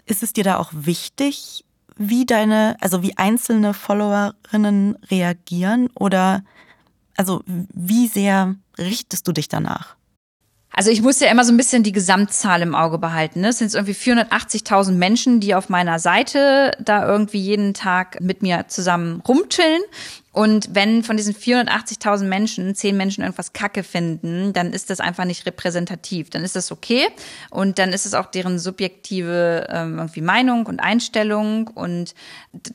Ist 0.06 0.22
es 0.22 0.32
dir 0.32 0.44
da 0.44 0.58
auch 0.58 0.70
wichtig, 0.72 1.64
wie 1.96 2.26
deine, 2.26 2.76
also 2.80 3.02
wie 3.02 3.16
einzelne 3.16 3.74
Followerinnen 3.74 4.96
reagieren 5.10 5.88
oder 5.94 6.42
also 7.16 7.42
wie 7.46 8.08
sehr 8.08 8.56
richtest 8.78 9.28
du 9.28 9.32
dich 9.32 9.48
danach? 9.48 9.96
Also 10.72 10.90
ich 10.90 11.02
muss 11.02 11.18
ja 11.18 11.28
immer 11.30 11.44
so 11.44 11.52
ein 11.52 11.56
bisschen 11.56 11.82
die 11.82 11.92
Gesamtzahl 11.92 12.62
im 12.62 12.74
Auge 12.76 12.98
behalten. 12.98 13.40
Ne? 13.40 13.48
Es 13.48 13.58
sind 13.58 13.74
irgendwie 13.74 13.92
480.000 13.92 14.92
Menschen, 14.92 15.40
die 15.40 15.54
auf 15.54 15.68
meiner 15.68 15.98
Seite 15.98 16.70
da 16.80 17.06
irgendwie 17.06 17.40
jeden 17.40 17.74
Tag 17.74 18.20
mit 18.20 18.42
mir 18.42 18.66
zusammen 18.68 19.20
rumchillen. 19.26 19.82
Und 20.32 20.72
wenn 20.76 21.02
von 21.02 21.16
diesen 21.16 21.34
480.000 21.34 22.24
Menschen 22.24 22.76
zehn 22.76 22.96
Menschen 22.96 23.22
irgendwas 23.22 23.52
Kacke 23.52 23.82
finden, 23.82 24.52
dann 24.52 24.72
ist 24.72 24.88
das 24.88 25.00
einfach 25.00 25.24
nicht 25.24 25.44
repräsentativ. 25.44 26.30
Dann 26.30 26.44
ist 26.44 26.54
das 26.54 26.70
okay 26.70 27.08
und 27.50 27.80
dann 27.80 27.92
ist 27.92 28.06
es 28.06 28.14
auch 28.14 28.26
deren 28.26 28.60
subjektive 28.60 29.66
ähm, 29.70 29.98
irgendwie 29.98 30.20
Meinung 30.20 30.66
und 30.66 30.78
Einstellung 30.78 31.66
und 31.66 32.14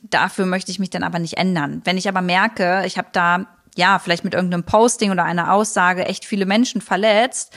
dafür 0.02 0.44
möchte 0.44 0.70
ich 0.70 0.78
mich 0.78 0.90
dann 0.90 1.02
aber 1.02 1.18
nicht 1.18 1.38
ändern. 1.38 1.80
Wenn 1.84 1.96
ich 1.96 2.10
aber 2.10 2.20
merke, 2.20 2.82
ich 2.84 2.98
habe 2.98 3.08
da 3.12 3.46
ja 3.74 3.98
vielleicht 3.98 4.24
mit 4.24 4.34
irgendeinem 4.34 4.64
Posting 4.64 5.10
oder 5.10 5.24
einer 5.24 5.52
Aussage 5.52 6.04
echt 6.04 6.26
viele 6.26 6.46
Menschen 6.46 6.82
verletzt, 6.82 7.54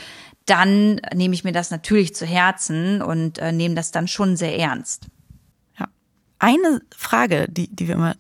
dann 0.50 1.02
nehme 1.14 1.34
ich 1.34 1.44
mir 1.44 1.52
das 1.52 1.72
natürlich 1.72 2.16
zu 2.16 2.26
Herzen 2.26 3.02
und 3.02 3.38
äh, 3.38 3.52
nehme 3.52 3.76
das 3.76 3.92
dann 3.92 4.08
schon 4.08 4.36
sehr 4.36 4.58
ernst. 4.58 5.08
Ja. 5.80 5.88
Eine 6.40 6.82
Frage, 6.96 7.48
die, 7.50 7.68
die 7.68 7.88
wir 7.88 7.96
immer 7.96 8.16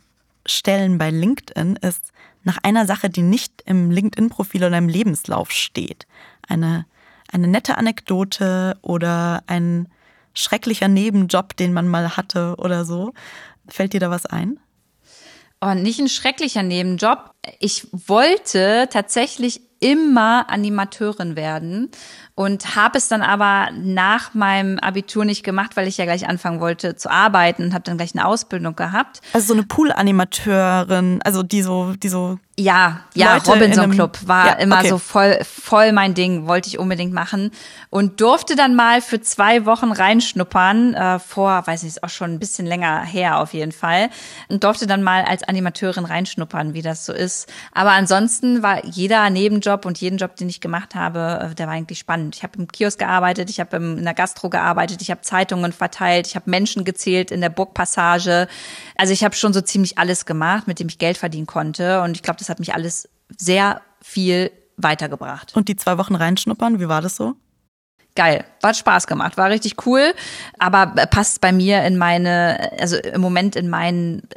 stellen 0.45 0.97
bei 0.97 1.09
LinkedIn, 1.09 1.77
ist 1.77 2.11
nach 2.43 2.57
einer 2.63 2.85
Sache, 2.85 3.09
die 3.09 3.21
nicht 3.21 3.63
im 3.65 3.91
LinkedIn-Profil 3.91 4.63
oder 4.63 4.77
im 4.77 4.89
Lebenslauf 4.89 5.51
steht. 5.51 6.07
Eine, 6.47 6.85
eine 7.31 7.47
nette 7.47 7.77
Anekdote 7.77 8.77
oder 8.81 9.43
ein 9.47 9.87
schrecklicher 10.33 10.87
Nebenjob, 10.87 11.55
den 11.57 11.73
man 11.73 11.87
mal 11.87 12.15
hatte 12.15 12.55
oder 12.57 12.85
so. 12.85 13.13
Fällt 13.67 13.93
dir 13.93 13.99
da 13.99 14.09
was 14.09 14.25
ein? 14.25 14.59
Oh, 15.61 15.73
nicht 15.73 15.99
ein 15.99 16.07
schrecklicher 16.07 16.63
Nebenjob. 16.63 17.33
Ich 17.59 17.87
wollte 17.91 18.87
tatsächlich 18.89 19.61
immer 19.79 20.49
Animateurin 20.49 21.35
werden 21.35 21.89
und 22.35 22.75
habe 22.75 22.97
es 22.97 23.07
dann 23.07 23.21
aber 23.21 23.69
nach 23.73 24.33
meinem 24.33 24.77
Abitur 24.79 25.25
nicht 25.25 25.43
gemacht, 25.43 25.75
weil 25.75 25.87
ich 25.87 25.97
ja 25.97 26.05
gleich 26.05 26.27
anfangen 26.27 26.59
wollte 26.59 26.95
zu 26.95 27.09
arbeiten 27.09 27.63
und 27.63 27.73
habe 27.73 27.83
dann 27.83 27.97
gleich 27.97 28.13
eine 28.13 28.25
Ausbildung 28.25 28.75
gehabt. 28.75 29.21
Also 29.33 29.47
so 29.47 29.53
eine 29.53 29.63
Pool-Animateurin, 29.63 31.21
also 31.23 31.43
die 31.43 31.61
so, 31.61 31.93
die 31.93 32.09
so 32.09 32.39
ja, 32.59 33.01
ja, 33.13 33.35
Leute 33.35 33.51
Robinson 33.51 33.71
in 33.71 33.79
einem- 33.79 33.91
Club 33.93 34.17
war 34.25 34.45
Ja, 34.47 34.53
immer 34.53 34.79
okay. 34.79 34.89
so 34.89 34.97
voll, 34.97 35.39
voll 35.43 35.91
mein 35.93 36.13
Ding, 36.13 36.45
wollte 36.47 36.67
ich 36.67 36.77
unbedingt 36.77 37.13
machen 37.13 37.51
und 37.89 38.19
durfte 38.19 38.55
dann 38.55 38.75
mal 38.75 39.01
für 39.01 39.21
zwei 39.21 39.65
Wochen 39.65 39.91
reinschnuppern, 39.93 40.93
äh, 40.93 41.19
vor, 41.19 41.65
weiß 41.65 41.83
nicht, 41.83 41.95
ist 41.95 42.03
auch 42.03 42.09
schon 42.09 42.33
ein 42.33 42.39
bisschen 42.39 42.65
länger 42.65 43.03
her 43.03 43.39
auf 43.39 43.53
jeden 43.53 43.71
Fall, 43.71 44.09
und 44.49 44.63
durfte 44.63 44.87
dann 44.87 45.03
mal 45.03 45.23
als 45.23 45.43
Animateurin 45.43 46.03
reinschnuppern, 46.05 46.73
wie 46.73 46.81
das 46.81 47.05
so 47.05 47.13
ist. 47.13 47.47
Aber 47.71 47.91
ansonsten 47.91 48.61
war 48.61 48.83
jeder 48.85 49.29
Nebenjob 49.29 49.85
und 49.85 49.97
jeden 49.99 50.17
Job, 50.17 50.35
den 50.35 50.49
ich 50.49 50.59
gemacht 50.59 50.95
habe, 50.95 51.49
äh, 51.51 51.55
der 51.55 51.67
war 51.67 51.73
eigentlich 51.73 51.99
spannend. 51.99 52.35
Ich 52.35 52.43
habe 52.43 52.57
im 52.59 52.67
Kiosk 52.67 52.99
gearbeitet, 52.99 53.49
ich 53.49 53.59
habe 53.61 53.77
in 53.77 54.03
der 54.03 54.13
Gastro 54.13 54.49
gearbeitet, 54.49 55.01
ich 55.01 55.11
habe 55.11 55.21
Zeitungen 55.21 55.71
verteilt, 55.71 56.27
ich 56.27 56.35
habe 56.35 56.49
Menschen 56.49 56.83
gezählt 56.83 57.31
in 57.31 57.39
der 57.39 57.49
Burgpassage. 57.49 58.47
Also 58.97 59.13
ich 59.13 59.23
habe 59.23 59.35
schon 59.35 59.53
so 59.53 59.61
ziemlich 59.61 59.97
alles 59.97 60.25
gemacht, 60.25 60.67
mit 60.67 60.79
dem 60.79 60.89
ich 60.89 60.97
Geld 60.97 61.17
verdienen 61.17 61.47
konnte 61.47 62.01
und 62.01 62.17
ich 62.17 62.21
glaube, 62.23 62.37
das 62.37 62.48
hat 62.49 62.59
mich 62.59 62.73
alles 62.73 63.09
sehr 63.37 63.81
viel 64.01 64.51
weitergebracht. 64.77 65.55
und 65.55 65.67
die 65.67 65.75
zwei 65.75 65.97
Wochen 65.97 66.15
reinschnuppern, 66.15 66.79
wie 66.79 66.87
war 66.87 67.01
das 67.01 67.15
so? 67.15 67.35
Geil, 68.15 68.43
hat 68.63 68.75
Spaß 68.75 69.07
gemacht, 69.07 69.37
war 69.37 69.49
richtig 69.49 69.85
cool, 69.85 70.13
aber 70.57 70.87
passt 70.87 71.41
bei 71.41 71.51
mir 71.51 71.83
in 71.83 71.97
meine, 71.97 72.71
also 72.79 72.97
im 72.97 73.21
Moment 73.21 73.55
in 73.55 73.69
meinen 73.69 74.27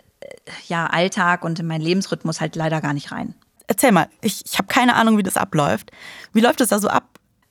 ja, 0.67 0.87
Alltag 0.87 1.45
und 1.45 1.59
in 1.59 1.67
meinen 1.67 1.81
Lebensrhythmus 1.81 2.41
halt 2.41 2.57
leider 2.57 2.81
gar 2.81 2.93
nicht 2.93 3.13
rein. 3.13 3.35
Erzähl 3.67 3.93
mal, 3.93 4.09
ich, 4.21 4.45
ich 4.45 4.59
habe 4.59 4.69
keine 4.69 4.95
Ahnung, 4.95 5.17
wie 5.17 5.23
das 5.23 5.37
abläuft. 5.37 5.91
Wie 6.33 6.41
läuft 6.41 6.61
es 6.61 6.69
da 6.69 6.79
so 6.79 6.89
ab? 6.89 7.05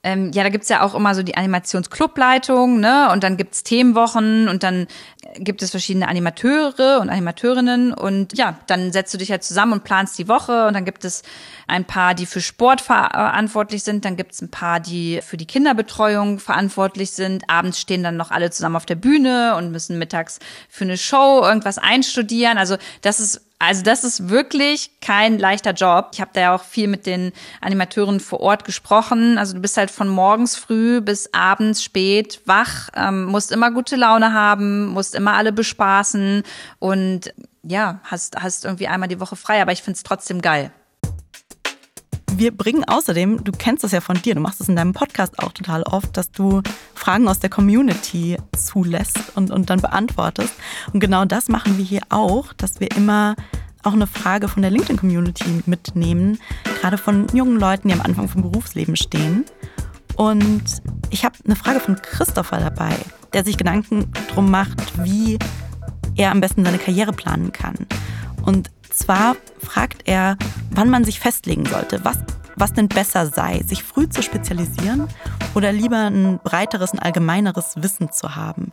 Ähm, 0.03 0.31
ja, 0.33 0.43
da 0.43 0.49
gibt's 0.49 0.69
ja 0.69 0.81
auch 0.81 0.95
immer 0.95 1.13
so 1.13 1.21
die 1.21 1.37
Animationsclubleitung, 1.37 2.79
ne? 2.79 3.09
Und 3.11 3.23
dann 3.23 3.37
gibt's 3.37 3.63
Themenwochen 3.63 4.47
und 4.47 4.63
dann 4.63 4.87
gibt 5.35 5.61
es 5.61 5.71
verschiedene 5.71 6.07
Animateure 6.07 6.99
und 7.01 7.09
Animateurinnen 7.09 7.93
und 7.93 8.37
ja, 8.37 8.57
dann 8.67 8.91
setzt 8.91 9.13
du 9.13 9.17
dich 9.17 9.31
halt 9.31 9.43
zusammen 9.43 9.73
und 9.73 9.83
planst 9.83 10.17
die 10.17 10.27
Woche 10.27 10.67
und 10.67 10.73
dann 10.73 10.85
gibt 10.85 11.05
es 11.05 11.23
ein 11.67 11.85
paar, 11.85 12.13
die 12.13 12.25
für 12.25 12.41
Sport 12.41 12.81
verantwortlich 12.81 13.83
sind, 13.83 14.05
dann 14.05 14.17
gibt's 14.17 14.41
ein 14.41 14.51
paar, 14.51 14.79
die 14.79 15.21
für 15.21 15.37
die 15.37 15.45
Kinderbetreuung 15.45 16.39
verantwortlich 16.39 17.11
sind. 17.11 17.49
Abends 17.49 17.79
stehen 17.79 18.03
dann 18.03 18.17
noch 18.17 18.31
alle 18.31 18.51
zusammen 18.51 18.75
auf 18.75 18.85
der 18.85 18.95
Bühne 18.95 19.55
und 19.55 19.71
müssen 19.71 19.97
mittags 19.97 20.39
für 20.69 20.83
eine 20.83 20.97
Show 20.97 21.41
irgendwas 21.43 21.77
einstudieren. 21.77 22.57
Also 22.57 22.77
das 23.01 23.19
ist 23.19 23.41
also 23.61 23.83
das 23.83 24.03
ist 24.03 24.29
wirklich 24.29 24.89
kein 25.01 25.37
leichter 25.37 25.73
Job. 25.73 26.09
Ich 26.13 26.19
habe 26.19 26.31
da 26.33 26.41
ja 26.41 26.55
auch 26.55 26.63
viel 26.63 26.87
mit 26.87 27.05
den 27.05 27.31
Animateuren 27.61 28.19
vor 28.19 28.39
Ort 28.39 28.65
gesprochen. 28.65 29.37
Also 29.37 29.53
du 29.53 29.59
bist 29.59 29.77
halt 29.77 29.91
von 29.91 30.07
morgens 30.07 30.55
früh 30.55 30.99
bis 30.99 31.31
abends 31.31 31.83
spät 31.83 32.41
wach, 32.45 32.89
ähm, 32.95 33.25
musst 33.25 33.51
immer 33.51 33.69
gute 33.69 33.97
Laune 33.97 34.33
haben, 34.33 34.87
musst 34.87 35.13
immer 35.13 35.33
alle 35.33 35.53
bespaßen 35.53 36.41
und 36.79 37.33
ja, 37.61 37.99
hast, 38.03 38.41
hast 38.41 38.65
irgendwie 38.65 38.87
einmal 38.87 39.09
die 39.09 39.19
Woche 39.19 39.35
frei, 39.35 39.61
aber 39.61 39.71
ich 39.71 39.83
find's 39.83 40.01
trotzdem 40.01 40.41
geil. 40.41 40.71
Wir 42.41 42.49
bringen 42.49 42.83
außerdem, 42.83 43.43
du 43.43 43.51
kennst 43.51 43.83
das 43.83 43.91
ja 43.91 44.01
von 44.01 44.19
dir, 44.19 44.33
du 44.33 44.41
machst 44.41 44.61
es 44.61 44.67
in 44.67 44.75
deinem 44.75 44.93
Podcast 44.93 45.37
auch 45.37 45.51
total 45.51 45.83
oft, 45.83 46.17
dass 46.17 46.31
du 46.31 46.63
Fragen 46.95 47.27
aus 47.27 47.37
der 47.37 47.51
Community 47.51 48.35
zulässt 48.57 49.33
und, 49.35 49.51
und 49.51 49.69
dann 49.69 49.79
beantwortest. 49.79 50.55
Und 50.91 51.01
genau 51.01 51.23
das 51.25 51.49
machen 51.49 51.77
wir 51.77 51.85
hier 51.85 52.01
auch, 52.09 52.51
dass 52.53 52.79
wir 52.79 52.89
immer 52.95 53.35
auch 53.83 53.93
eine 53.93 54.07
Frage 54.07 54.47
von 54.47 54.63
der 54.63 54.71
LinkedIn-Community 54.71 55.61
mitnehmen, 55.67 56.39
gerade 56.81 56.97
von 56.97 57.27
jungen 57.31 57.59
Leuten, 57.59 57.89
die 57.89 57.93
am 57.93 58.01
Anfang 58.01 58.27
vom 58.27 58.41
Berufsleben 58.41 58.95
stehen. 58.95 59.45
Und 60.15 60.63
ich 61.11 61.23
habe 61.23 61.35
eine 61.45 61.55
Frage 61.55 61.79
von 61.79 62.01
Christopher 62.01 62.57
dabei, 62.57 62.95
der 63.33 63.43
sich 63.43 63.55
Gedanken 63.55 64.11
drum 64.33 64.49
macht, 64.49 65.03
wie 65.03 65.37
er 66.15 66.31
am 66.31 66.41
besten 66.41 66.65
seine 66.65 66.79
Karriere 66.79 67.13
planen 67.13 67.51
kann. 67.51 67.85
Und 68.43 68.71
zwar 68.93 69.35
fragt 69.59 70.03
er, 70.05 70.37
wann 70.71 70.89
man 70.89 71.03
sich 71.03 71.19
festlegen 71.19 71.65
sollte, 71.65 72.03
was, 72.03 72.19
was 72.55 72.73
denn 72.73 72.87
besser 72.87 73.27
sei, 73.27 73.61
sich 73.65 73.83
früh 73.83 74.07
zu 74.09 74.21
spezialisieren 74.21 75.07
oder 75.55 75.71
lieber 75.71 76.09
ein 76.09 76.39
breiteres, 76.43 76.93
ein 76.93 76.99
allgemeineres 76.99 77.73
Wissen 77.77 78.11
zu 78.11 78.35
haben. 78.35 78.71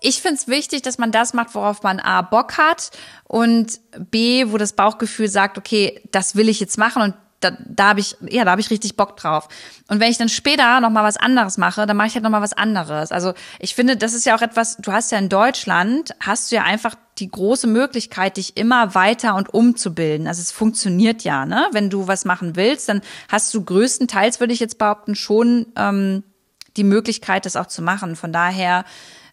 Ich 0.00 0.20
find's 0.20 0.48
wichtig, 0.48 0.82
dass 0.82 0.98
man 0.98 1.12
das 1.12 1.32
macht, 1.32 1.54
worauf 1.54 1.84
man 1.84 2.00
A 2.00 2.22
Bock 2.22 2.58
hat 2.58 2.90
und 3.24 3.80
B, 4.10 4.46
wo 4.48 4.58
das 4.58 4.72
Bauchgefühl 4.72 5.28
sagt, 5.28 5.58
okay, 5.58 6.02
das 6.10 6.34
will 6.34 6.48
ich 6.48 6.58
jetzt 6.58 6.76
machen 6.76 7.02
und 7.02 7.14
da, 7.42 7.52
da 7.58 7.88
habe 7.88 8.00
ich, 8.00 8.16
ja, 8.28 8.44
da 8.44 8.52
habe 8.52 8.60
ich 8.60 8.70
richtig 8.70 8.96
Bock 8.96 9.16
drauf. 9.16 9.48
Und 9.88 10.00
wenn 10.00 10.10
ich 10.10 10.18
dann 10.18 10.28
später 10.28 10.80
noch 10.80 10.90
mal 10.90 11.04
was 11.04 11.16
anderes 11.16 11.58
mache, 11.58 11.86
dann 11.86 11.96
mache 11.96 12.08
ich 12.08 12.14
halt 12.14 12.22
noch 12.22 12.30
mal 12.30 12.42
was 12.42 12.52
anderes. 12.52 13.12
Also 13.12 13.34
ich 13.58 13.74
finde, 13.74 13.96
das 13.96 14.14
ist 14.14 14.24
ja 14.24 14.36
auch 14.36 14.42
etwas. 14.42 14.76
Du 14.76 14.92
hast 14.92 15.12
ja 15.12 15.18
in 15.18 15.28
Deutschland 15.28 16.14
hast 16.20 16.50
du 16.50 16.56
ja 16.56 16.62
einfach 16.62 16.94
die 17.22 17.30
große 17.30 17.68
Möglichkeit, 17.68 18.36
dich 18.36 18.56
immer 18.56 18.96
weiter 18.96 19.36
und 19.36 19.54
umzubilden. 19.54 20.26
Also 20.26 20.40
es 20.40 20.50
funktioniert 20.50 21.22
ja, 21.22 21.46
ne? 21.46 21.68
Wenn 21.70 21.88
du 21.88 22.08
was 22.08 22.24
machen 22.24 22.56
willst, 22.56 22.88
dann 22.88 23.00
hast 23.28 23.54
du 23.54 23.64
größtenteils, 23.64 24.40
würde 24.40 24.52
ich 24.52 24.58
jetzt 24.58 24.76
behaupten, 24.76 25.14
schon 25.14 25.66
ähm, 25.76 26.24
die 26.76 26.82
Möglichkeit, 26.84 27.46
das 27.46 27.54
auch 27.54 27.68
zu 27.68 27.80
machen. 27.80 28.16
Von 28.16 28.32
daher 28.32 28.84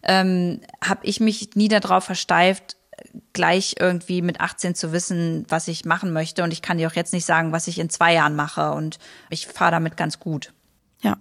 ähm, 0.04 0.60
habe 0.82 1.04
ich 1.04 1.18
mich 1.18 1.56
nie 1.56 1.66
darauf 1.66 2.04
versteift, 2.04 2.76
gleich 3.32 3.74
irgendwie 3.80 4.22
mit 4.22 4.40
18 4.40 4.76
zu 4.76 4.92
wissen, 4.92 5.44
was 5.48 5.66
ich 5.66 5.84
machen 5.84 6.12
möchte. 6.12 6.44
Und 6.44 6.52
ich 6.52 6.62
kann 6.62 6.78
dir 6.78 6.86
auch 6.86 6.94
jetzt 6.94 7.12
nicht 7.12 7.24
sagen, 7.24 7.50
was 7.50 7.66
ich 7.66 7.80
in 7.80 7.90
zwei 7.90 8.14
Jahren 8.14 8.36
mache. 8.36 8.70
Und 8.70 9.00
ich 9.30 9.48
fahre 9.48 9.72
damit 9.72 9.96
ganz 9.96 10.20
gut. 10.20 10.52
Ja, 11.02 11.16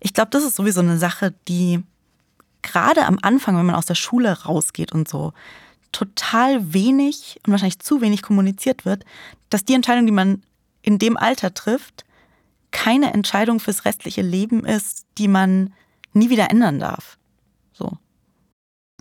ich 0.00 0.14
glaube, 0.14 0.30
das 0.30 0.44
ist 0.44 0.56
sowieso 0.56 0.80
eine 0.80 0.96
Sache, 0.96 1.34
die 1.46 1.82
gerade 2.62 3.04
am 3.04 3.18
Anfang, 3.20 3.56
wenn 3.58 3.66
man 3.66 3.74
aus 3.74 3.86
der 3.86 3.94
Schule 3.94 4.44
rausgeht 4.44 4.92
und 4.92 5.08
so, 5.08 5.32
total 5.92 6.72
wenig 6.72 7.40
und 7.44 7.52
wahrscheinlich 7.52 7.78
zu 7.78 8.00
wenig 8.00 8.22
kommuniziert 8.22 8.84
wird, 8.84 9.04
dass 9.50 9.64
die 9.64 9.74
Entscheidung, 9.74 10.06
die 10.06 10.12
man 10.12 10.42
in 10.82 10.98
dem 10.98 11.16
Alter 11.16 11.54
trifft, 11.54 12.04
keine 12.70 13.12
Entscheidung 13.12 13.60
fürs 13.60 13.84
restliche 13.84 14.22
Leben 14.22 14.64
ist, 14.64 15.06
die 15.18 15.28
man 15.28 15.72
nie 16.12 16.30
wieder 16.30 16.50
ändern 16.50 16.78
darf. 16.78 17.18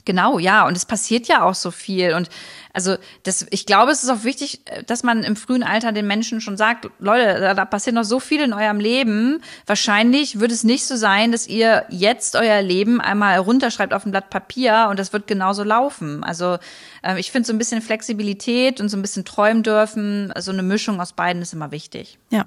Genau, 0.06 0.38
ja, 0.38 0.68
und 0.68 0.78
es 0.78 0.86
passiert 0.86 1.28
ja 1.28 1.44
auch 1.44 1.56
so 1.56 1.72
viel. 1.72 2.14
Und 2.14 2.30
also 2.74 2.98
das, 3.24 3.46
ich 3.50 3.66
glaube, 3.66 3.92
es 3.92 4.04
ist 4.04 4.10
auch 4.10 4.24
wichtig, 4.24 4.62
dass 4.86 5.02
man 5.02 5.24
im 5.24 5.36
frühen 5.36 5.64
Alter 5.64 5.92
den 5.94 6.06
Menschen 6.06 6.42
schon 6.42 6.58
sagt, 6.58 6.90
Leute, 7.00 7.40
da, 7.56 7.66
passiert 7.66 7.96
noch 7.96 8.04
so 8.04 8.20
viel 8.20 8.42
in 8.42 8.54
eurem 8.54 8.80
Leben. 8.80 9.42
Wahrscheinlich 9.66 10.40
wird 10.40 10.52
es 10.52 10.64
nicht 10.64 10.86
so 10.86 10.96
sein, 10.96 11.32
dass 11.32 11.48
ihr 11.48 11.86
jetzt 11.90 12.36
euer 12.36 12.62
Leben 12.62 13.02
einmal 13.02 13.40
runterschreibt 13.40 13.94
auf 13.94 14.06
ein 14.06 14.12
Blatt 14.12 14.30
Papier 14.30 14.88
und 14.92 15.00
das 15.00 15.12
wird 15.12 15.26
genauso 15.26 15.64
laufen. 15.64 16.24
Also 16.24 16.58
äh, 17.02 17.20
ich 17.20 17.32
finde 17.32 17.48
so 17.48 17.54
ein 17.54 17.58
bisschen 17.58 17.82
Flexibilität 17.82 18.80
und 18.82 18.90
so 18.90 18.98
ein 18.98 19.02
bisschen 19.02 19.26
träumen 19.26 19.64
dürfen, 19.64 20.32
so 20.38 20.52
eine 20.52 20.64
Mischung 20.64 21.02
aus 21.02 21.14
beiden 21.14 21.42
ist 21.42 21.54
immer 21.54 21.72
wichtig. 21.72 22.20
Ja. 22.30 22.46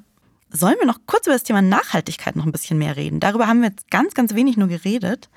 Sollen 0.51 0.77
wir 0.79 0.87
noch 0.87 1.01
kurz 1.07 1.27
über 1.27 1.35
das 1.35 1.43
Thema 1.43 1.61
Nachhaltigkeit 1.61 2.35
noch 2.35 2.47
ein 2.47 2.53
bisschen 2.53 2.79
mehr 2.79 2.97
reden? 2.97 3.21
Darüber 3.21 3.49
haben 3.49 3.61
wir 3.61 3.69
jetzt 3.69 3.91
ganz, 3.91 4.15
ganz 4.15 4.35
wenig 4.35 4.57
nur 4.57 4.69
geredet. 4.69 5.29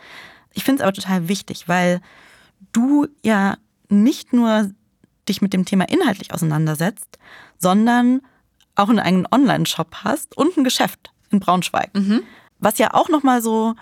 Ich 0.53 0.63
finde 0.63 0.81
es 0.81 0.83
aber 0.83 0.93
total 0.93 1.27
wichtig, 1.27 1.67
weil 1.67 2.01
du 2.71 3.07
ja 3.23 3.57
nicht 3.89 4.33
nur 4.33 4.71
dich 5.27 5.41
mit 5.41 5.53
dem 5.53 5.65
Thema 5.65 5.87
inhaltlich 5.89 6.33
auseinandersetzt, 6.33 7.17
sondern 7.57 8.21
auch 8.75 8.89
einen 8.89 8.99
eigenen 8.99 9.27
Online-Shop 9.29 10.03
hast 10.03 10.37
und 10.37 10.57
ein 10.57 10.63
Geschäft 10.63 11.11
in 11.29 11.39
Braunschweig. 11.39 11.93
Mhm. 11.93 12.23
Was 12.59 12.77
ja 12.77 12.93
auch 12.93 13.09
nochmal 13.09 13.41
so 13.41 13.75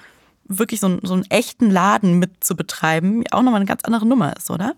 wirklich 0.46 0.80
so, 0.80 1.00
so 1.04 1.14
einen 1.14 1.30
echten 1.30 1.70
Laden 1.70 2.20
mit 2.20 2.44
zu 2.44 2.56
betreiben, 2.56 3.24
auch 3.32 3.42
nochmal 3.42 3.62
eine 3.62 3.66
ganz 3.66 3.84
andere 3.84 4.06
Nummer 4.06 4.36
ist, 4.36 4.50
oder? 4.50 4.76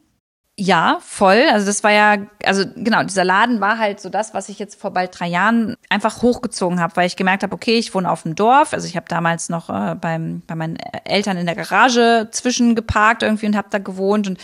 Ja, 0.59 0.99
voll. 1.01 1.43
Also 1.51 1.65
das 1.65 1.83
war 1.83 1.91
ja, 1.91 2.17
also 2.43 2.65
genau, 2.75 3.01
dieser 3.03 3.23
Laden 3.23 3.61
war 3.61 3.79
halt 3.79 3.99
so 3.99 4.09
das, 4.09 4.33
was 4.33 4.49
ich 4.49 4.59
jetzt 4.59 4.79
vor 4.79 4.91
bald 4.91 5.17
drei 5.17 5.27
Jahren 5.27 5.75
einfach 5.89 6.21
hochgezogen 6.21 6.79
habe, 6.79 6.95
weil 6.97 7.07
ich 7.07 7.15
gemerkt 7.15 7.41
habe, 7.41 7.53
okay, 7.53 7.79
ich 7.79 7.95
wohne 7.95 8.11
auf 8.11 8.23
dem 8.23 8.35
Dorf. 8.35 8.73
Also 8.73 8.85
ich 8.85 8.95
habe 8.95 9.07
damals 9.07 9.49
noch 9.49 9.69
äh, 9.69 9.95
beim, 9.95 10.43
bei 10.45 10.55
meinen 10.55 10.75
Eltern 11.05 11.37
in 11.37 11.45
der 11.47 11.55
Garage 11.55 12.27
zwischengeparkt 12.31 13.23
irgendwie 13.23 13.47
und 13.47 13.55
habe 13.55 13.69
da 13.71 13.79
gewohnt. 13.79 14.27
Und 14.27 14.39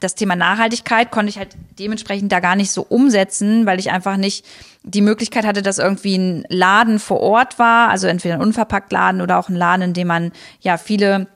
das 0.00 0.14
Thema 0.14 0.36
Nachhaltigkeit 0.36 1.10
konnte 1.10 1.30
ich 1.30 1.38
halt 1.38 1.56
dementsprechend 1.78 2.32
da 2.32 2.40
gar 2.40 2.56
nicht 2.56 2.72
so 2.72 2.82
umsetzen, 2.82 3.64
weil 3.64 3.78
ich 3.78 3.92
einfach 3.92 4.16
nicht 4.16 4.44
die 4.82 5.00
Möglichkeit 5.00 5.46
hatte, 5.46 5.62
dass 5.62 5.78
irgendwie 5.78 6.18
ein 6.18 6.44
Laden 6.48 6.98
vor 6.98 7.20
Ort 7.20 7.58
war, 7.58 7.88
also 7.88 8.08
entweder 8.08 8.34
ein 8.34 8.42
unverpackt 8.42 8.92
Laden 8.92 9.22
oder 9.22 9.38
auch 9.38 9.48
ein 9.48 9.56
Laden, 9.56 9.82
in 9.82 9.92
dem 9.94 10.08
man 10.08 10.32
ja 10.60 10.76
viele 10.76 11.28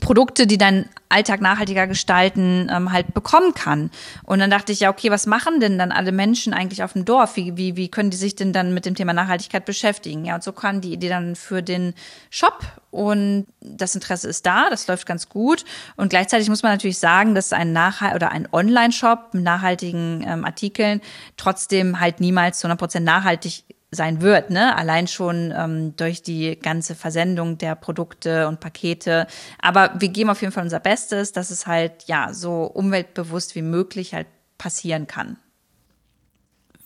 Produkte, 0.00 0.46
die 0.46 0.56
deinen 0.56 0.88
Alltag 1.08 1.40
nachhaltiger 1.40 1.88
gestalten, 1.88 2.70
ähm, 2.72 2.92
halt 2.92 3.12
bekommen 3.12 3.54
kann. 3.54 3.90
Und 4.22 4.38
dann 4.38 4.48
dachte 4.48 4.70
ich 4.70 4.80
ja, 4.80 4.90
okay, 4.90 5.10
was 5.10 5.26
machen 5.26 5.58
denn 5.58 5.78
dann 5.78 5.90
alle 5.90 6.12
Menschen 6.12 6.54
eigentlich 6.54 6.84
auf 6.84 6.92
dem 6.92 7.04
Dorf? 7.04 7.34
Wie, 7.36 7.56
wie, 7.56 7.74
wie 7.74 7.88
können 7.88 8.10
die 8.10 8.16
sich 8.16 8.36
denn 8.36 8.52
dann 8.52 8.72
mit 8.72 8.86
dem 8.86 8.94
Thema 8.94 9.12
Nachhaltigkeit 9.12 9.64
beschäftigen? 9.64 10.24
Ja, 10.24 10.36
und 10.36 10.44
so 10.44 10.52
kam 10.52 10.80
die 10.80 10.92
Idee 10.92 11.08
dann 11.08 11.34
für 11.34 11.60
den 11.62 11.94
Shop 12.30 12.62
und 12.92 13.46
das 13.60 13.96
Interesse 13.96 14.28
ist 14.28 14.46
da, 14.46 14.70
das 14.70 14.86
läuft 14.86 15.06
ganz 15.06 15.28
gut. 15.28 15.64
Und 15.96 16.10
gleichzeitig 16.10 16.48
muss 16.48 16.62
man 16.62 16.72
natürlich 16.72 16.98
sagen, 16.98 17.34
dass 17.34 17.52
ein 17.52 17.72
Nachhalt 17.72 18.14
oder 18.14 18.30
ein 18.30 18.48
Online-Shop 18.52 19.34
mit 19.34 19.42
nachhaltigen 19.42 20.24
ähm, 20.26 20.44
Artikeln 20.44 21.00
trotzdem 21.36 21.98
halt 21.98 22.20
niemals 22.20 22.60
zu 22.60 22.68
100 22.68 22.78
Prozent 22.78 23.04
nachhaltig 23.04 23.64
sein 23.90 24.20
wird, 24.20 24.50
ne? 24.50 24.76
Allein 24.76 25.08
schon 25.08 25.52
ähm, 25.56 25.96
durch 25.96 26.22
die 26.22 26.58
ganze 26.58 26.94
Versendung 26.94 27.58
der 27.58 27.74
Produkte 27.74 28.46
und 28.46 28.60
Pakete. 28.60 29.26
Aber 29.60 29.92
wir 29.98 30.08
geben 30.08 30.30
auf 30.30 30.40
jeden 30.40 30.52
Fall 30.52 30.62
unser 30.62 30.80
Bestes, 30.80 31.32
dass 31.32 31.50
es 31.50 31.66
halt 31.66 32.04
ja 32.06 32.32
so 32.32 32.64
umweltbewusst 32.64 33.54
wie 33.54 33.62
möglich 33.62 34.14
halt 34.14 34.28
passieren 34.58 35.06
kann. 35.06 35.38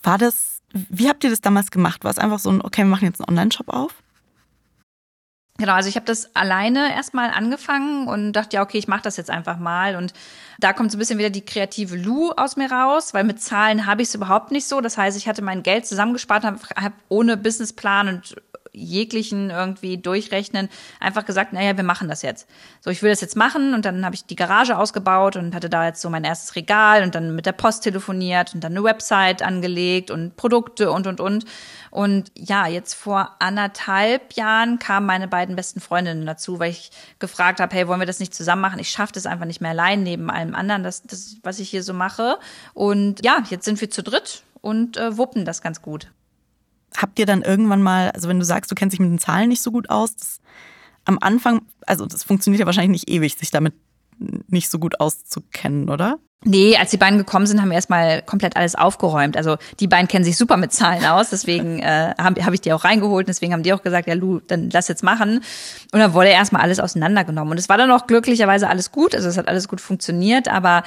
War 0.02 0.18
das, 0.18 0.62
wie 0.72 1.08
habt 1.08 1.24
ihr 1.24 1.30
das 1.30 1.40
damals 1.40 1.70
gemacht? 1.70 2.04
War 2.04 2.10
es 2.10 2.18
einfach 2.18 2.38
so 2.38 2.50
ein, 2.50 2.62
okay, 2.62 2.82
wir 2.82 2.86
machen 2.86 3.06
jetzt 3.06 3.20
einen 3.20 3.28
Online-Shop 3.28 3.68
auf? 3.68 4.02
Genau, 5.56 5.74
also 5.74 5.88
ich 5.88 5.94
habe 5.94 6.06
das 6.06 6.34
alleine 6.34 6.92
erstmal 6.92 7.30
angefangen 7.30 8.08
und 8.08 8.32
dachte, 8.32 8.56
ja, 8.56 8.62
okay, 8.62 8.76
ich 8.76 8.88
mache 8.88 9.02
das 9.02 9.16
jetzt 9.16 9.30
einfach 9.30 9.56
mal. 9.56 9.94
Und 9.94 10.12
da 10.58 10.72
kommt 10.72 10.90
so 10.90 10.96
ein 10.96 10.98
bisschen 10.98 11.18
wieder 11.18 11.30
die 11.30 11.44
kreative 11.44 11.96
Lu 11.96 12.32
aus 12.32 12.56
mir 12.56 12.72
raus, 12.72 13.14
weil 13.14 13.22
mit 13.22 13.40
Zahlen 13.40 13.86
habe 13.86 14.02
ich 14.02 14.08
es 14.08 14.14
überhaupt 14.16 14.50
nicht 14.50 14.66
so. 14.66 14.80
Das 14.80 14.98
heißt, 14.98 15.16
ich 15.16 15.28
hatte 15.28 15.42
mein 15.42 15.62
Geld 15.62 15.86
zusammengespart, 15.86 16.42
habe 16.42 16.58
hab 16.74 16.92
ohne 17.08 17.36
Businessplan 17.36 18.08
und 18.08 18.34
jeglichen 18.74 19.50
irgendwie 19.50 19.96
durchrechnen, 19.98 20.68
einfach 21.00 21.24
gesagt, 21.24 21.52
naja, 21.52 21.76
wir 21.76 21.84
machen 21.84 22.08
das 22.08 22.22
jetzt. 22.22 22.48
So, 22.80 22.90
ich 22.90 23.02
will 23.02 23.10
das 23.10 23.20
jetzt 23.20 23.36
machen 23.36 23.72
und 23.72 23.84
dann 23.84 24.04
habe 24.04 24.14
ich 24.14 24.26
die 24.26 24.36
Garage 24.36 24.76
ausgebaut 24.76 25.36
und 25.36 25.54
hatte 25.54 25.70
da 25.70 25.86
jetzt 25.86 26.00
so 26.00 26.10
mein 26.10 26.24
erstes 26.24 26.56
Regal 26.56 27.02
und 27.02 27.14
dann 27.14 27.34
mit 27.34 27.46
der 27.46 27.52
Post 27.52 27.84
telefoniert 27.84 28.54
und 28.54 28.62
dann 28.64 28.72
eine 28.72 28.82
Website 28.82 29.42
angelegt 29.42 30.10
und 30.10 30.36
Produkte 30.36 30.90
und, 30.90 31.06
und, 31.06 31.20
und. 31.20 31.44
Und 31.90 32.32
ja, 32.36 32.66
jetzt 32.66 32.94
vor 32.94 33.36
anderthalb 33.38 34.32
Jahren 34.32 34.78
kamen 34.78 35.06
meine 35.06 35.28
beiden 35.28 35.54
besten 35.54 35.80
Freundinnen 35.80 36.26
dazu, 36.26 36.58
weil 36.58 36.70
ich 36.70 36.90
gefragt 37.20 37.60
habe, 37.60 37.74
hey, 37.74 37.86
wollen 37.86 38.00
wir 38.00 38.06
das 38.06 38.18
nicht 38.18 38.34
zusammen 38.34 38.62
machen? 38.62 38.80
Ich 38.80 38.90
schaffe 38.90 39.12
das 39.12 39.26
einfach 39.26 39.46
nicht 39.46 39.60
mehr 39.60 39.70
allein 39.70 40.02
neben 40.02 40.30
allem 40.30 40.54
anderen, 40.54 40.82
das, 40.82 41.02
das, 41.02 41.36
was 41.42 41.60
ich 41.60 41.70
hier 41.70 41.84
so 41.84 41.94
mache. 41.94 42.38
Und 42.72 43.24
ja, 43.24 43.42
jetzt 43.48 43.64
sind 43.64 43.80
wir 43.80 43.90
zu 43.90 44.02
dritt 44.02 44.42
und 44.60 44.96
äh, 44.96 45.16
wuppen 45.16 45.44
das 45.44 45.62
ganz 45.62 45.82
gut 45.82 46.08
habt 46.96 47.18
ihr 47.18 47.26
dann 47.26 47.42
irgendwann 47.42 47.82
mal, 47.82 48.10
also 48.10 48.28
wenn 48.28 48.38
du 48.38 48.44
sagst, 48.44 48.70
du 48.70 48.74
kennst 48.74 48.92
dich 48.92 49.00
mit 49.00 49.10
den 49.10 49.18
Zahlen 49.18 49.48
nicht 49.48 49.62
so 49.62 49.70
gut 49.70 49.90
aus, 49.90 50.16
das, 50.16 50.40
am 51.04 51.18
Anfang, 51.20 51.62
also 51.86 52.06
das 52.06 52.24
funktioniert 52.24 52.60
ja 52.60 52.66
wahrscheinlich 52.66 53.02
nicht 53.02 53.10
ewig, 53.10 53.36
sich 53.36 53.50
damit 53.50 53.74
nicht 54.48 54.70
so 54.70 54.78
gut 54.78 55.00
auszukennen, 55.00 55.90
oder? 55.90 56.18
Nee, 56.46 56.76
als 56.76 56.90
die 56.90 56.98
beiden 56.98 57.18
gekommen 57.18 57.46
sind, 57.46 57.60
haben 57.60 57.70
wir 57.70 57.74
erstmal 57.74 58.20
komplett 58.20 58.56
alles 58.56 58.74
aufgeräumt. 58.74 59.36
Also 59.36 59.56
die 59.80 59.88
beiden 59.88 60.08
kennen 60.08 60.26
sich 60.26 60.36
super 60.36 60.58
mit 60.58 60.72
Zahlen 60.72 61.04
aus, 61.06 61.30
deswegen 61.30 61.78
äh, 61.80 62.14
habe 62.18 62.44
hab 62.44 62.52
ich 62.52 62.60
die 62.60 62.72
auch 62.72 62.84
reingeholt. 62.84 63.28
Deswegen 63.28 63.54
haben 63.54 63.62
die 63.62 63.72
auch 63.72 63.82
gesagt, 63.82 64.06
ja 64.06 64.14
Lu, 64.14 64.40
dann 64.46 64.68
lass 64.70 64.88
jetzt 64.88 65.02
machen. 65.02 65.40
Und 65.92 66.00
dann 66.00 66.12
wurde 66.12 66.28
erstmal 66.28 66.62
alles 66.62 66.80
auseinandergenommen. 66.80 67.52
Und 67.52 67.58
es 67.58 67.70
war 67.70 67.78
dann 67.78 67.90
auch 67.90 68.06
glücklicherweise 68.06 68.68
alles 68.68 68.92
gut. 68.92 69.14
Also 69.14 69.28
es 69.28 69.38
hat 69.38 69.48
alles 69.48 69.68
gut 69.68 69.80
funktioniert, 69.80 70.48
aber 70.48 70.82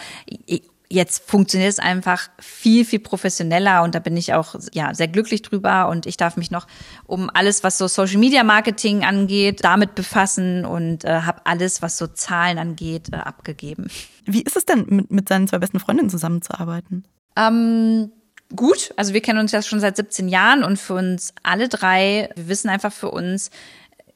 Jetzt 0.89 1.29
funktioniert 1.29 1.71
es 1.71 1.79
einfach 1.79 2.29
viel, 2.39 2.85
viel 2.85 2.99
professioneller 2.99 3.83
und 3.83 3.93
da 3.93 3.99
bin 3.99 4.15
ich 4.15 4.33
auch 4.33 4.55
ja, 4.73 4.93
sehr 4.93 5.09
glücklich 5.09 5.41
drüber 5.41 5.89
und 5.89 6.05
ich 6.05 6.15
darf 6.15 6.37
mich 6.37 6.49
noch 6.49 6.65
um 7.05 7.29
alles, 7.33 7.63
was 7.63 7.77
so 7.77 7.87
Social 7.87 8.19
Media 8.19 8.43
Marketing 8.43 9.03
angeht, 9.03 9.63
damit 9.63 9.95
befassen 9.95 10.65
und 10.65 11.03
äh, 11.03 11.21
habe 11.21 11.41
alles, 11.45 11.81
was 11.81 11.97
so 11.97 12.07
Zahlen 12.07 12.57
angeht, 12.57 13.09
äh, 13.11 13.17
abgegeben. 13.17 13.87
Wie 14.25 14.41
ist 14.41 14.55
es 14.55 14.65
denn, 14.65 14.85
mit, 14.87 15.11
mit 15.11 15.27
seinen 15.27 15.47
zwei 15.47 15.57
besten 15.57 15.79
Freundinnen 15.79 16.09
zusammenzuarbeiten? 16.09 17.03
Ähm, 17.35 18.11
gut, 18.55 18.93
also 18.95 19.13
wir 19.13 19.21
kennen 19.21 19.39
uns 19.39 19.51
ja 19.51 19.61
schon 19.61 19.79
seit 19.79 19.97
17 19.97 20.29
Jahren 20.29 20.63
und 20.63 20.77
für 20.77 20.93
uns 20.93 21.33
alle 21.43 21.67
drei, 21.67 22.29
wir 22.35 22.47
wissen 22.47 22.69
einfach 22.69 22.93
für 22.93 23.11
uns, 23.11 23.51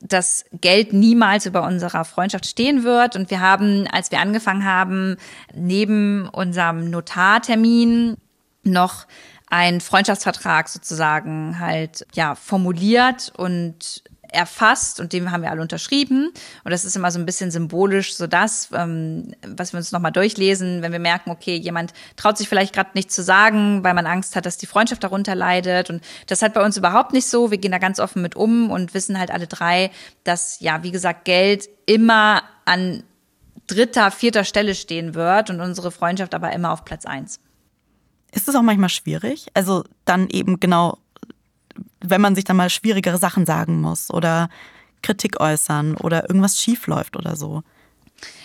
dass 0.01 0.45
Geld 0.59 0.93
niemals 0.93 1.45
über 1.45 1.63
unserer 1.63 2.05
Freundschaft 2.05 2.45
stehen 2.45 2.83
wird. 2.83 3.15
Und 3.15 3.29
wir 3.29 3.39
haben, 3.39 3.87
als 3.91 4.11
wir 4.11 4.19
angefangen 4.19 4.65
haben, 4.65 5.17
neben 5.53 6.27
unserem 6.29 6.89
Notartermin 6.89 8.17
noch 8.63 9.05
einen 9.49 9.81
Freundschaftsvertrag 9.81 10.69
sozusagen 10.69 11.59
halt 11.59 12.05
ja 12.13 12.35
formuliert 12.35 13.33
und 13.35 14.03
erfasst 14.31 14.99
und 14.99 15.13
dem 15.13 15.31
haben 15.31 15.43
wir 15.43 15.51
alle 15.51 15.61
unterschrieben. 15.61 16.31
Und 16.63 16.71
das 16.71 16.85
ist 16.85 16.95
immer 16.95 17.11
so 17.11 17.19
ein 17.19 17.25
bisschen 17.25 17.51
symbolisch, 17.51 18.15
so 18.15 18.27
das, 18.27 18.69
ähm, 18.73 19.33
was 19.45 19.73
wir 19.73 19.77
uns 19.77 19.91
nochmal 19.91 20.11
durchlesen, 20.11 20.81
wenn 20.81 20.91
wir 20.91 20.99
merken, 20.99 21.31
okay, 21.31 21.55
jemand 21.57 21.93
traut 22.15 22.37
sich 22.37 22.47
vielleicht 22.47 22.73
gerade 22.73 22.91
nicht 22.93 23.11
zu 23.11 23.23
sagen, 23.23 23.83
weil 23.83 23.93
man 23.93 24.05
Angst 24.05 24.35
hat, 24.35 24.45
dass 24.45 24.57
die 24.57 24.65
Freundschaft 24.65 25.03
darunter 25.03 25.35
leidet. 25.35 25.89
Und 25.89 26.01
das 26.27 26.41
halt 26.41 26.53
bei 26.53 26.63
uns 26.63 26.77
überhaupt 26.77 27.13
nicht 27.13 27.27
so. 27.27 27.51
Wir 27.51 27.57
gehen 27.57 27.71
da 27.71 27.77
ganz 27.77 27.99
offen 27.99 28.21
mit 28.21 28.35
um 28.35 28.71
und 28.71 28.93
wissen 28.93 29.19
halt 29.19 29.31
alle 29.31 29.47
drei, 29.47 29.91
dass, 30.23 30.59
ja, 30.61 30.83
wie 30.83 30.91
gesagt, 30.91 31.25
Geld 31.25 31.69
immer 31.85 32.43
an 32.65 33.03
dritter, 33.67 34.11
vierter 34.11 34.43
Stelle 34.43 34.75
stehen 34.75 35.13
wird 35.13 35.49
und 35.49 35.59
unsere 35.59 35.91
Freundschaft 35.91 36.33
aber 36.33 36.51
immer 36.53 36.71
auf 36.71 36.85
Platz 36.85 37.05
eins. 37.05 37.39
Ist 38.33 38.47
es 38.47 38.55
auch 38.55 38.61
manchmal 38.61 38.89
schwierig? 38.89 39.47
Also 39.53 39.83
dann 40.05 40.29
eben 40.29 40.59
genau 40.59 40.97
wenn 41.99 42.21
man 42.21 42.35
sich 42.35 42.43
dann 42.43 42.57
mal 42.57 42.69
schwierigere 42.69 43.17
Sachen 43.17 43.45
sagen 43.45 43.81
muss 43.81 44.09
oder 44.09 44.49
Kritik 45.01 45.39
äußern 45.39 45.97
oder 45.97 46.29
irgendwas 46.29 46.59
schief 46.59 46.87
läuft 46.87 47.15
oder 47.15 47.35
so. 47.35 47.63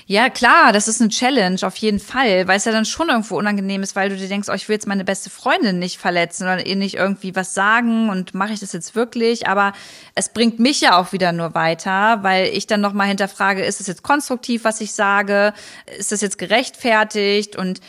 Ja, 0.09 0.31
klar, 0.31 0.73
das 0.73 0.87
ist 0.87 1.01
eine 1.01 1.11
Challenge 1.11 1.59
auf 1.63 1.77
jeden 1.79 1.99
Fall, 1.99 2.47
weil 2.47 2.59
es 2.59 2.65
ja 2.65 2.71
dann 2.71 2.85
schon 2.85 3.09
irgendwo 3.09 3.37
unangenehm 3.37 3.83
ist, 3.83 3.97
weil 3.97 4.09
du 4.09 4.17
dir 4.17 4.29
denkst, 4.29 4.49
oh, 4.49 4.55
ich 4.55 4.69
will 4.69 4.75
jetzt 4.75 4.87
meine 4.87 5.05
beste 5.05 5.31
Freundin 5.31 5.81
nicht 5.81 5.99
verletzen 5.99 6.45
oder 6.45 6.65
ihr 6.65 6.77
nicht 6.77 6.95
irgendwie 6.95 7.35
was 7.35 7.55
sagen 7.55 8.09
und 8.09 8.33
mache 8.33 8.53
ich 8.53 8.61
das 8.61 8.73
jetzt 8.73 8.95
wirklich, 8.95 9.49
aber 9.49 9.73
es 10.15 10.29
bringt 10.29 10.61
mich 10.61 10.81
ja 10.81 10.97
auch 10.97 11.11
wieder 11.11 11.33
nur 11.33 11.55
weiter, 11.55 12.23
weil 12.23 12.47
ich 12.47 12.69
dann 12.69 12.81
nochmal 12.81 13.09
hinterfrage, 13.09 13.65
ist 13.65 13.81
es 13.81 13.89
jetzt 13.89 14.05
konstruktiv, 14.05 14.63
was 14.63 14.81
ich 14.81 14.93
sage? 14.93 15.53
Ist 15.99 16.13
das 16.13 16.21
jetzt 16.21 16.39
gerechtfertigt 16.39 17.57
und 17.57 17.81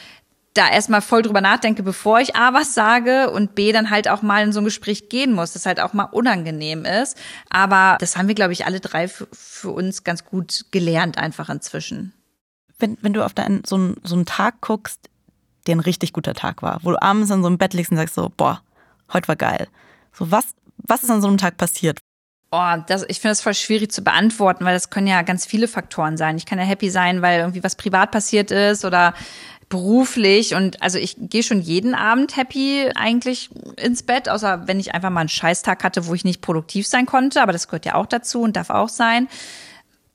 da 0.58 0.70
erstmal 0.70 1.02
voll 1.02 1.22
drüber 1.22 1.42
nachdenke, 1.42 1.84
bevor 1.84 2.20
ich 2.20 2.36
A 2.36 2.54
was 2.54 2.74
sage 2.74 3.30
und 3.32 3.56
B 3.56 3.72
dann 3.72 3.90
halt 3.90 4.08
auch 4.08 4.22
mal 4.22 4.44
in 4.44 4.52
so 4.52 4.60
ein 4.60 4.66
Gespräch 4.66 5.10
gehen 5.10 5.34
muss, 5.34 5.54
das 5.54 5.66
halt 5.66 5.80
auch 5.80 5.94
mal 5.94 6.06
unangenehm 6.06 6.86
ist. 6.86 7.18
Aber 7.50 7.98
das 8.00 8.18
haben 8.18 8.28
wir, 8.28 8.36
glaube 8.36 8.54
ich, 8.54 8.66
alle 8.66 8.80
drei 8.80 9.08
für 9.08 9.70
uns 9.70 10.04
ganz 10.04 10.26
gut 10.26 10.66
gelernt 10.72 11.18
einfach 11.18 11.50
inzwischen. 11.50 12.14
Wenn, 12.80 12.98
wenn 13.02 13.14
du 13.14 13.24
auf 13.24 13.34
deinen, 13.34 13.64
so, 13.66 13.76
einen, 13.76 13.96
so 14.04 14.16
einen 14.16 14.26
Tag 14.26 14.62
guckst, 14.62 15.10
der 15.68 15.76
ein 15.76 15.82
richtig 15.82 16.14
guter 16.14 16.34
Tag 16.34 16.62
war, 16.62 16.80
wo 16.84 16.92
du 16.92 17.02
abends 17.02 17.30
in 17.30 17.42
so 17.42 17.48
einem 17.48 17.58
Bett 17.58 17.74
liegst 17.74 17.92
und 17.92 17.98
sagst 17.98 18.16
so, 18.16 18.32
boah, 18.36 18.62
heute 19.14 19.28
war 19.28 19.36
geil. 19.36 19.68
So, 20.14 20.32
was, 20.32 20.56
was 20.78 21.04
ist 21.04 21.10
an 21.10 21.22
so 21.22 21.28
einem 21.28 21.38
Tag 21.38 21.58
passiert? 21.58 22.00
Oh, 22.50 22.76
das, 22.88 23.04
ich 23.10 23.20
finde 23.20 23.32
das 23.32 23.42
voll 23.42 23.54
schwierig 23.54 23.92
zu 23.92 24.02
beantworten, 24.04 24.64
weil 24.64 24.74
das 24.74 24.90
können 24.90 25.08
ja 25.08 25.22
ganz 25.22 25.46
viele 25.46 25.68
Faktoren 25.68 26.16
sein. 26.16 26.38
Ich 26.38 26.46
kann 26.46 26.60
ja 26.60 26.64
happy 26.64 26.90
sein, 26.90 27.22
weil 27.22 27.40
irgendwie 27.42 27.64
was 27.64 27.76
privat 27.76 28.12
passiert 28.12 28.52
ist 28.52 28.86
oder 28.86 29.14
beruflich 29.70 30.56
und 30.56 30.82
also 30.82 30.98
ich 30.98 31.18
gehe 31.20 31.44
schon 31.44 31.62
jeden 31.62 31.94
Abend 31.94 32.38
happy 32.38 32.90
eigentlich 32.96 33.50
ins 33.76 34.04
Bett, 34.04 34.30
außer 34.30 34.68
wenn 34.68 34.80
ich 34.80 34.94
einfach 34.94 35.10
mal 35.10 35.22
einen 35.22 35.30
Scheißtag 35.30 35.84
hatte, 35.84 36.08
wo 36.08 36.14
ich 36.14 36.24
nicht 36.24 36.42
produktiv 36.42 36.88
sein 36.88 37.06
konnte, 37.06 37.42
aber 37.42 37.52
das 37.52 37.68
gehört 37.68 37.86
ja 37.86 37.96
auch 37.96 38.06
dazu 38.06 38.42
und 38.42 38.56
darf 38.56 38.70
auch 38.70 38.90
sein 38.90 39.28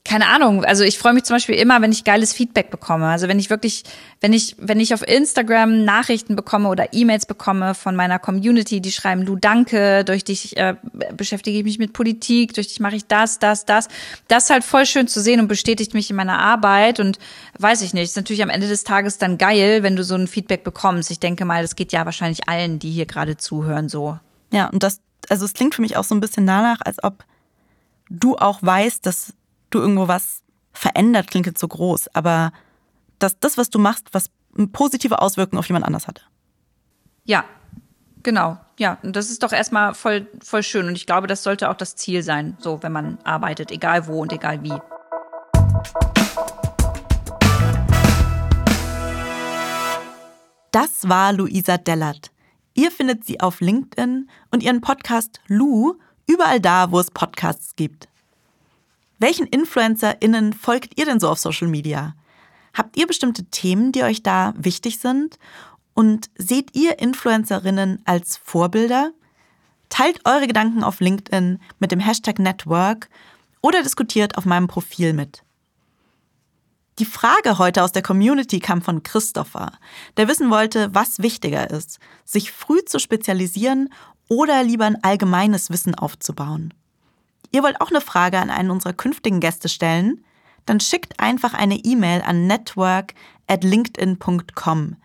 keine 0.04 0.26
Ahnung, 0.26 0.64
also 0.64 0.82
ich 0.82 0.98
freue 0.98 1.12
mich 1.12 1.22
zum 1.22 1.36
Beispiel 1.36 1.54
immer, 1.54 1.80
wenn 1.80 1.92
ich 1.92 2.02
geiles 2.02 2.32
Feedback 2.32 2.70
bekomme. 2.70 3.06
Also 3.06 3.28
wenn 3.28 3.38
ich 3.38 3.50
wirklich, 3.50 3.84
wenn 4.20 4.32
ich, 4.32 4.56
wenn 4.58 4.80
ich 4.80 4.94
auf 4.94 5.06
Instagram 5.06 5.84
Nachrichten 5.84 6.34
bekomme 6.34 6.68
oder 6.68 6.92
E-Mails 6.92 7.24
bekomme 7.24 7.74
von 7.74 7.94
meiner 7.94 8.18
Community, 8.18 8.80
die 8.80 8.90
schreiben, 8.90 9.22
Lu, 9.22 9.36
danke, 9.36 10.04
durch 10.04 10.24
dich 10.24 10.56
äh, 10.56 10.74
beschäftige 11.16 11.56
ich 11.56 11.64
mich 11.64 11.78
mit 11.78 11.92
Politik, 11.92 12.52
durch 12.54 12.66
dich 12.66 12.80
mache 12.80 12.96
ich 12.96 13.06
das, 13.06 13.38
das, 13.38 13.64
das. 13.64 13.86
Das 14.26 14.44
ist 14.44 14.50
halt 14.50 14.64
voll 14.64 14.86
schön 14.86 15.06
zu 15.06 15.20
sehen 15.20 15.38
und 15.38 15.46
bestätigt 15.46 15.94
mich 15.94 16.10
in 16.10 16.16
meiner 16.16 16.40
Arbeit 16.40 16.98
und 16.98 17.20
weiß 17.58 17.82
ich 17.82 17.94
nicht, 17.94 18.04
ist 18.04 18.16
natürlich 18.16 18.42
am 18.42 18.50
Ende 18.50 18.66
des 18.66 18.82
Tages 18.82 19.18
dann 19.18 19.38
geil, 19.38 19.84
wenn 19.84 19.94
du 19.94 20.02
so 20.02 20.16
ein 20.16 20.26
Feedback 20.26 20.64
bekommst. 20.64 21.12
Ich 21.12 21.20
denke 21.20 21.44
mal, 21.44 21.62
das 21.62 21.76
geht 21.76 21.92
ja 21.92 22.04
wahrscheinlich 22.04 22.48
allen, 22.48 22.80
die 22.80 22.90
hier 22.90 23.06
gerade 23.06 23.36
zuhören, 23.36 23.88
so. 23.88 24.18
Ja, 24.52 24.66
und 24.66 24.82
das, 24.82 25.00
also 25.28 25.44
es 25.44 25.54
klingt 25.54 25.76
für 25.76 25.82
mich 25.82 25.96
auch 25.96 26.04
so 26.04 26.14
ein 26.16 26.20
bisschen 26.20 26.46
danach, 26.46 26.80
als 26.84 27.02
ob 27.04 27.24
du 28.10 28.36
auch 28.36 28.58
weißt, 28.62 29.06
dass 29.06 29.32
du 29.74 29.80
irgendwo 29.80 30.08
was 30.08 30.42
verändert, 30.72 31.30
klingt 31.30 31.46
jetzt 31.46 31.60
so 31.60 31.68
groß, 31.68 32.14
aber 32.14 32.52
dass 33.18 33.38
das, 33.38 33.58
was 33.58 33.70
du 33.70 33.78
machst, 33.78 34.08
was 34.12 34.30
positive 34.72 35.20
Auswirkungen 35.20 35.58
auf 35.58 35.66
jemand 35.68 35.84
anders 35.84 36.08
hatte. 36.08 36.22
Ja, 37.24 37.44
genau. 38.22 38.58
Ja, 38.78 38.98
und 39.02 39.14
das 39.14 39.30
ist 39.30 39.42
doch 39.42 39.52
erstmal 39.52 39.94
voll, 39.94 40.26
voll 40.42 40.62
schön. 40.62 40.88
Und 40.88 40.96
ich 40.96 41.06
glaube, 41.06 41.26
das 41.26 41.42
sollte 41.42 41.70
auch 41.70 41.76
das 41.76 41.94
Ziel 41.94 42.22
sein, 42.22 42.56
so 42.58 42.82
wenn 42.82 42.92
man 42.92 43.18
arbeitet, 43.22 43.70
egal 43.70 44.06
wo 44.06 44.20
und 44.20 44.32
egal 44.32 44.62
wie. 44.62 44.74
Das 50.72 51.08
war 51.08 51.32
Luisa 51.32 51.76
Dellert. 51.76 52.30
Ihr 52.74 52.90
findet 52.90 53.24
sie 53.24 53.40
auf 53.40 53.60
LinkedIn 53.60 54.28
und 54.50 54.62
ihren 54.62 54.80
Podcast 54.80 55.40
Lu 55.46 55.98
überall 56.26 56.60
da, 56.60 56.90
wo 56.90 56.98
es 56.98 57.10
Podcasts 57.10 57.76
gibt. 57.76 58.08
Welchen 59.22 59.46
InfluencerInnen 59.46 60.52
folgt 60.52 60.98
ihr 60.98 61.04
denn 61.04 61.20
so 61.20 61.28
auf 61.28 61.38
Social 61.38 61.68
Media? 61.68 62.16
Habt 62.74 62.96
ihr 62.96 63.06
bestimmte 63.06 63.44
Themen, 63.44 63.92
die 63.92 64.02
euch 64.02 64.24
da 64.24 64.52
wichtig 64.56 64.98
sind? 64.98 65.38
Und 65.94 66.28
seht 66.34 66.74
ihr 66.74 66.98
Influencerinnen 66.98 68.02
als 68.04 68.36
Vorbilder? 68.38 69.12
Teilt 69.90 70.26
eure 70.26 70.48
Gedanken 70.48 70.82
auf 70.82 70.98
LinkedIn 70.98 71.60
mit 71.78 71.92
dem 71.92 72.00
Hashtag 72.00 72.40
Network 72.40 73.08
oder 73.60 73.84
diskutiert 73.84 74.36
auf 74.36 74.44
meinem 74.44 74.66
Profil 74.66 75.12
mit. 75.12 75.44
Die 76.98 77.06
Frage 77.06 77.58
heute 77.58 77.84
aus 77.84 77.92
der 77.92 78.02
Community 78.02 78.58
kam 78.58 78.82
von 78.82 79.04
Christopher, 79.04 79.70
der 80.16 80.26
wissen 80.26 80.50
wollte, 80.50 80.92
was 80.96 81.20
wichtiger 81.20 81.70
ist, 81.70 82.00
sich 82.24 82.50
früh 82.50 82.84
zu 82.86 82.98
spezialisieren 82.98 83.88
oder 84.26 84.64
lieber 84.64 84.86
ein 84.86 85.00
allgemeines 85.04 85.70
Wissen 85.70 85.94
aufzubauen. 85.94 86.74
Ihr 87.52 87.62
wollt 87.62 87.80
auch 87.80 87.90
eine 87.90 88.00
Frage 88.00 88.38
an 88.38 88.50
einen 88.50 88.70
unserer 88.70 88.94
künftigen 88.94 89.38
Gäste 89.38 89.68
stellen? 89.68 90.24
Dann 90.64 90.80
schickt 90.80 91.20
einfach 91.20 91.54
eine 91.54 91.76
E-Mail 91.76 92.22
an 92.22 92.46
network 92.46 93.14
at 93.46 93.62
linkedin.com. 93.62 94.96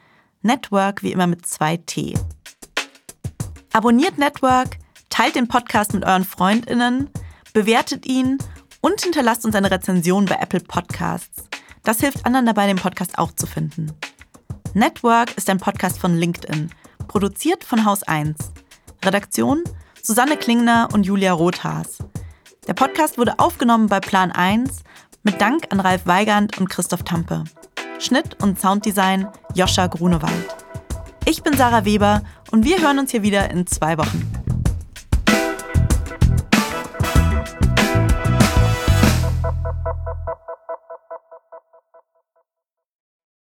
Network 0.42 1.04
wie 1.04 1.12
immer 1.12 1.28
mit 1.28 1.46
zwei 1.46 1.78
T. 1.78 2.14
Abonniert 3.74 4.18
Network, 4.18 4.78
teilt 5.10 5.36
den 5.36 5.50
Podcast 5.50 5.94
mit 5.94 6.06
euren 6.06 6.24
FreundInnen, 6.24 7.10
bewertet 7.54 8.06
ihn 8.06 8.38
und 8.82 9.02
hinterlasst 9.02 9.46
uns 9.46 9.56
eine 9.56 9.70
Rezension 9.70 10.26
bei 10.26 10.36
Apple 10.36 10.62
Podcasts. 10.62 11.44
Das 11.84 12.00
hilft 12.00 12.26
anderen 12.26 12.46
dabei, 12.46 12.68
den 12.68 12.78
Podcast 12.78 13.18
auch 13.18 13.34
zu 13.34 13.46
finden. 13.46 13.92
Network 14.74 15.36
ist 15.36 15.50
ein 15.50 15.60
Podcast 15.60 16.00
von 16.00 16.16
LinkedIn, 16.16 16.72
produziert 17.08 17.64
von 17.64 17.84
Haus 17.84 18.04
1. 18.04 18.38
Redaktion 19.04 19.64
Susanne 20.02 20.38
Klingner 20.38 20.88
und 20.94 21.06
Julia 21.06 21.34
Rothaas. 21.34 21.98
Der 22.68 22.74
Podcast 22.74 23.18
wurde 23.18 23.40
aufgenommen 23.40 23.88
bei 23.88 24.02
Plan 24.02 24.30
1 24.30 24.84
mit 25.24 25.40
Dank 25.40 25.68
an 25.70 25.80
Ralf 25.80 26.06
Weigand 26.06 26.58
und 26.58 26.70
Christoph 26.70 27.04
Tampe. 27.04 27.46
Schnitt 27.98 28.44
und 28.44 28.60
Sounddesign 28.60 29.30
Joscha 29.56 29.88
Grunewald. 29.88 30.56
Ich 31.24 31.44
bin 31.44 31.56
Sarah 31.56 31.86
Weber 31.86 32.24
und 32.52 32.66
wir 32.66 32.82
hören 32.82 33.00
uns 33.00 33.12
hier 33.12 33.24
wieder 33.24 33.50
in 33.52 33.68
zwei 33.68 33.98
Wochen. 33.98 34.47